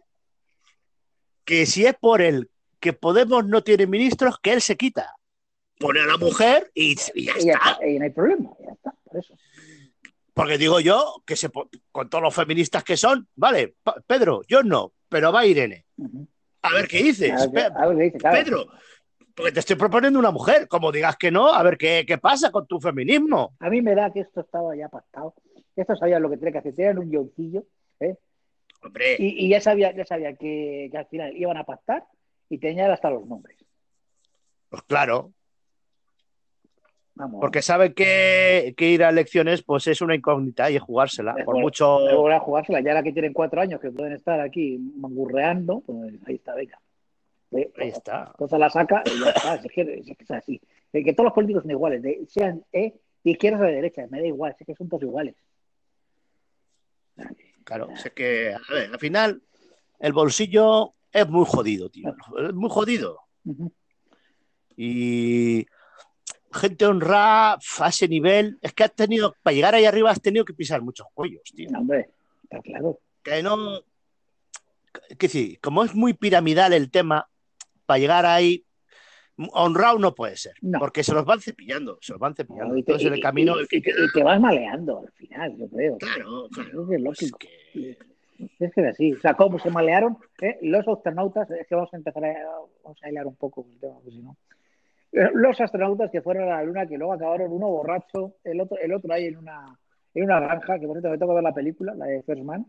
que 1.44 1.64
si 1.66 1.87
es 1.87 1.94
por 1.94 2.20
él 2.22 2.50
que 2.80 2.92
Podemos 2.92 3.46
no 3.46 3.62
tiene 3.62 3.87
ministros, 3.87 4.38
que 4.40 4.52
él 4.52 4.61
se 4.61 4.76
quita. 4.76 5.14
Pone 5.78 6.00
a 6.00 6.06
la 6.06 6.16
mujer 6.16 6.70
y, 6.74 6.92
y 7.14 7.24
ya 7.26 7.32
Y 7.38 7.44
ya 7.46 7.52
está. 7.54 7.70
está, 7.72 7.87
y 7.87 7.98
no 7.98 8.04
hay 8.04 8.10
problema, 8.10 8.50
ya 8.64 8.72
está, 8.72 8.94
por 9.04 9.18
eso. 9.18 9.34
Porque 10.32 10.58
digo 10.58 10.80
yo 10.80 11.22
que 11.26 11.37
se, 11.37 11.48
con 11.92 12.08
todos 12.08 12.22
los 12.22 12.34
feministas 12.34 12.82
que 12.84 12.96
son, 12.96 13.28
vale, 13.37 13.74
Pedro, 14.06 14.42
yo 14.48 14.62
no, 14.62 14.92
pero 15.08 15.32
va 15.32 15.46
Irene. 15.46 15.84
A 16.62 16.72
ver 16.72 16.88
qué 16.88 17.02
dices, 17.02 17.30
A 17.32 17.46
ver, 17.46 17.50
qué- 17.50 17.70
Pe- 17.70 17.82
a 17.82 17.87
ver 17.87 17.96
qué 17.98 18.02
dice, 18.04 18.18
claro. 18.18 18.37
Pedro. 18.44 18.66
Porque 19.34 19.52
te 19.52 19.60
estoy 19.60 19.74
proponiendo 19.76 20.18
una 20.18 20.30
mujer. 20.30 20.68
Como 20.68 20.92
digas 20.92 21.16
que 21.16 21.30
no, 21.32 21.52
a 21.52 21.60
ver 21.64 21.76
qué, 21.76 22.04
qué 22.06 22.18
pasa 22.18 22.52
con 22.52 22.66
tu 22.68 22.80
feminismo. 22.80 23.54
A 23.58 23.68
mí 23.68 23.82
me 23.82 23.94
da 23.96 24.12
que 24.12 24.20
esto 24.20 24.40
estaba 24.42 24.76
ya 24.76 24.88
pactado. 24.88 25.34
Esto 25.74 25.96
sabía 25.96 26.20
lo 26.20 26.30
que 26.30 26.37
tenía 26.37 26.52
que 26.52 26.58
hacer, 26.58 26.74
tenían 26.74 26.98
un 26.98 27.10
guioncillo, 27.10 27.64
¿eh? 27.98 28.16
Hombre, 28.80 29.16
y, 29.18 29.44
y 29.46 29.48
ya 29.48 29.60
sabía, 29.60 29.92
ya 29.94 30.04
sabía 30.04 30.34
que, 30.37 30.88
que 30.90 30.96
al 30.98 31.06
final 31.06 31.37
iban 31.37 31.56
a 31.56 31.64
pactar 31.64 32.04
y 32.48 32.58
tenían 32.58 32.90
hasta 32.92 33.10
los 33.10 33.26
nombres. 33.26 33.58
pues 34.68 34.82
claro. 34.84 35.32
Vamos. 37.16 37.40
Porque 37.40 37.62
saben 37.62 37.94
que, 37.94 38.74
que 38.77 38.88
ir 38.90 39.05
a 39.05 39.11
elecciones 39.11 39.62
pues 39.62 39.87
es 39.87 40.00
una 40.00 40.16
incógnita 40.16 40.70
y 40.70 40.77
es 40.77 40.83
jugársela. 40.83 41.35
Por 41.44 41.59
mucho. 41.59 41.98
A 42.31 42.40
jugársela. 42.40 42.81
Ya 42.81 42.92
la 42.94 43.03
que 43.05 43.12
tienen 43.12 43.33
cuatro 43.33 43.61
años 43.61 43.81
que 43.81 43.90
pueden 43.92 44.12
estar 44.14 44.40
aquí 44.40 44.79
mangurreando, 44.96 45.81
pues 45.87 46.14
ahí 46.27 46.35
está, 46.35 46.55
venga. 46.55 46.81
Eh, 47.53 47.70
Ahí 47.79 47.88
está. 47.90 48.29
Entonces 48.33 48.59
la 48.59 48.68
saca 48.68 49.03
y 49.07 49.20
ya 49.24 49.31
está. 49.31 49.55
Es 49.55 49.72
que, 49.72 49.81
es 49.83 50.07
que 50.16 50.24
es 50.24 50.31
así. 50.33 50.61
Eh, 50.92 51.05
que 51.05 51.12
todos 51.12 51.27
los 51.27 51.35
políticos 51.35 51.62
son 51.62 51.70
iguales, 51.70 52.03
de- 52.03 52.27
sean 52.29 52.64
eh, 52.72 52.94
de 53.22 53.31
izquierdas 53.31 53.61
o 53.61 53.64
de 53.64 53.72
derechas, 53.74 54.11
me 54.11 54.20
da 54.20 54.27
igual, 54.27 54.57
es 54.59 54.66
que 54.66 54.74
son 54.74 54.88
todos 54.88 55.05
iguales. 55.05 55.37
Claro, 57.62 57.88
sea 57.96 58.11
que, 58.12 58.53
a 58.55 58.72
ver, 58.74 58.90
al 58.92 58.98
final, 58.98 59.40
el 60.00 60.12
bolsillo 60.12 60.94
es 61.12 61.29
muy 61.29 61.44
jodido, 61.46 61.88
tío. 61.90 62.14
Es 62.48 62.55
muy 62.55 62.68
jodido. 62.70 63.20
Y 64.77 65.64
gente 66.55 66.87
honrada 66.87 67.59
a 67.81 67.88
ese 67.88 68.09
nivel, 68.09 68.59
es 68.62 68.73
que 68.73 68.85
has 68.85 68.95
tenido, 68.95 69.35
para 69.43 69.55
llegar 69.55 69.75
ahí 69.75 69.85
arriba 69.85 70.11
has 70.11 70.21
tenido 70.23 70.45
que 70.45 70.55
pisar 70.55 70.81
muchos 70.83 71.07
cuellos, 71.14 71.43
tío. 71.55 71.69
Hombre, 71.77 72.09
está 72.45 72.61
claro. 72.62 72.99
Que 73.23 73.43
no. 73.43 73.81
Que 75.19 75.29
sí, 75.29 75.59
como 75.61 75.85
es 75.85 75.95
muy 75.95 76.14
piramidal 76.14 76.73
el 76.73 76.90
tema, 76.90 77.29
para 77.87 77.99
llegar 77.99 78.25
ahí, 78.27 78.64
honrado 79.53 79.99
no 79.99 80.14
puede 80.14 80.37
ser. 80.37 80.55
No. 80.62 80.79
Porque 80.79 81.03
se 81.03 81.12
los 81.12 81.25
van 81.25 81.40
cepillando, 81.40 81.99
se 82.01 82.12
los 82.12 82.21
van 82.21 82.35
cepillando. 82.35 82.77
Y 82.77 82.83
te, 82.85 82.93
Entonces, 82.93 83.09
en 83.09 83.14
el 83.14 83.21
camino, 83.21 83.57
y- 83.57 83.61
el 83.62 83.69
que 83.69 83.79
y 83.79 83.83
te- 84.14 84.23
vas 84.23 84.40
maleando 84.40 85.01
al 85.01 85.12
final, 85.12 85.57
yo 85.57 85.69
creo. 85.69 85.99
Claro, 85.99 86.49
claro. 86.53 86.93
Es 86.93 87.01
lógico. 87.01 87.38
que- 87.38 87.99
Es 88.59 88.73
que 88.75 88.81
es 88.81 88.87
así. 88.88 89.12
O 89.12 89.21
sea, 89.21 89.35
cómo 89.35 89.59
se 89.59 89.71
malearon 89.71 90.19
eh, 90.43 90.59
los 90.62 90.87
astronautas. 90.87 91.49
Es 91.51 91.67
que 91.69 91.75
vamos 91.75 91.93
a 91.93 91.97
empezar 91.97 92.25
a, 92.25 92.35
vamos 92.83 92.99
a 93.03 93.09
hilar 93.11 93.27
un 93.27 93.37
poco 93.37 93.62
con 93.62 93.73
el 93.73 93.79
tema, 93.79 93.95
porque 93.95 94.11
si 94.11 94.19
no. 94.23 94.37
Los 95.35 95.61
astronautas 95.61 96.11
que 96.11 96.22
fueron 96.22 96.44
a 96.50 96.57
la 96.57 96.64
Luna, 96.64 96.87
que 96.87 96.98
luego 96.98 97.12
acabaron 97.12 97.53
uno 97.53 97.68
borracho, 97.68 98.35
el 98.42 98.61
otro, 98.61 98.77
el 98.79 98.92
otro 98.92 99.12
ahí 99.14 99.27
en 99.27 99.37
una, 99.38 99.79
en 100.14 100.24
una 100.24 100.40
granja, 100.40 100.79
que 100.79 100.87
por 100.87 100.94
cierto 100.96 101.11
me 101.11 101.18
toca 101.18 101.35
ver 101.35 101.42
la 101.42 101.55
película, 101.55 101.94
la 101.94 102.07
de 102.07 102.22
First 102.24 102.42
Man. 102.42 102.66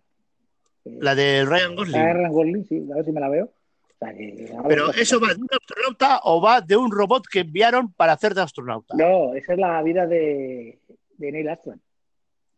Eh, 0.85 0.97
La 1.01 1.15
de 1.15 1.43
Ryan 1.45 1.63
la 1.63 1.69
de 1.69 1.75
Gosling. 1.75 2.01
Ryan 2.13 2.31
Gosling, 2.31 2.65
sí, 2.65 2.87
a 2.91 2.95
ver 2.95 3.05
si 3.05 3.11
me 3.11 3.19
la 3.19 3.29
veo. 3.29 3.45
O 3.45 3.97
sea, 3.97 4.13
que- 4.13 4.51
a 4.53 4.57
ver, 4.61 4.67
Pero 4.67 4.85
pues, 4.85 4.97
eso 4.97 5.19
va 5.19 5.29
de 5.33 5.41
un 5.41 5.47
astronauta 5.51 6.19
o 6.23 6.39
va 6.41 6.61
de 6.61 6.75
un 6.77 6.91
robot 6.91 7.23
que 7.31 7.39
enviaron 7.39 7.91
para 7.93 8.13
hacer 8.13 8.35
de 8.35 8.41
astronauta. 8.41 8.93
No, 8.95 9.33
esa 9.33 9.53
es 9.53 9.59
la 9.59 9.81
vida 9.81 10.05
de, 10.05 10.77
de 11.17 11.31
Neil 11.31 11.49
Armstrong. 11.49 11.79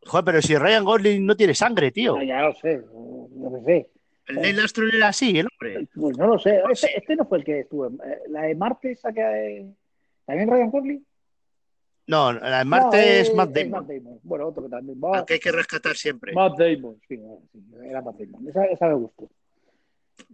Joder, 0.06 0.26
pero 0.26 0.41
si 0.41 0.56
Ryan 0.58 0.84
Gosling 0.84 1.26
no 1.26 1.36
tiene 1.38 1.54
sangre, 1.54 1.91
tío. 1.91 2.15
No, 2.17 2.23
ya 2.23 2.41
lo 2.41 2.54
sé, 2.56 2.82
lo 3.39 3.52
que 3.58 3.63
sé. 3.63 3.88
El 4.28 4.36
Neil 4.42 4.60
Armstrong 4.60 4.90
era 4.94 5.08
así, 5.10 5.40
el 5.40 5.48
hombre. 5.52 5.88
Pues 5.96 6.18
no 6.18 6.28
lo 6.28 6.40
sé. 6.40 6.62
Este, 6.72 6.98
este 6.98 7.16
no 7.16 7.26
fue 7.26 7.38
el 7.40 7.44
que 7.44 7.60
estuvo. 7.62 7.88
eh, 7.88 8.20
La 8.30 8.44
de 8.44 8.56
Marte, 8.56 8.92
esa 8.92 9.12
que. 9.13 9.22
eh, 9.22 9.74
¿También 10.26 10.50
Ryan 10.50 10.70
Gosling? 10.70 11.06
No, 12.08 12.32
la 12.34 12.60
de 12.60 12.66
Marte 12.66 12.98
No, 12.98 13.04
es 13.04 13.30
eh, 13.30 13.34
Matt 13.36 13.50
Damon. 13.52 14.20
Bueno, 14.24 14.48
otro 14.48 14.63
que 14.63 14.70
también. 14.70 15.00
Va, 15.04 15.26
que 15.26 15.36
hay 15.36 15.40
que 15.40 15.52
rescatar 15.52 15.96
siempre. 15.96 16.34
Matt 16.34 16.58
Damon, 16.58 17.00
sí, 17.08 17.20
era 17.84 18.02
Matt 18.02 18.18
Damon. 18.18 18.48
Esa, 18.48 18.66
esa 18.66 18.88
me 18.88 18.94
gustó. 18.96 19.30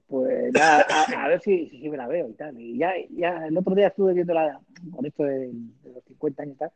Pues 0.08 0.52
ya, 0.54 0.82
a, 0.82 1.26
a 1.26 1.28
ver 1.30 1.42
si, 1.42 1.70
si 1.70 1.90
me 1.90 1.98
la 1.98 2.08
veo 2.08 2.30
y 2.30 2.34
tal. 2.34 2.60
Y 2.60 2.78
ya, 2.78 2.94
ya 3.12 3.48
el 3.48 3.58
otro 3.58 3.74
día 3.76 3.88
estuve 3.88 4.14
viendo 4.14 4.34
la, 4.34 4.60
con 4.92 5.06
esto 5.06 5.24
de, 5.24 5.50
de 5.50 5.92
los 5.94 6.04
50 6.06 6.44
años 6.44 6.56
y 6.56 6.60
tal, 6.60 6.72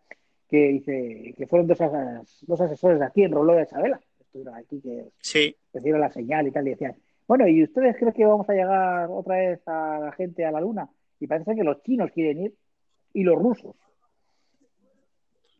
que 0.49 0.57
dice 0.69 1.33
que 1.37 1.47
fueron 1.47 1.67
dos, 1.67 1.79
as- 1.81 2.37
dos 2.47 2.61
asesores 2.61 2.99
de 2.99 3.05
aquí 3.05 3.23
en 3.23 3.31
Rollo 3.31 3.53
de 3.53 3.63
Isabela. 3.63 3.99
Estuvieron 4.19 4.55
aquí 4.55 4.81
que 4.81 5.05
Sí, 5.21 5.55
recibieron 5.73 6.01
la 6.01 6.11
señal 6.11 6.47
y 6.47 6.51
tal, 6.51 6.67
y 6.67 6.71
decían, 6.71 6.95
bueno, 7.27 7.47
¿y 7.47 7.63
ustedes 7.63 7.95
creen 7.97 8.13
que 8.13 8.25
vamos 8.25 8.49
a 8.49 8.53
llegar 8.53 9.07
otra 9.09 9.35
vez 9.35 9.61
a 9.67 9.99
la 9.99 10.11
gente 10.13 10.45
a 10.45 10.51
la 10.51 10.61
luna? 10.61 10.89
Y 11.19 11.27
parece 11.27 11.55
que 11.55 11.63
los 11.63 11.81
chinos 11.83 12.09
quieren 12.13 12.43
ir 12.43 12.55
y 13.13 13.23
los 13.23 13.35
rusos. 13.37 13.75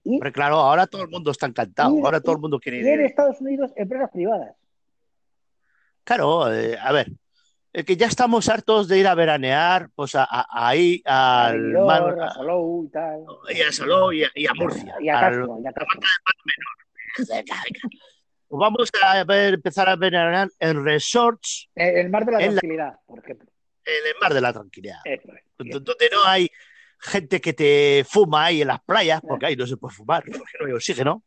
Y, 0.04 0.14
hombre, 0.16 0.32
claro, 0.32 0.56
ahora 0.56 0.88
todo 0.88 1.02
el 1.04 1.10
mundo 1.10 1.32
está 1.32 1.48
encantado. 1.48 1.98
Y- 1.98 2.02
Ahora 2.02 2.22
todo 2.22 2.36
el 2.36 2.42
mundo 2.42 2.60
quiere 2.60 2.78
y 2.78 2.88
en 2.88 3.00
ir. 3.02 3.02
Estados 3.02 3.42
Unidos, 3.42 3.74
empresas 3.76 4.10
privadas. 4.12 4.56
Claro, 6.04 6.54
eh, 6.54 6.78
a 6.82 6.92
ver. 6.94 7.12
Es 7.74 7.84
que 7.86 7.98
ya 7.98 8.08
estamos 8.08 8.48
hartos 8.50 8.88
de 8.88 8.98
ir 9.00 9.08
a 9.08 9.14
veranear, 9.14 9.90
pues 9.94 10.16
a, 10.16 10.24
a- 10.24 10.48
ahí 10.50 11.02
A 11.06 11.48
al 11.48 11.62
Benidorm, 11.62 11.86
mar, 11.86 12.20
a 12.22 12.34
Salou 12.34 12.86
y 12.86 12.90
tal. 12.90 13.26
y 13.54 13.62
a 13.62 13.72
Salou 13.72 14.12
y 14.14 14.24
a, 14.24 14.30
y 14.34 14.48
a 14.48 14.54
Murcia. 14.54 14.96
Y 15.02 15.10
a 15.10 15.20
al- 15.20 15.26
Castro, 15.36 15.60
y 15.62 15.68
a 15.68 15.74
Castro. 15.74 16.00
Pues 17.18 17.30
vamos 18.50 18.90
a 19.04 19.24
ver, 19.24 19.56
empezar 19.56 19.90
a 19.90 19.96
veranear 19.96 20.50
en 20.60 20.84
resorts 20.84 21.70
Eh, 21.76 22.00
El 22.02 22.10
mar 22.10 22.26
de 22.26 22.32
la 22.32 22.38
tranquilidad, 22.40 23.00
por 23.06 23.20
ejemplo. 23.20 23.50
en 23.86 24.08
el 24.08 24.14
mar 24.22 24.34
de 24.34 24.42
la 24.42 24.54
tranquilidad. 24.54 24.98
Es. 25.06 25.22
donde 25.58 26.10
no 26.12 26.24
hay 26.26 26.50
gente 27.00 27.40
que 27.42 27.54
te 27.54 28.04
fuma 28.08 28.46
ahí 28.46 28.62
en 28.62 28.68
las 28.68 28.82
playas, 28.82 29.22
porque 29.22 29.46
ahí 29.48 29.56
no 29.56 29.66
se 29.68 29.78
puede 29.78 29.94
fumar, 29.96 30.24
porque 30.26 30.54
no 30.60 30.66
hay 30.68 30.72
oxígeno. 30.74 31.24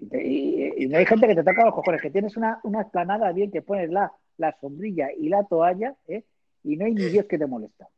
Y, 0.00 0.08
te- 0.08 0.26
y- 0.26 0.72
y 0.84 0.86
no 0.88 0.98
hay 0.98 1.04
gente 1.06 1.26
que 1.26 1.34
te 1.34 1.42
toca 1.44 1.64
los 1.64 1.74
cojones, 1.74 2.00
que 2.00 2.10
tienes 2.10 2.36
una, 2.36 2.58
una 2.62 2.82
esplanada 2.82 3.30
bien 3.32 3.50
que 3.50 3.60
pones 3.62 3.90
la, 3.90 4.10
la 4.38 4.56
sombrilla 4.60 5.08
y 5.16 5.28
la 5.28 5.44
toalla, 5.44 5.94
¿eh? 6.08 6.24
y 6.64 6.76
no 6.76 6.86
hay 6.86 6.92
ni 6.92 7.04
Dios 7.06 7.26
que 7.26 7.36
te 7.38 7.46
molesta. 7.46 7.88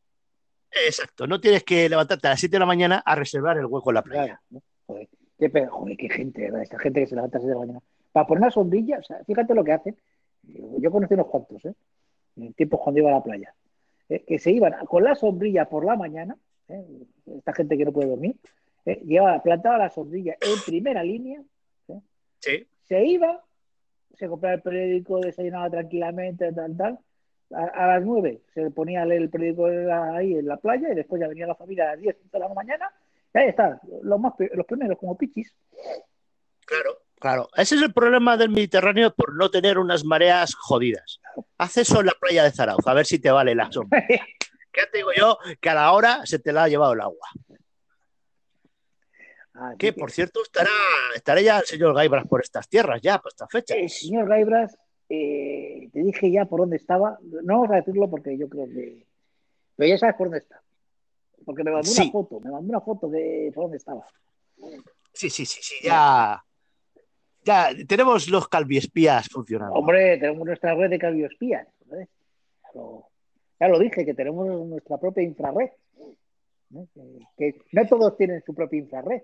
Exacto, 0.87 1.27
no 1.29 1.41
tienes 1.41 1.63
que 1.63 1.89
levantarte 1.89 2.27
a 2.27 2.31
las 2.31 2.41
7 2.41 2.57
de 2.57 2.61
la 2.61 2.67
mañana 2.67 3.03
a 3.07 3.15
reservar 3.15 3.57
el 3.59 3.67
hueco 3.67 3.91
en 3.91 3.95
la 3.95 4.03
playa. 4.03 4.25
Claro, 4.25 4.41
¿no? 4.51 4.63
Joder, 4.87 5.09
qué, 5.39 5.67
joder, 5.69 5.97
qué 5.97 6.09
gente, 6.11 6.43
¿verdad? 6.43 6.63
Esta 6.63 6.79
gente 6.81 7.01
que 7.01 7.07
se 7.07 7.15
levanta 7.15 7.39
a 7.39 7.41
las 7.41 7.45
7 7.47 7.55
de 7.55 7.61
la 7.61 7.67
mañana. 7.67 7.81
Para 8.15 8.29
poner 8.29 8.43
una 8.43 8.51
sombrilla, 8.53 8.99
o 9.01 9.03
sea, 9.03 9.25
fíjate 9.25 9.57
lo 9.57 9.65
que 9.65 9.73
hacen. 9.73 9.97
Yo 10.79 10.93
conocí 10.93 11.15
unos 11.15 11.27
cuantos, 11.27 11.65
¿eh? 11.65 11.75
En 12.37 12.55
tiempos 12.55 12.79
cuando 12.81 13.01
iba 13.01 13.11
a 13.11 13.15
la 13.15 13.25
playa. 13.25 13.53
¿eh? 14.09 14.23
Que 14.25 14.39
se 14.39 14.53
iban 14.53 14.73
con 14.87 15.03
la 15.03 15.17
sombrilla 15.17 15.65
por 15.65 15.85
la 15.85 15.97
mañana, 15.97 16.37
¿eh? 16.69 16.85
esta 17.27 17.53
gente 17.55 17.77
que 17.77 17.85
no 17.85 17.93
puede 17.93 18.11
dormir, 18.11 18.37
¿eh? 18.87 19.03
llevaba, 19.05 19.43
plantaba 19.43 19.79
la 19.79 19.91
sombrilla 19.91 20.37
en 20.41 20.61
primera 20.65 21.03
línea, 21.03 21.43
Sí, 22.39 22.69
se 22.83 23.03
iba, 23.05 23.43
se 24.15 24.29
compraba 24.29 24.55
el 24.55 24.63
periódico, 24.63 25.19
desayunaba 25.19 25.71
tranquilamente, 25.71 26.53
tal, 26.53 26.77
tal. 26.77 26.99
A, 27.51 27.65
a 27.65 27.87
las 27.87 28.05
9 28.05 28.43
se 28.53 28.71
ponía 28.71 29.03
a 29.03 29.07
leer 29.07 29.23
el 29.23 29.31
periódico 29.31 29.67
ahí 29.67 30.35
en 30.35 30.47
la 30.47 30.59
playa 30.59 30.93
y 30.93 30.95
después 30.95 31.21
ya 31.21 31.29
venía 31.29 31.47
la 31.47 31.55
familia 31.57 31.85
a 31.85 31.93
las 31.93 32.01
10 32.01 32.31
de 32.31 32.39
la 32.39 32.49
mañana. 32.49 32.93
Y 33.35 33.39
ahí 33.39 33.49
está, 33.49 33.81
los, 34.03 34.21
más, 34.21 34.35
los 34.53 34.67
primeros 34.67 34.99
como 34.99 35.17
pichis. 35.17 35.57
claro, 36.67 36.99
claro. 37.19 37.49
Ese 37.57 37.75
es 37.77 37.83
el 37.83 37.93
problema 37.93 38.37
del 38.37 38.51
Mediterráneo 38.51 39.15
por 39.15 39.35
no 39.35 39.51
tener 39.51 39.79
unas 39.79 40.05
mareas 40.05 40.55
jodidas. 40.55 41.21
Haz 41.59 41.77
eso 41.79 42.01
en 42.01 42.07
la 42.07 42.13
playa 42.21 42.45
de 42.45 42.51
Zarauz, 42.53 42.87
a 42.87 42.95
ver 42.95 43.07
si 43.07 43.19
te 43.19 43.31
vale 43.31 43.55
la 43.55 43.71
sombra. 43.73 44.05
Ya 44.09 44.91
te 44.91 44.99
digo 44.99 45.11
yo 45.17 45.39
que 45.61 45.71
a 45.71 45.75
la 45.75 45.93
hora 45.93 46.27
se 46.27 46.39
te 46.41 46.53
la 46.53 46.65
ha 46.65 46.69
llevado 46.69 46.93
el 46.95 47.01
agua. 47.01 47.29
Así 49.55 49.77
Que, 49.79 49.93
por 49.93 50.11
cierto, 50.11 50.43
estará, 50.43 50.71
estará 51.15 51.41
ya 51.41 51.59
el 51.61 51.65
señor 51.65 51.95
Gaibras 51.95 52.27
por 52.27 52.43
estas 52.43 52.69
tierras, 52.69 53.01
ya, 53.01 53.19
por 53.19 53.31
esta 53.31 53.47
fecha. 53.47 53.75
eh, 53.77 53.89
señor 53.89 54.29
Gaibras, 54.29 54.77
eh, 55.09 55.89
te 55.93 56.01
dije 56.03 56.31
ya 56.33 56.45
por 56.47 56.61
dónde 56.61 56.77
estaba. 56.77 57.19
No 57.23 57.61
vamos 57.61 57.71
a 57.71 57.77
decirlo 57.77 58.11
porque 58.11 58.37
yo 58.37 58.49
creo 58.49 58.67
que. 58.67 59.07
Pero 59.77 59.89
ya 59.89 59.99
sabes 59.99 60.17
por 60.17 60.27
dónde 60.27 60.39
está. 60.39 60.61
Porque 61.45 61.63
me 61.63 61.71
mandó 61.71 61.87
Sí. 61.89 62.03
una 62.03 62.11
foto, 62.13 62.41
me 62.41 62.51
mandó 62.51 62.69
una 62.71 62.81
foto 62.81 63.09
de 63.09 63.53
por 63.55 63.65
dónde 63.65 63.77
estaba. 63.77 64.05
Sí, 65.13 65.31
sí, 65.31 65.47
sí, 65.47 65.61
sí, 65.63 65.75
ya. 65.85 66.43
Ya 67.45 67.71
tenemos 67.87 68.29
los 68.29 68.49
calviespías 68.49 69.29
funcionando. 69.29 69.75
Hombre, 69.75 70.17
tenemos 70.19 70.47
nuestra 70.47 70.75
red 70.75 70.91
de 70.91 70.99
cardioespías. 70.99 71.67
¿sabes? 71.89 72.09
Ya 72.63 72.69
lo, 72.75 73.07
ya 73.61 73.69
lo 73.69 73.79
dije, 73.79 74.05
que 74.05 74.15
tenemos 74.15 74.47
nuestra 74.67 74.99
propia 74.99 75.23
infrarred. 75.23 75.71
¿no? 76.71 76.87
Que, 77.37 77.53
que 77.53 77.61
no 77.73 77.87
todos 77.87 78.17
tienen 78.17 78.43
su 78.45 78.55
propia 78.55 78.79
infrarred. 78.79 79.23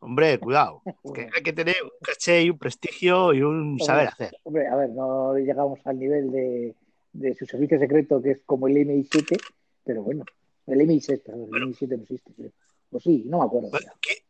Hombre, 0.00 0.38
cuidado. 0.38 0.82
Que 1.14 1.28
hay 1.34 1.42
que 1.42 1.52
tener 1.52 1.76
un 1.82 1.90
caché 2.02 2.42
y 2.42 2.50
un 2.50 2.58
prestigio 2.58 3.32
y 3.32 3.42
un 3.42 3.78
saber 3.80 4.08
hacer. 4.08 4.36
Hombre, 4.44 4.66
a 4.66 4.76
ver, 4.76 4.90
no 4.90 5.34
llegamos 5.36 5.78
al 5.84 5.98
nivel 5.98 6.30
de, 6.30 6.74
de 7.12 7.34
su 7.34 7.46
servicio 7.46 7.78
secreto, 7.78 8.20
que 8.22 8.32
es 8.32 8.40
como 8.44 8.68
el 8.68 8.76
MI7, 8.76 9.38
pero 9.84 10.02
bueno, 10.02 10.24
el 10.66 10.80
MI6, 10.80 11.22
perdón, 11.22 11.48
el 11.54 11.62
MI7 11.68 11.88
no 11.96 12.02
existe, 12.02 12.32
creo. 12.36 12.50
O 12.90 13.00
sí, 13.00 13.24
no 13.26 13.38
me 13.40 13.44
acuerdo. 13.46 13.70
Que- 14.00 14.22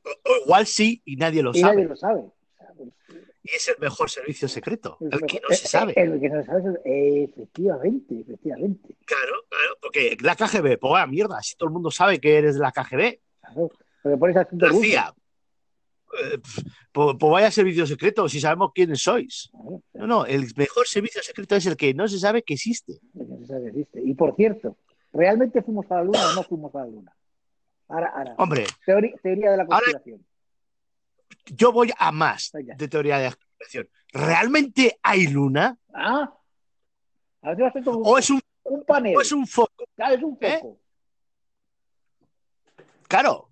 igual 0.44 0.66
sí 0.66 1.02
y 1.04 1.16
nadie 1.16 1.42
lo 1.42 1.50
Y 1.52 1.60
sabe. 1.60 1.74
nadie 1.74 1.88
lo 1.88 1.96
sabe. 1.96 2.24
Y 3.42 3.50
es 3.56 3.68
el 3.68 3.76
mejor 3.80 4.10
servicio 4.10 4.48
secreto, 4.48 4.98
el 5.00 5.10
que 5.20 5.36
mejor- 5.36 5.42
no 5.50 5.56
se 5.56 5.64
eh, 5.64 5.68
sabe. 5.68 5.92
eh, 5.92 6.02
El 6.02 6.20
que 6.20 6.28
no 6.28 6.40
se 6.42 6.46
sabe 6.46 6.62
el- 6.84 7.24
efectivamente, 7.24 8.20
efectivamente. 8.20 8.96
Claro, 9.04 9.32
claro, 9.48 9.76
porque 9.80 10.16
la 10.20 10.34
KGB, 10.36 10.78
pues 10.78 10.90
vaya 10.90 11.06
mierda, 11.06 11.40
si 11.42 11.56
todo 11.56 11.68
el 11.68 11.72
mundo 11.72 11.90
sabe 11.90 12.20
que 12.20 12.36
eres 12.36 12.54
de 12.56 12.60
la 12.60 12.72
KGB, 12.72 13.20
Claro. 13.40 13.70
Porque 14.02 14.18
pones 14.18 14.36
ruso. 14.52 14.80
CIA, 14.82 15.14
eh, 16.22 16.38
pues, 16.92 17.16
pues 17.18 17.30
vaya 17.32 17.50
servicio 17.50 17.86
secreto, 17.86 18.28
si 18.28 18.40
sabemos 18.40 18.70
quiénes 18.74 19.02
sois. 19.02 19.48
Claro, 19.52 19.82
No, 19.94 20.06
no, 20.06 20.26
el 20.26 20.46
mejor 20.56 20.86
servicio 20.86 21.22
secreto 21.22 21.56
es 21.56 21.66
el 21.66 21.76
que 21.76 21.94
no 21.94 22.08
se 22.08 22.18
sabe 22.18 22.42
que 22.42 22.54
existe. 22.54 22.94
el 23.14 23.26
que 23.26 23.32
no 23.32 23.38
se 23.38 23.46
sabe 23.46 23.62
que 23.62 23.68
existe. 23.70 24.00
Y 24.04 24.14
por 24.14 24.34
cierto, 24.34 24.76
¿realmente 25.12 25.62
fuimos 25.62 25.90
a 25.90 25.96
la 25.96 26.04
luna 26.04 26.30
o 26.30 26.34
no 26.34 26.42
fuimos 26.42 26.74
a 26.74 26.78
la 26.80 26.86
luna? 26.86 27.12
Ahora, 27.88 28.08
ahora. 28.16 28.34
Hombre, 28.38 28.66
Teoría, 28.84 29.14
teoría 29.22 29.50
de 29.52 29.56
la 29.58 29.62
Ahora- 29.62 29.76
conspiración. 29.78 30.25
Yo 31.46 31.72
voy 31.72 31.92
a 31.98 32.12
más 32.12 32.50
de 32.52 32.88
teoría 32.88 33.18
de 33.18 33.24
la 33.30 33.34
conspiración. 33.36 33.88
¿Realmente 34.12 34.98
hay 35.02 35.26
luna? 35.26 35.76
Ah, 35.94 36.32
como 37.84 38.00
¿O 38.00 38.18
es 38.18 38.30
un, 38.30 38.40
un 38.64 38.84
panel. 38.84 39.16
o 39.16 39.20
es 39.20 39.32
un 39.32 39.46
foco? 39.46 39.84
Claro, 39.94 40.14
es 40.14 40.22
un 40.22 40.38
¿Eh? 40.40 40.58
foco. 40.60 40.78
Claro. 43.08 43.50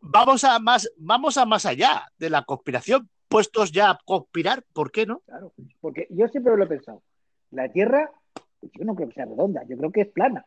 vamos 0.00 0.42
a 0.44 0.58
más, 0.58 0.90
vamos 0.96 1.36
a 1.36 1.44
más 1.44 1.66
allá 1.66 2.10
de 2.18 2.30
la 2.30 2.42
conspiración, 2.44 3.08
puestos 3.28 3.70
ya 3.70 3.90
a 3.90 3.98
conspirar, 4.04 4.64
¿por 4.72 4.90
qué 4.90 5.06
no? 5.06 5.20
Claro, 5.20 5.52
porque 5.80 6.06
yo 6.10 6.26
siempre 6.28 6.56
lo 6.56 6.64
he 6.64 6.66
pensado. 6.66 7.02
La 7.50 7.70
Tierra, 7.70 8.10
yo 8.62 8.84
no 8.84 8.94
creo 8.94 9.08
que 9.08 9.14
sea 9.14 9.26
redonda, 9.26 9.62
yo 9.68 9.76
creo 9.76 9.92
que 9.92 10.00
es 10.02 10.08
plana. 10.08 10.44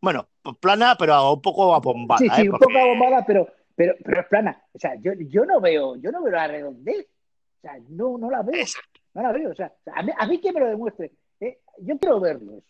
Bueno, 0.00 0.28
pues 0.42 0.56
plana, 0.58 0.96
pero 0.98 1.32
un 1.32 1.40
poco 1.42 1.74
abombada. 1.74 2.18
sí, 2.18 2.28
sí, 2.34 2.42
¿eh? 2.42 2.44
un 2.44 2.50
Porque- 2.58 2.66
poco 2.66 2.78
abombada, 2.78 3.24
pero, 3.26 3.48
pero, 3.74 3.94
pero 4.04 4.20
es 4.20 4.26
plana. 4.28 4.62
O 4.72 4.78
sea, 4.78 4.94
yo, 5.00 5.12
yo 5.14 5.44
no 5.44 5.60
veo, 5.60 5.96
yo 5.96 6.10
no 6.10 6.22
veo 6.22 6.32
la 6.32 6.46
redondez. 6.48 7.06
O 7.58 7.60
sea, 7.60 7.78
no, 7.88 8.18
no 8.18 8.30
la 8.30 8.42
veo. 8.42 8.60
Exacto. 8.60 9.00
No 9.14 9.22
la 9.22 9.32
veo. 9.32 9.50
O 9.50 9.54
sea, 9.54 9.72
a 9.94 10.02
mí, 10.02 10.12
a 10.16 10.26
mí 10.26 10.40
que 10.40 10.52
me 10.52 10.60
lo 10.60 10.66
demuestre. 10.66 11.12
¿eh? 11.40 11.60
Yo 11.80 11.98
quiero 11.98 12.20
verlo 12.20 12.58
eso. 12.58 12.68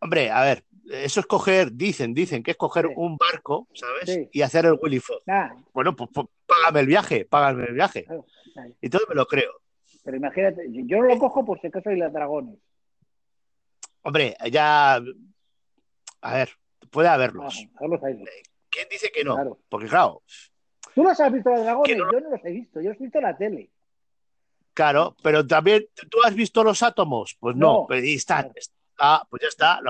Hombre, 0.00 0.30
a 0.30 0.42
ver, 0.42 0.64
eso 0.90 1.20
es 1.20 1.26
coger, 1.26 1.72
dicen, 1.72 2.12
dicen 2.12 2.42
que 2.42 2.50
es 2.52 2.56
coger 2.56 2.86
Sí. 2.88 2.92
un 2.96 3.16
barco, 3.16 3.68
¿sabes? 3.72 4.02
Sí. 4.12 4.28
Y 4.32 4.42
hacer 4.42 4.66
el 4.66 4.76
Willy 4.82 4.98
Fox. 4.98 5.22
Nada, 5.26 5.54
Bueno, 5.72 5.94
pues, 5.94 6.10
pues, 6.12 6.26
págame 6.44 6.80
el 6.80 6.86
viaje, 6.86 7.24
págame 7.24 7.64
el 7.66 7.74
viaje. 7.74 8.04
claro. 8.04 8.24
Y 8.80 8.88
todo 8.90 9.02
me 9.08 9.14
lo 9.14 9.26
creo. 9.26 9.52
Pero 10.04 10.16
imagínate, 10.16 10.66
yo 10.72 10.96
no 10.98 11.04
lo 11.04 11.18
cojo 11.18 11.44
por 11.44 11.60
si 11.60 11.68
acaso 11.68 11.88
hay 11.90 11.96
las 11.98 12.12
dragones. 12.12 12.58
Hombre, 14.02 14.36
ya. 14.50 15.00
A 16.22 16.34
ver, 16.34 16.50
puede 16.90 17.08
Ah, 17.08 17.14
haberlos. 17.14 17.64
¿Quién 18.72 18.88
dice 18.90 19.10
que 19.12 19.22
no? 19.22 19.34
Claro. 19.34 19.58
Porque, 19.68 19.86
claro, 19.86 20.22
¿Tú 20.94 21.04
los 21.04 21.18
has 21.20 21.32
visto 21.32 21.50
los 21.50 21.62
dragones? 21.62 21.96
No- 21.96 22.10
Yo 22.12 22.20
no 22.20 22.30
los 22.30 22.44
he 22.44 22.50
visto, 22.50 22.80
yo 22.80 22.88
los 22.90 22.98
he 23.00 23.02
visto 23.04 23.18
en 23.18 23.24
la 23.24 23.36
tele. 23.36 23.70
claro, 24.74 25.14
pero 25.22 25.46
también, 25.46 25.86
¿tú 26.10 26.18
has 26.24 26.34
visto 26.34 26.64
los 26.64 26.82
átomos? 26.82 27.36
Pues 27.38 27.54
no, 27.56 27.82
No. 27.82 27.86
pues. 27.86 28.72
Ah, 28.98 29.26
pues 29.28 29.42
ya 29.42 29.48
está. 29.48 29.80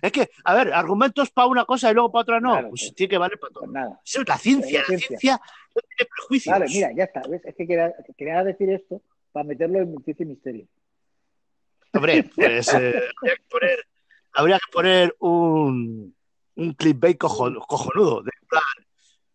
Es 0.00 0.12
que, 0.12 0.30
a 0.44 0.54
ver, 0.54 0.72
argumentos 0.72 1.30
para 1.30 1.46
una 1.48 1.64
cosa 1.64 1.90
y 1.90 1.94
luego 1.94 2.10
para 2.10 2.22
otra 2.22 2.40
no. 2.40 2.52
Claro, 2.52 2.68
pues 2.70 2.82
pues. 2.82 2.94
tiene 2.94 3.10
que 3.10 3.18
valer 3.18 3.38
para 3.38 3.52
todo. 3.52 3.64
Pues 3.64 3.72
nada. 3.72 4.00
Eso 4.04 4.22
es 4.22 4.28
la 4.28 4.38
ciencia. 4.38 4.80
Es 4.80 4.88
La 4.88 4.98
ciencia, 4.98 5.08
ciencia. 5.08 5.40
no 5.74 5.80
tiene 5.82 6.10
prejuicios. 6.16 6.52
Vale, 6.52 6.66
mira, 6.68 6.92
ya 6.92 7.04
está. 7.04 7.22
¿ves? 7.28 7.44
Es 7.44 7.54
que 7.54 7.66
quería, 7.66 7.92
quería 8.16 8.44
decir 8.44 8.70
esto 8.70 9.02
para 9.32 9.44
meterlo 9.44 9.78
en 9.80 9.94
y 10.18 10.24
misterio. 10.24 10.66
Hombre, 11.92 12.24
pues 12.34 12.72
eh, 12.72 12.94
habría, 13.20 13.34
que 13.36 13.42
poner, 13.50 13.86
habría 14.32 14.58
que 14.58 14.72
poner 14.72 15.16
un, 15.18 16.14
un 16.56 16.72
clickbait 16.74 17.16
cojon- 17.18 17.58
cojonudo. 17.66 18.22
De, 18.22 18.30
en 18.40 18.48
plan, 18.48 18.62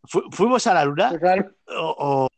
fu- 0.03 0.30
¿Fuimos 0.32 0.65
a 0.67 0.73
la 0.73 0.86
luna? 0.86 1.10
Pues, 1.19 1.45
O, 1.77 1.95
o- 1.97 2.30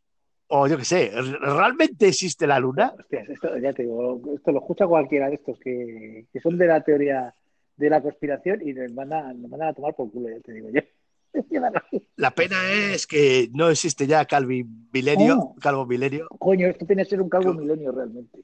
o 0.52 0.68
yo 0.68 0.78
qué 0.78 0.86
sé, 0.86 1.12
¿realmente 1.42 2.08
existe 2.08 2.48
la 2.48 2.60
luna? 2.60 2.94
hostias, 2.98 3.30
esto, 3.30 3.56
ya 3.60 3.72
te 3.72 3.84
digo, 3.84 4.20
esto 4.36 4.52
lo 4.52 4.60
escucha 4.60 4.88
cualquiera 4.88 5.28
de 5.30 5.36
estos 5.36 5.60
que, 5.60 6.26
que 6.34 6.40
son 6.40 6.58
de 6.58 6.66
la 6.66 6.82
teoría 6.84 7.34
de 7.78 7.90
la 7.90 8.02
conspiración 8.02 8.60
y 8.68 8.74
nos 8.74 8.92
mandan, 8.94 9.42
nos 9.42 9.52
mandan 9.52 9.70
a 9.70 9.74
tomar 9.74 9.96
por 9.96 10.12
culo, 10.12 10.28
ya 10.30 10.40
te 10.42 10.54
digo 10.54 10.70
yo. 10.74 10.82
La 12.16 12.32
pena 12.32 12.58
es 12.72 13.06
que 13.06 13.50
no 13.54 13.70
existe 13.70 14.08
ya 14.08 14.26
Calvin 14.26 14.90
Milenio, 14.92 15.38
Oh. 15.40 15.56
Calvo 15.62 15.86
Milenio. 15.86 16.28
Coño, 16.40 16.66
esto 16.68 16.86
tiene 16.88 17.04
que 17.04 17.10
ser 17.12 17.22
un 17.22 17.30
calvo 17.30 17.54
milenio 17.54 17.92
realmente. 17.92 18.40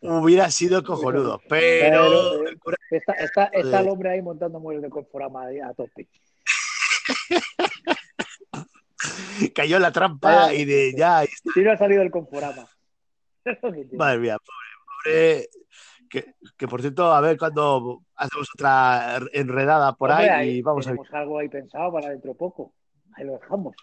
Hubiera 0.00 0.50
sido 0.50 0.84
cojonudo, 0.84 1.40
pero 1.48 2.44
Está, 2.90 3.12
está, 3.14 3.44
está 3.46 3.80
el 3.80 3.88
hombre 3.88 4.10
ahí 4.10 4.22
montando 4.22 4.60
muebles 4.60 4.82
de 4.82 4.90
Conforama 4.90 5.46
ahí 5.46 5.60
a 5.60 5.72
tope. 5.74 6.08
cayó 9.54 9.78
la 9.78 9.92
trampa 9.92 10.52
y 10.54 10.64
de 10.64 10.94
ya. 10.96 11.24
Si 11.54 11.60
no 11.60 11.72
ha 11.72 11.76
salido 11.76 12.02
el 12.02 12.10
Conforama. 12.10 12.66
Madre 13.92 14.18
mía, 14.18 14.38
pobre, 14.38 14.68
pobre. 14.86 15.48
Que, 16.08 16.34
que, 16.56 16.68
por 16.68 16.80
cierto, 16.80 17.12
a 17.12 17.20
ver 17.20 17.36
cuando 17.36 18.02
hacemos 18.16 18.48
otra 18.54 19.20
enredada 19.32 19.94
por 19.94 20.10
Hombre, 20.10 20.30
ahí 20.30 20.50
y 20.56 20.62
vamos 20.62 20.86
a 20.86 20.90
ver. 20.90 21.00
tenemos 21.00 21.14
algo 21.14 21.38
ahí 21.38 21.48
pensado 21.48 21.92
para 21.92 22.08
dentro 22.08 22.32
de 22.32 22.38
poco. 22.38 22.72
Ahí 23.14 23.26
lo 23.26 23.34
dejamos. 23.34 23.76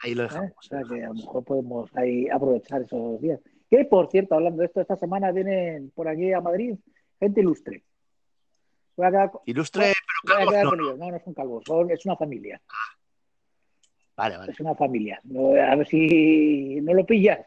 Ahí 0.00 0.14
lo 0.14 0.24
¿eh? 0.24 0.26
dejamos. 0.26 0.52
O 0.58 0.62
sea 0.62 0.82
que 0.82 1.02
a 1.02 1.08
lo 1.08 1.14
mejor 1.14 1.44
podemos 1.44 1.90
ahí 1.96 2.28
aprovechar 2.28 2.82
esos 2.82 3.18
días. 3.22 3.40
Que 3.70 3.84
por 3.84 4.10
cierto, 4.10 4.34
hablando 4.34 4.60
de 4.60 4.66
esto, 4.66 4.80
esta 4.80 4.96
semana 4.96 5.30
vienen 5.32 5.90
por 5.94 6.08
aquí 6.08 6.32
a 6.32 6.40
Madrid 6.40 6.74
gente 7.20 7.40
ilustre. 7.40 7.82
Voy 8.96 9.06
a 9.06 9.10
quedar, 9.10 9.30
con- 9.30 9.40
Ilustre, 9.46 9.80
voy 9.82 9.90
a 9.90 10.38
pero 10.38 10.50
quedar 10.50 10.62
calvos 10.64 10.70
con 10.70 10.78
no. 10.78 10.84
ellos. 10.86 10.98
No, 10.98 11.10
no 11.10 11.20
son 11.24 11.34
calvos, 11.34 11.64
son- 11.66 11.90
es 11.90 12.04
una 12.06 12.16
familia. 12.16 12.60
Vale, 14.16 14.36
vale. 14.36 14.52
Es 14.52 14.60
una 14.60 14.74
familia. 14.74 15.20
No, 15.24 15.50
a 15.54 15.74
ver 15.76 15.86
si 15.86 16.80
no 16.80 16.94
lo 16.94 17.06
pillas. 17.06 17.40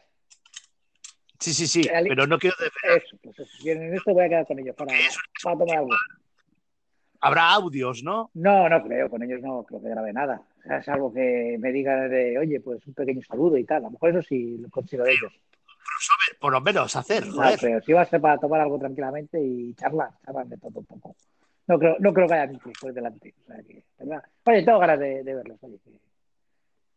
Sí, 1.38 1.52
sí, 1.52 1.66
sí, 1.66 1.82
pero 2.08 2.26
no 2.26 2.38
quiero 2.38 2.56
defender. 2.58 3.02
Eso, 3.04 3.16
pues 3.22 3.38
eso. 3.38 3.50
Si 3.58 3.64
vienen 3.64 3.92
esto, 3.94 4.14
voy 4.14 4.24
a 4.24 4.28
quedar 4.28 4.46
con 4.46 4.58
ellos 4.60 4.76
para, 4.76 4.92
para 5.42 5.58
tomar 5.58 5.78
algo. 5.78 5.90
Habrá 7.20 7.50
audios, 7.52 8.02
¿no? 8.02 8.30
No, 8.34 8.68
no 8.68 8.82
creo, 8.84 9.10
con 9.10 9.22
ellos 9.22 9.40
no 9.42 9.64
creo 9.64 9.82
que 9.82 9.88
grabe 9.88 10.12
nada. 10.12 10.42
O 10.58 10.62
sea, 10.62 10.78
es 10.78 10.88
algo 10.88 11.12
que 11.12 11.56
me 11.58 11.72
digan 11.72 12.08
de, 12.10 12.38
oye, 12.38 12.60
pues 12.60 12.86
un 12.86 12.94
pequeño 12.94 13.22
saludo 13.22 13.56
y 13.58 13.64
tal. 13.64 13.78
A 13.78 13.80
lo 13.86 13.90
mejor 13.90 14.10
eso 14.10 14.22
sí 14.22 14.56
lo 14.58 14.68
consigo 14.70 15.04
de 15.04 15.12
ellos. 15.12 15.32
Por 16.42 16.52
lo 16.52 16.60
menos 16.60 16.96
hacer, 16.96 17.24
No, 17.28 17.34
joder. 17.34 17.58
pero 17.60 17.80
si 17.82 17.92
va 17.92 18.02
a 18.02 18.06
ser 18.06 18.20
para 18.20 18.36
tomar 18.36 18.60
algo 18.60 18.76
tranquilamente 18.76 19.40
y 19.40 19.72
charlar, 19.74 20.10
charlar 20.26 20.44
de 20.48 20.58
todo 20.58 20.80
un 20.80 20.84
poco. 20.86 21.14
No 21.68 21.78
creo, 21.78 21.96
no 22.00 22.12
creo 22.12 22.26
que 22.26 22.34
haya 22.34 22.46
micros 22.52 22.74
por 22.80 22.92
delante. 22.92 23.32
O 23.42 23.46
sea 23.46 23.62
que, 23.62 23.84
¿verdad? 23.98 24.22
Oye, 24.46 24.62
tengo 24.64 24.78
ganas 24.80 24.98
de, 24.98 25.22
de 25.22 25.34
verlos. 25.36 25.56
Oye, 25.62 25.78
que- 25.84 26.00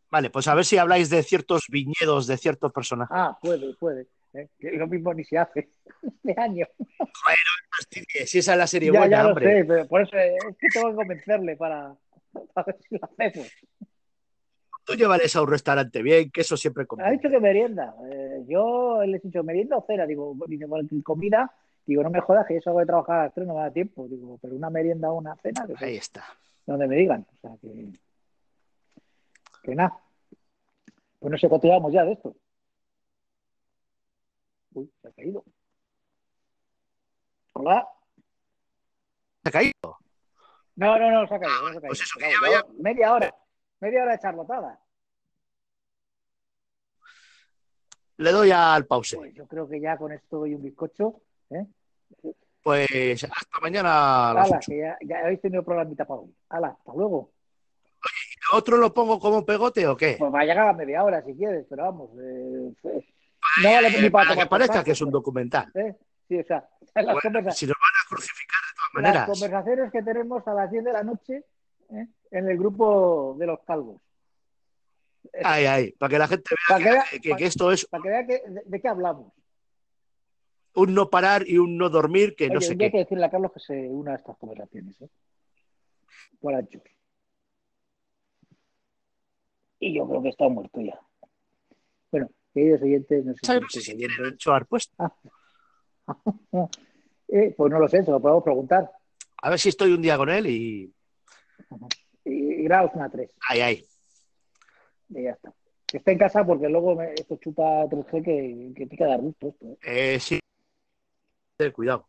Vale, 0.10 0.32
pues 0.32 0.48
a 0.48 0.56
ver 0.56 0.66
si 0.66 0.78
habláis 0.80 1.12
de 1.12 1.22
ciertos 1.22 1.66
viñedos 1.70 2.26
de 2.26 2.38
ciertos 2.38 2.72
personajes. 2.74 3.16
Ah, 3.16 3.38
puede, 3.40 3.76
puede. 3.76 4.08
¿eh? 4.34 4.48
Que 4.60 4.72
lo 4.72 4.88
mismo 4.88 5.14
ni 5.14 5.24
se 5.24 5.38
hace 5.38 5.70
este 6.02 6.42
año. 6.42 6.66
Si 8.26 8.40
esa 8.40 8.54
es 8.54 8.58
la 8.58 8.66
serie 8.68 8.92
Ya, 8.92 9.00
buena, 9.00 9.18
ya 9.18 9.24
lo 9.24 9.30
hombre. 9.30 9.46
sé, 9.62 9.66
pero 9.66 9.88
por 9.88 10.02
eso 10.02 10.18
es 10.18 10.58
que 10.58 10.68
tengo 10.74 10.90
que 10.90 10.96
convencerle 10.96 11.56
para, 11.56 11.94
para 12.54 12.66
ver 12.66 12.78
si 12.90 12.98
lo 12.98 13.06
hacemos. 13.06 13.52
Tú 14.86 14.94
llevarás 14.94 15.36
a 15.36 15.42
un 15.42 15.50
restaurante 15.50 16.02
bien, 16.04 16.30
que 16.32 16.42
eso 16.42 16.56
siempre 16.56 16.84
Ha 16.84 16.86
conviene. 16.88 17.12
dicho 17.14 17.30
que 17.30 17.40
merienda. 17.40 17.96
Eh, 18.12 18.44
yo 18.48 19.02
le 19.04 19.18
he 19.18 19.20
dicho 19.20 19.44
merienda 19.44 19.78
o 19.78 19.86
cena. 19.86 20.06
Digo, 20.06 20.36
comida. 21.04 21.52
Digo, 21.86 22.04
no 22.04 22.10
me 22.10 22.22
jodas 22.22 22.46
que 22.48 22.56
yo 22.56 22.62
salgo 22.62 22.80
de 22.80 22.86
trabajar 22.86 23.20
a 23.20 23.24
las 23.26 23.34
tres, 23.34 23.48
no 23.48 23.56
me 23.56 23.62
da 23.62 23.72
tiempo. 23.72 24.08
Digo, 24.08 24.38
pero 24.42 24.56
una 24.56 24.70
merienda 24.70 25.12
o 25.12 25.16
una 25.18 25.36
cena, 25.38 25.66
Ahí 25.78 25.98
está. 25.98 26.24
donde 26.66 26.88
me 26.88 26.96
digan. 26.96 27.26
O 27.34 27.38
sea, 27.42 27.52
que, 27.62 27.90
que 29.64 29.76
nada. 29.76 30.00
Pues 31.20 31.32
no 31.32 31.38
sé 31.38 31.50
cuánto 31.50 31.68
llevamos 31.68 31.92
ya 31.92 32.04
de 32.06 32.12
esto. 32.14 32.36
Uy, 34.74 34.92
se 35.02 35.08
ha 35.08 35.12
caído. 35.12 35.44
Hola. 37.54 37.88
¿Se 39.44 39.50
ha 39.50 39.52
caído? 39.52 39.98
No, 40.76 41.00
no, 41.00 41.12
no, 41.12 41.28
se 41.28 41.36
ha 41.36 41.40
caído. 41.40 41.62
no 41.62 41.72
se 41.72 41.78
ha 41.78 41.82
caído. 41.82 41.88
Pues 41.88 42.02
eso, 42.02 42.20
que 42.20 42.28
lleva 42.28 42.62
vamos, 42.62 42.80
Media 42.80 43.14
hora. 43.14 43.34
Media 43.82 44.04
hora 44.04 44.12
de 44.14 44.20
charlotada. 44.20 44.80
Le 48.18 48.32
doy 48.32 48.52
al 48.52 48.86
pause. 48.86 49.18
Pues 49.18 49.34
yo 49.34 49.46
creo 49.48 49.68
que 49.68 49.80
ya 49.82 49.98
con 49.98 50.12
esto 50.12 50.46
y 50.48 50.56
un 50.56 50.62
bizcocho. 50.64 51.22
¿eh? 51.50 51.66
Pues 52.64 53.24
hasta 53.24 53.60
mañana 53.62 54.30
a 54.32 54.34
las 54.34 54.48
Hala, 54.48 54.58
8. 54.58 54.66
que 54.72 54.78
ya, 54.80 54.98
ya 55.02 55.20
habéis 55.20 55.42
tenido 55.42 55.64
programita 55.64 56.06
para 56.06 56.22
hoy. 56.22 56.34
Hala, 56.50 56.68
hasta 56.70 56.94
luego. 56.94 57.32
¿Otro 58.54 58.78
lo 58.78 58.94
pongo 58.94 59.20
como 59.20 59.46
pegote 59.46 59.86
o 59.88 59.98
qué? 59.98 60.16
Pues 60.18 60.34
va 60.34 60.42
a 60.42 60.46
llegar 60.46 60.68
a 60.68 60.74
media 60.74 61.04
hora 61.04 61.22
si 61.24 61.34
quieres, 61.36 61.66
pero 61.70 61.84
vamos. 61.84 62.10
eh, 62.20 62.72
eh, 62.84 63.06
no 63.64 63.72
vale 63.72 63.90
ni 64.00 64.08
Eh, 64.08 64.12
para 64.12 64.36
que 64.36 64.46
parezca 64.46 64.84
que 64.84 64.92
es 64.92 65.02
un 65.02 65.12
documental. 65.12 65.70
¿eh? 65.76 65.96
Sí, 66.28 66.40
o 66.40 66.44
sea, 66.46 66.68
las, 66.96 67.06
Bueno, 67.22 67.52
si 67.52 67.66
nos 67.68 67.76
van 67.76 67.94
a 68.06 68.08
crucificar 68.08 68.60
de 68.62 68.76
todas 68.76 68.94
las 68.94 69.04
maneras. 69.04 69.30
conversaciones 69.30 69.92
que 69.92 70.02
tenemos 70.04 70.48
a 70.48 70.54
las 70.54 70.72
10 70.72 70.84
de 70.86 70.94
la 70.94 71.04
noche 71.04 71.44
¿eh? 71.92 72.08
en 72.32 72.50
el 72.50 72.58
grupo 72.58 73.36
de 73.40 73.46
los 73.48 73.60
calvos. 73.62 74.02
Ay, 75.44 75.66
ay, 75.66 75.92
para 75.94 76.10
que 76.12 76.20
la 76.20 76.28
gente 76.28 76.50
Para 76.68 76.78
que 76.78 76.84
vea 76.86 76.94
vea- 76.94 77.06
que, 77.12 77.20
que- 77.22 77.36
que 77.36 77.46
esto 77.46 77.72
es 77.72 77.86
Para 77.88 78.04
que 78.04 78.28
que, 78.28 78.50
de, 78.50 78.62
de 78.66 78.82
qué 78.82 78.88
hablamos. 78.88 79.34
un 80.76 80.94
no 80.94 81.10
parar 81.10 81.48
y 81.48 81.58
un 81.58 81.78
no 81.78 81.90
dormir 81.90 82.36
que 82.36 82.50
no 82.50 82.62
sé 82.62 82.76
día 82.76 82.86
hay 82.86 82.92
qué. 82.92 82.92
que 82.92 82.98
decirle 83.04 83.26
a 83.26 83.30
Carlos 83.32 83.52
que 83.54 83.60
se 83.60 83.74
una 83.88 84.12
a 84.14 84.16
estas 84.16 84.38
conversaciones. 84.38 85.02
¿eh? 85.02 85.10
Por 86.40 86.54
anchos. 86.54 86.82
Y 89.80 89.94
yo 89.96 90.08
creo 90.08 90.22
que 90.22 90.30
está 90.30 90.48
muerto 90.48 90.82
ya. 90.82 91.00
Bueno, 92.12 92.30
queridos 92.54 92.82
oyentes, 92.82 93.26
no 93.26 93.34
sé 93.34 93.40
si 93.42 93.46
sé 93.46 93.54
si 93.54 93.66
estáis 93.80 93.86
tiene 93.98 94.06
oyendo. 94.14 94.24
derecho 94.24 94.54
a 94.54 94.60
respuesta. 94.60 95.14
Eh, 97.28 97.56
pues 97.58 97.72
no 97.72 97.80
lo 97.80 97.88
sé, 97.88 98.04
se 98.04 98.12
lo 98.12 98.20
podemos 98.22 98.44
preguntar. 98.44 98.90
A 99.42 99.50
ver 99.50 99.60
si 99.60 99.70
estoy 99.70 99.92
un 99.94 100.02
día 100.04 100.16
con 100.16 100.30
él 100.30 100.46
y. 100.46 100.94
Y, 102.24 102.66
una 102.66 103.10
3. 103.10 103.30
Ay, 103.50 103.62
ay. 103.62 103.86
Y 105.10 105.24
ya 105.24 105.32
está. 105.32 105.54
Que 105.88 105.98
esté 105.98 106.12
en 106.14 106.18
casa 106.18 106.44
porque 106.46 106.68
luego 106.68 106.96
me- 106.96 107.14
esto 107.14 107.38
chupa 107.38 107.86
3G 107.86 108.24
que, 108.24 108.74
que 108.76 108.86
te 108.88 108.98
queda 108.98 109.18
gusto 109.18 109.50
esto. 109.50 109.66
¿eh? 109.68 109.78
Eh, 110.16 110.20
sí. 110.20 110.40
Cuidado. 111.74 112.08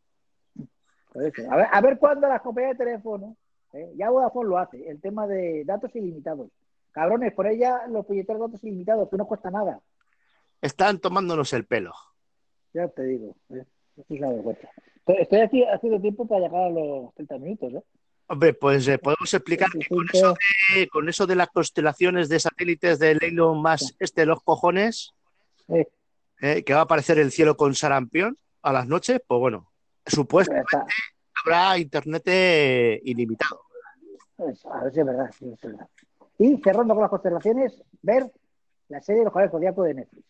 A 1.15 1.57
ver, 1.57 1.67
a 1.71 1.81
ver 1.81 1.99
cuándo 1.99 2.29
las 2.29 2.43
compañías 2.43 2.77
de 2.77 2.85
teléfono, 2.85 3.37
¿eh? 3.73 3.93
ya 3.97 4.11
Vodafone 4.11 4.49
lo 4.51 4.59
hace, 4.59 4.89
el 4.89 5.01
tema 5.01 5.27
de 5.27 5.65
datos 5.65 5.95
ilimitados. 5.97 6.51
Cabrones, 6.93 7.33
por 7.33 7.47
ella 7.47 7.87
los 7.89 8.05
puñeteros 8.07 8.41
datos 8.41 8.65
ilimitados, 8.65 9.09
que 9.09 9.17
no 9.17 9.27
cuesta 9.27 9.51
nada. 9.51 9.81
Están 10.61 10.99
tomándonos 11.01 11.53
el 11.53 11.65
pelo. 11.67 11.93
Ya 12.75 12.89
te 12.89 13.05
digo, 13.05 13.35
¿eh? 13.51 13.65
Es 14.09 14.21
la 14.21 14.29
vergüenza. 14.31 14.69
Estoy- 14.97 15.17
Estoy 15.23 15.41
aquí 15.41 15.65
haciendo 15.65 16.01
tiempo 16.01 16.27
para 16.27 16.43
llegar 16.43 16.65
a 16.65 16.71
los 16.71 17.15
30 17.15 17.39
minutos, 17.39 17.73
¿eh? 17.75 17.83
Hombre, 18.29 18.55
pues 18.55 18.89
eh, 18.89 18.99
podemos 18.99 19.33
explicar 19.33 19.69
que 19.71 19.87
con 19.87 20.07
eso, 20.13 20.35
de, 20.75 20.89
con 20.89 21.09
eso 21.09 21.27
de 21.27 21.37
las 21.37 21.49
constelaciones 21.49 22.29
de 22.29 22.41
satélites 22.41 22.99
de 22.99 23.13
Elon 23.13 23.63
más 23.63 23.95
este 24.01 24.23
de 24.23 24.27
los 24.27 24.43
cojones, 24.43 25.13
Eh, 26.43 26.63
que 26.65 26.75
va 26.75 26.81
a 26.81 26.83
aparecer 26.83 27.19
el 27.19 27.33
cielo 27.33 27.57
con 27.57 27.75
sarampión 27.75 28.37
a 28.61 28.71
las 28.71 28.87
noches, 28.87 29.23
pues 29.27 29.41
bueno, 29.41 29.73
supuestamente 30.05 30.77
habrá 31.43 31.79
internet 31.79 32.23
eh, 32.27 33.01
ilimitado. 33.05 33.63
Eso, 34.37 34.71
a 34.71 34.85
ver 34.85 34.93
si 34.93 35.01
es 35.01 35.07
verdad, 35.07 35.31
sí, 35.39 35.51
es 35.51 35.61
verdad. 35.63 35.89
Y 36.39 36.61
cerrando 36.63 36.93
con 36.93 37.01
las 37.01 37.11
constelaciones, 37.11 37.83
ver 38.03 38.31
la 38.89 39.01
serie 39.01 39.21
de 39.21 39.25
los 39.25 39.33
caballos 39.33 39.53
zodiaco 39.53 39.83
de 39.85 39.95
Netflix. 39.95 40.27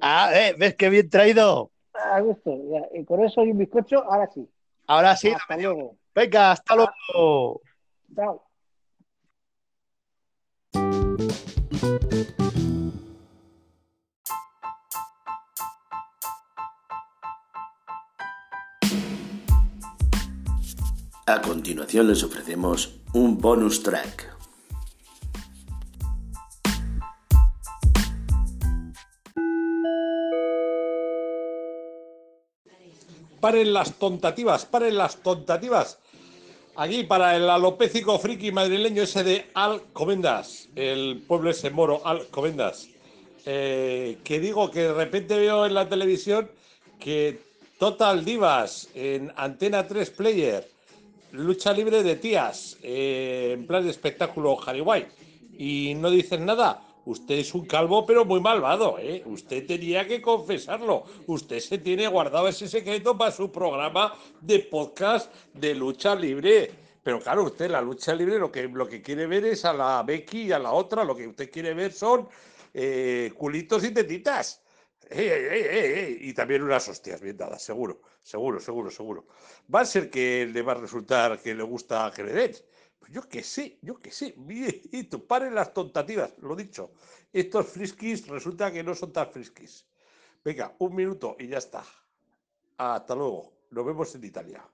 Ah, 0.00 0.30
eh, 0.34 0.56
¿ves 0.58 0.74
qué 0.74 0.88
bien 0.88 1.08
traído? 1.08 1.70
A 1.92 2.20
gusto, 2.20 2.50
ya, 2.72 2.98
y 2.98 3.04
con 3.04 3.24
eso 3.24 3.44
y 3.44 3.52
un 3.52 3.58
bizcocho, 3.58 4.02
ahora 4.10 4.28
sí. 4.34 4.48
Ahora 4.88 5.14
sí, 5.14 5.28
Hasta 5.28 5.56
luego. 5.56 5.96
Venga, 6.14 6.52
hasta 6.52 6.76
luego. 6.76 7.60
Chao. 8.14 8.44
A 21.26 21.40
continuación 21.40 22.08
les 22.08 22.22
ofrecemos 22.22 23.00
un 23.14 23.38
bonus 23.38 23.82
track. 23.82 24.30
Paren 33.40 33.72
las 33.72 33.94
tontativas, 33.94 34.66
paren 34.66 34.98
las 34.98 35.16
tontativas. 35.16 35.98
Aquí 36.76 37.04
para 37.04 37.36
el 37.36 37.48
alopécico 37.48 38.18
friki 38.18 38.50
madrileño 38.50 39.04
ese 39.04 39.22
de 39.22 39.46
Alcobendas, 39.54 40.68
el 40.74 41.22
pueblo 41.24 41.50
ese 41.50 41.70
moro 41.70 42.04
Alcobendas. 42.04 42.88
Eh, 43.46 44.18
que 44.24 44.40
digo 44.40 44.72
que 44.72 44.80
de 44.80 44.94
repente 44.94 45.38
veo 45.38 45.66
en 45.66 45.74
la 45.74 45.88
televisión 45.88 46.50
que 46.98 47.38
Total 47.78 48.24
Divas 48.24 48.88
en 48.96 49.32
Antena 49.36 49.86
3 49.86 50.10
Player, 50.10 50.68
lucha 51.30 51.72
libre 51.72 52.02
de 52.02 52.16
tías, 52.16 52.76
eh, 52.82 53.52
en 53.54 53.68
plan 53.68 53.84
de 53.84 53.90
espectáculo 53.90 54.58
Harry 54.66 54.82
Y 55.56 55.94
no 55.94 56.10
dicen 56.10 56.44
nada. 56.44 56.82
Usted 57.06 57.34
es 57.34 57.54
un 57.54 57.66
calvo, 57.66 58.06
pero 58.06 58.24
muy 58.24 58.40
malvado, 58.40 58.98
¿eh? 58.98 59.22
Usted 59.26 59.66
tenía 59.66 60.06
que 60.06 60.22
confesarlo. 60.22 61.04
Usted 61.26 61.60
se 61.60 61.78
tiene 61.78 62.08
guardado 62.08 62.48
ese 62.48 62.66
secreto 62.66 63.16
para 63.16 63.30
su 63.30 63.52
programa 63.52 64.14
de 64.40 64.60
podcast 64.60 65.32
de 65.52 65.74
lucha 65.74 66.14
libre. 66.14 66.70
Pero 67.02 67.20
claro, 67.20 67.44
usted 67.44 67.70
la 67.70 67.82
lucha 67.82 68.14
libre 68.14 68.38
lo 68.38 68.50
que, 68.50 68.66
lo 68.68 68.88
que 68.88 69.02
quiere 69.02 69.26
ver 69.26 69.44
es 69.44 69.66
a 69.66 69.74
la 69.74 70.02
Becky 70.02 70.44
y 70.44 70.52
a 70.52 70.58
la 70.58 70.72
otra. 70.72 71.04
Lo 71.04 71.14
que 71.14 71.28
usted 71.28 71.50
quiere 71.50 71.74
ver 71.74 71.92
son 71.92 72.26
eh, 72.72 73.30
culitos 73.36 73.84
y 73.84 73.90
tetitas. 73.90 74.62
¡Ey, 75.10 75.28
ey, 75.28 75.44
ey, 75.50 75.62
ey, 75.68 75.92
ey! 75.92 76.18
Y 76.22 76.32
también 76.32 76.62
unas 76.62 76.88
hostias 76.88 77.20
bien 77.20 77.36
dadas, 77.36 77.62
seguro, 77.62 78.00
seguro, 78.22 78.58
seguro, 78.58 78.90
seguro. 78.90 79.26
Va 79.72 79.80
a 79.80 79.84
ser 79.84 80.08
que 80.08 80.48
le 80.50 80.62
va 80.62 80.72
a 80.72 80.76
resultar 80.76 81.38
que 81.40 81.54
le 81.54 81.62
gusta 81.62 82.10
que. 82.16 82.24
Yo 83.10 83.22
qué 83.28 83.42
sé, 83.42 83.78
yo 83.82 83.96
qué 83.96 84.10
sé. 84.10 84.34
Tú, 85.10 85.26
paren 85.26 85.54
las 85.54 85.72
tontativas, 85.72 86.32
lo 86.40 86.56
dicho. 86.56 86.90
Estos 87.32 87.66
friskis 87.66 88.26
resulta 88.28 88.72
que 88.72 88.82
no 88.82 88.94
son 88.94 89.12
tan 89.12 89.30
friskis. 89.30 89.86
Venga, 90.44 90.74
un 90.78 90.94
minuto 90.94 91.36
y 91.38 91.48
ya 91.48 91.58
está. 91.58 91.82
Hasta 92.76 93.14
luego. 93.14 93.52
Nos 93.70 93.86
vemos 93.86 94.14
en 94.14 94.24
Italia. 94.24 94.64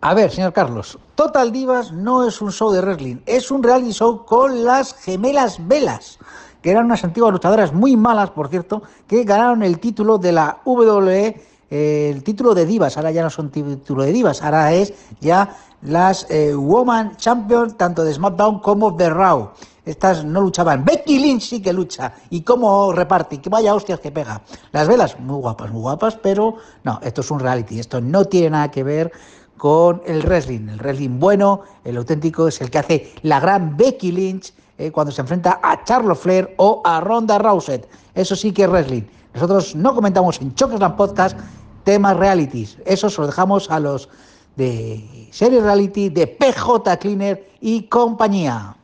A 0.00 0.12
ver, 0.12 0.30
señor 0.30 0.52
Carlos, 0.52 0.98
Total 1.14 1.50
Divas 1.50 1.90
no 1.90 2.28
es 2.28 2.42
un 2.42 2.52
show 2.52 2.70
de 2.70 2.82
wrestling, 2.82 3.16
es 3.24 3.50
un 3.50 3.62
reality 3.62 3.90
show 3.90 4.26
con 4.26 4.62
las 4.62 4.92
gemelas 4.92 5.66
Velas, 5.66 6.18
que 6.60 6.70
eran 6.70 6.84
unas 6.84 7.04
antiguas 7.04 7.32
luchadoras 7.32 7.72
muy 7.72 7.96
malas, 7.96 8.30
por 8.30 8.48
cierto, 8.48 8.82
que 9.06 9.24
ganaron 9.24 9.62
el 9.62 9.80
título 9.80 10.18
de 10.18 10.32
la 10.32 10.60
WWE, 10.66 11.42
el 11.70 12.22
título 12.22 12.54
de 12.54 12.66
divas, 12.66 12.96
ahora 12.96 13.10
ya 13.10 13.22
no 13.22 13.30
son 13.30 13.50
título 13.50 14.02
de 14.02 14.12
divas, 14.12 14.42
ahora 14.42 14.72
es 14.72 14.92
ya 15.20 15.56
las 15.82 16.26
eh, 16.30 16.54
Woman 16.54 17.16
Champion, 17.16 17.76
tanto 17.76 18.04
de 18.04 18.14
SmackDown 18.14 18.60
como 18.60 18.90
de 18.92 19.10
Raw. 19.10 19.50
Estas 19.84 20.24
no 20.24 20.40
luchaban. 20.40 20.82
Becky 20.84 21.18
Lynch 21.18 21.42
sí 21.42 21.60
que 21.60 21.72
lucha. 21.72 22.14
¿Y 22.30 22.40
cómo 22.40 22.92
reparte? 22.92 23.38
Que 23.38 23.50
vaya 23.50 23.74
hostias 23.74 24.00
que 24.00 24.10
pega. 24.10 24.40
Las 24.72 24.88
velas, 24.88 25.20
muy 25.20 25.36
guapas, 25.36 25.70
muy 25.70 25.82
guapas, 25.82 26.16
pero 26.16 26.56
no, 26.84 26.98
esto 27.02 27.20
es 27.20 27.30
un 27.30 27.38
reality. 27.38 27.78
Esto 27.78 28.00
no 28.00 28.24
tiene 28.24 28.50
nada 28.50 28.70
que 28.70 28.82
ver 28.82 29.12
con 29.58 30.02
el 30.06 30.22
wrestling. 30.22 30.68
El 30.68 30.78
wrestling 30.78 31.18
bueno, 31.20 31.62
el 31.84 31.98
auténtico, 31.98 32.48
es 32.48 32.60
el 32.62 32.70
que 32.70 32.78
hace 32.78 33.12
la 33.22 33.40
gran 33.40 33.76
Becky 33.76 34.10
Lynch 34.10 34.54
eh, 34.78 34.90
cuando 34.90 35.12
se 35.12 35.20
enfrenta 35.20 35.60
a 35.62 35.84
Charlotte 35.84 36.18
Flair 36.18 36.54
o 36.56 36.80
a 36.82 37.00
Ronda 37.00 37.38
Rousey. 37.38 37.82
Eso 38.14 38.34
sí 38.34 38.52
que 38.52 38.64
es 38.64 38.70
wrestling. 38.70 39.02
Nosotros 39.34 39.74
no 39.74 39.92
comentamos 39.92 40.40
en 40.40 40.54
Chocosland 40.54 40.96
Podcast 40.96 41.36
temas 41.82 42.16
realities. 42.16 42.78
Eso 42.86 43.10
se 43.10 43.20
lo 43.20 43.26
dejamos 43.26 43.68
a 43.68 43.80
los 43.80 44.08
de 44.54 45.28
serie 45.32 45.60
reality 45.60 46.08
de 46.08 46.28
PJ 46.28 46.96
Cleaner 46.98 47.50
y 47.60 47.88
compañía. 47.88 48.76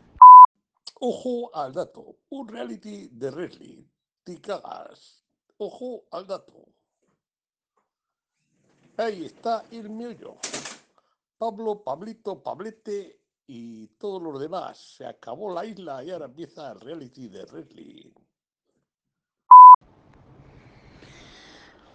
Ojo 0.99 1.55
al 1.55 1.73
dato. 1.73 2.17
Un 2.31 2.49
reality 2.49 3.09
de 3.13 3.31
wrestling. 3.31 3.85
Te 4.25 4.41
cagas. 4.41 5.23
Ojo 5.59 6.03
al 6.11 6.27
dato. 6.27 6.67
Ahí 8.97 9.27
está 9.27 9.65
el 9.71 9.89
meollo. 9.89 10.35
Pablo, 11.39 11.83
Pablito, 11.85 12.43
Pablete 12.43 13.21
y 13.47 13.87
todos 13.99 14.21
los 14.21 14.41
demás. 14.41 14.97
Se 14.97 15.07
acabó 15.07 15.55
la 15.55 15.65
isla 15.65 16.03
y 16.03 16.11
ahora 16.11 16.27
empieza 16.27 16.73
el 16.73 16.81
reality 16.81 17.29
de 17.29 17.45
wrestling. 17.45 18.11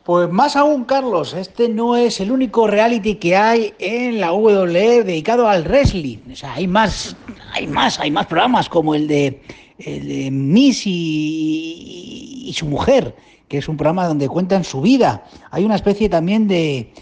Pues 0.06 0.30
más 0.30 0.56
aún, 0.56 0.84
Carlos, 0.84 1.34
este 1.34 1.68
no 1.68 1.96
es 1.96 2.20
el 2.20 2.32
único 2.32 2.68
reality 2.68 3.16
que 3.16 3.36
hay 3.36 3.74
en 3.80 4.22
la 4.22 4.34
WWE 4.34 5.04
dedicado 5.04 5.48
al 5.48 5.64
wrestling. 5.64 6.20
O 6.32 6.36
sea, 6.36 6.54
hay 6.54 6.68
más, 6.68 7.16
hay 7.54 7.66
más, 7.66 8.00
hay 8.00 8.12
más 8.12 8.28
programas 8.28 8.70
como 8.70 8.94
el 8.94 9.08
de, 9.08 9.42
el 9.80 10.08
de 10.08 10.30
Miss 10.30 10.86
y, 10.86 12.44
y 12.46 12.54
su 12.54 12.68
mujer, 12.68 13.16
que 13.48 13.58
es 13.58 13.68
un 13.68 13.78
programa 13.78 14.08
donde 14.08 14.30
cuentan 14.30 14.64
su 14.64 14.80
vida. 14.80 15.24
Hay 15.50 15.66
una 15.66 15.74
especie 15.74 16.08
también 16.08 16.48
de, 16.48 16.94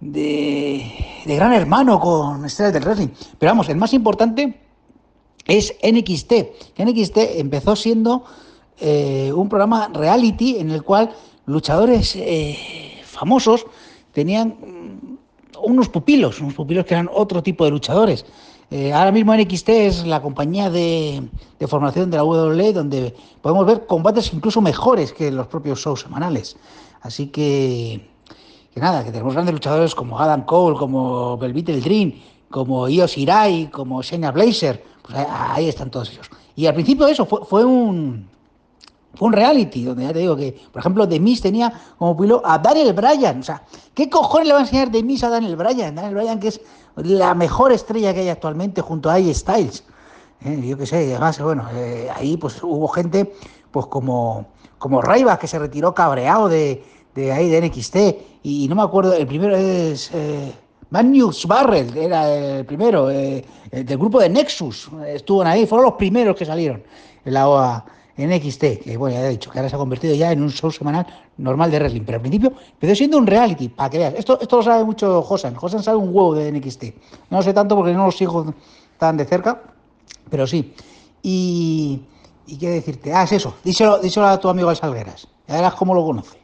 de, 0.00 0.94
de 1.26 1.36
gran 1.36 1.52
hermano 1.52 2.00
con 2.00 2.46
estrellas 2.46 2.72
del 2.72 2.84
wrestling. 2.84 3.08
Pero 3.38 3.52
vamos, 3.52 3.68
el 3.68 3.76
más 3.76 3.92
importante 3.92 4.58
es 5.46 5.74
NXT. 5.82 6.32
NXT 6.78 7.18
empezó 7.36 7.76
siendo 7.76 8.24
eh, 8.82 9.30
un 9.34 9.50
programa 9.50 9.90
reality 9.92 10.56
en 10.56 10.70
el 10.70 10.82
cual 10.82 11.10
luchadores 11.50 12.16
eh, 12.16 13.02
famosos 13.04 13.66
tenían 14.12 14.48
mm, 14.48 15.18
unos 15.62 15.88
pupilos, 15.88 16.40
unos 16.40 16.54
pupilos 16.54 16.84
que 16.86 16.94
eran 16.94 17.10
otro 17.12 17.42
tipo 17.42 17.64
de 17.64 17.70
luchadores. 17.70 18.24
Eh, 18.70 18.92
ahora 18.92 19.10
mismo 19.10 19.34
NXT 19.34 19.68
es 19.68 20.06
la 20.06 20.22
compañía 20.22 20.70
de, 20.70 21.28
formación 21.66 22.10
de 22.10 22.16
la 22.18 22.24
WWE 22.24 22.72
donde 22.72 23.14
podemos 23.42 23.66
ver 23.66 23.84
combates 23.86 24.32
incluso 24.32 24.60
mejores 24.60 25.12
que 25.12 25.30
los 25.30 25.48
propios 25.48 25.80
shows 25.80 26.00
semanales. 26.00 26.56
Así 27.02 27.26
que, 27.26 28.08
nada, 28.76 29.04
que 29.04 29.10
tenemos 29.10 29.34
grandes 29.34 29.54
luchadores 29.54 29.94
como 29.94 30.20
Adam 30.20 30.44
Cole, 30.44 30.78
como 30.78 31.36
Velvet 31.36 31.68
el 31.70 31.82
Dream, 31.82 32.14
como 32.48 32.88
Io 32.88 33.06
Shirai, 33.06 33.70
como 33.70 34.02
Shayna 34.02 34.30
Blazer. 34.30 34.84
Pues 35.02 35.18
ahí, 35.28 35.68
están 35.68 35.90
todos 35.90 36.10
ellos. 36.12 36.30
Y 36.54 36.66
al 36.66 36.74
principio 36.74 37.08
eso 37.08 37.26
fue 37.26 37.64
un 37.64 38.28
un 39.18 39.32
reality, 39.32 39.84
donde 39.84 40.04
ya 40.04 40.12
te 40.12 40.20
digo 40.20 40.36
que, 40.36 40.56
por 40.72 40.80
ejemplo, 40.80 41.08
The 41.08 41.18
Miz 41.18 41.40
tenía 41.40 41.72
como 41.98 42.16
pilo 42.16 42.42
a 42.44 42.58
Daniel 42.58 42.92
Bryan. 42.92 43.40
O 43.40 43.42
sea, 43.42 43.62
¿qué 43.94 44.08
cojones 44.08 44.48
le 44.48 44.54
va 44.54 44.60
a 44.60 44.62
enseñar 44.62 44.90
The 44.90 45.26
a 45.26 45.28
Daniel 45.28 45.56
Bryan? 45.56 45.94
Daniel 45.94 46.14
Bryan, 46.14 46.40
que 46.40 46.48
es 46.48 46.60
la 46.96 47.34
mejor 47.34 47.72
estrella 47.72 48.14
que 48.14 48.20
hay 48.20 48.28
actualmente 48.28 48.80
junto 48.80 49.10
a 49.10 49.14
AJ 49.14 49.34
Styles. 49.34 49.84
Eh, 50.44 50.62
yo 50.64 50.78
qué 50.78 50.86
sé, 50.86 50.96
además, 51.10 51.40
bueno, 51.40 51.66
eh, 51.74 52.08
ahí 52.14 52.36
pues 52.36 52.62
hubo 52.62 52.88
gente 52.88 53.34
pues 53.70 53.86
como, 53.86 54.46
como 54.78 55.02
que 55.02 55.46
se 55.46 55.58
retiró 55.58 55.94
cabreado 55.94 56.48
de, 56.48 56.82
de 57.14 57.32
ahí 57.32 57.48
de 57.48 57.60
NXT. 57.60 57.96
Y, 58.42 58.68
no 58.68 58.76
me 58.76 58.82
acuerdo, 58.82 59.12
el 59.12 59.26
primero 59.26 59.56
es... 59.56 60.10
Eh, 60.14 60.52
Magnus 60.90 61.46
Barrel 61.46 61.96
era 61.96 62.28
el 62.28 62.66
primero, 62.66 63.12
eh, 63.12 63.44
del 63.70 63.96
grupo 63.96 64.18
de 64.18 64.28
Nexus, 64.28 64.90
estuvo 65.06 65.42
ahí, 65.42 65.64
fueron 65.64 65.84
los 65.84 65.94
primeros 65.94 66.34
que 66.34 66.44
salieron 66.44 66.82
en 67.24 67.32
la 67.32 67.48
OA 67.48 67.84
en 68.22 68.30
XT, 68.30 68.82
que 68.82 68.96
bueno, 68.96 69.16
ya 69.16 69.26
he 69.26 69.30
dicho 69.30 69.50
que 69.50 69.58
ahora 69.58 69.68
se 69.68 69.76
ha 69.76 69.78
convertido 69.78 70.14
ya 70.14 70.32
en 70.32 70.42
un 70.42 70.50
show 70.50 70.70
semanal 70.70 71.06
normal 71.36 71.70
de 71.70 71.78
wrestling, 71.78 72.02
pero 72.02 72.16
al 72.16 72.22
principio 72.22 72.52
empezó 72.72 72.94
siendo 72.94 73.18
un 73.18 73.26
reality, 73.26 73.68
para 73.68 73.90
que 73.90 73.98
veas. 73.98 74.14
Esto, 74.14 74.40
esto 74.40 74.56
lo 74.56 74.62
sabe 74.62 74.84
mucho 74.84 75.22
Josan, 75.22 75.54
Josan 75.54 75.82
sabe 75.82 75.98
un 75.98 76.08
huevo 76.08 76.34
de 76.34 76.50
NXT. 76.52 76.84
No 77.30 77.38
lo 77.38 77.42
sé 77.42 77.52
tanto 77.52 77.76
porque 77.76 77.92
no 77.92 78.06
lo 78.06 78.12
sigo 78.12 78.54
tan 78.98 79.16
de 79.16 79.24
cerca, 79.24 79.62
pero 80.28 80.46
sí. 80.46 80.74
Y, 81.22 82.00
y 82.46 82.56
qué 82.56 82.70
decirte, 82.70 83.12
ah, 83.12 83.24
es 83.24 83.32
eso, 83.32 83.54
díselo, 83.62 83.98
díselo 83.98 84.26
a 84.26 84.40
tu 84.40 84.48
amigo 84.48 84.74
Salgueras, 84.74 85.28
ya 85.46 85.56
verás 85.56 85.74
cómo 85.74 85.94
lo 85.94 86.04
conoce. 86.04 86.39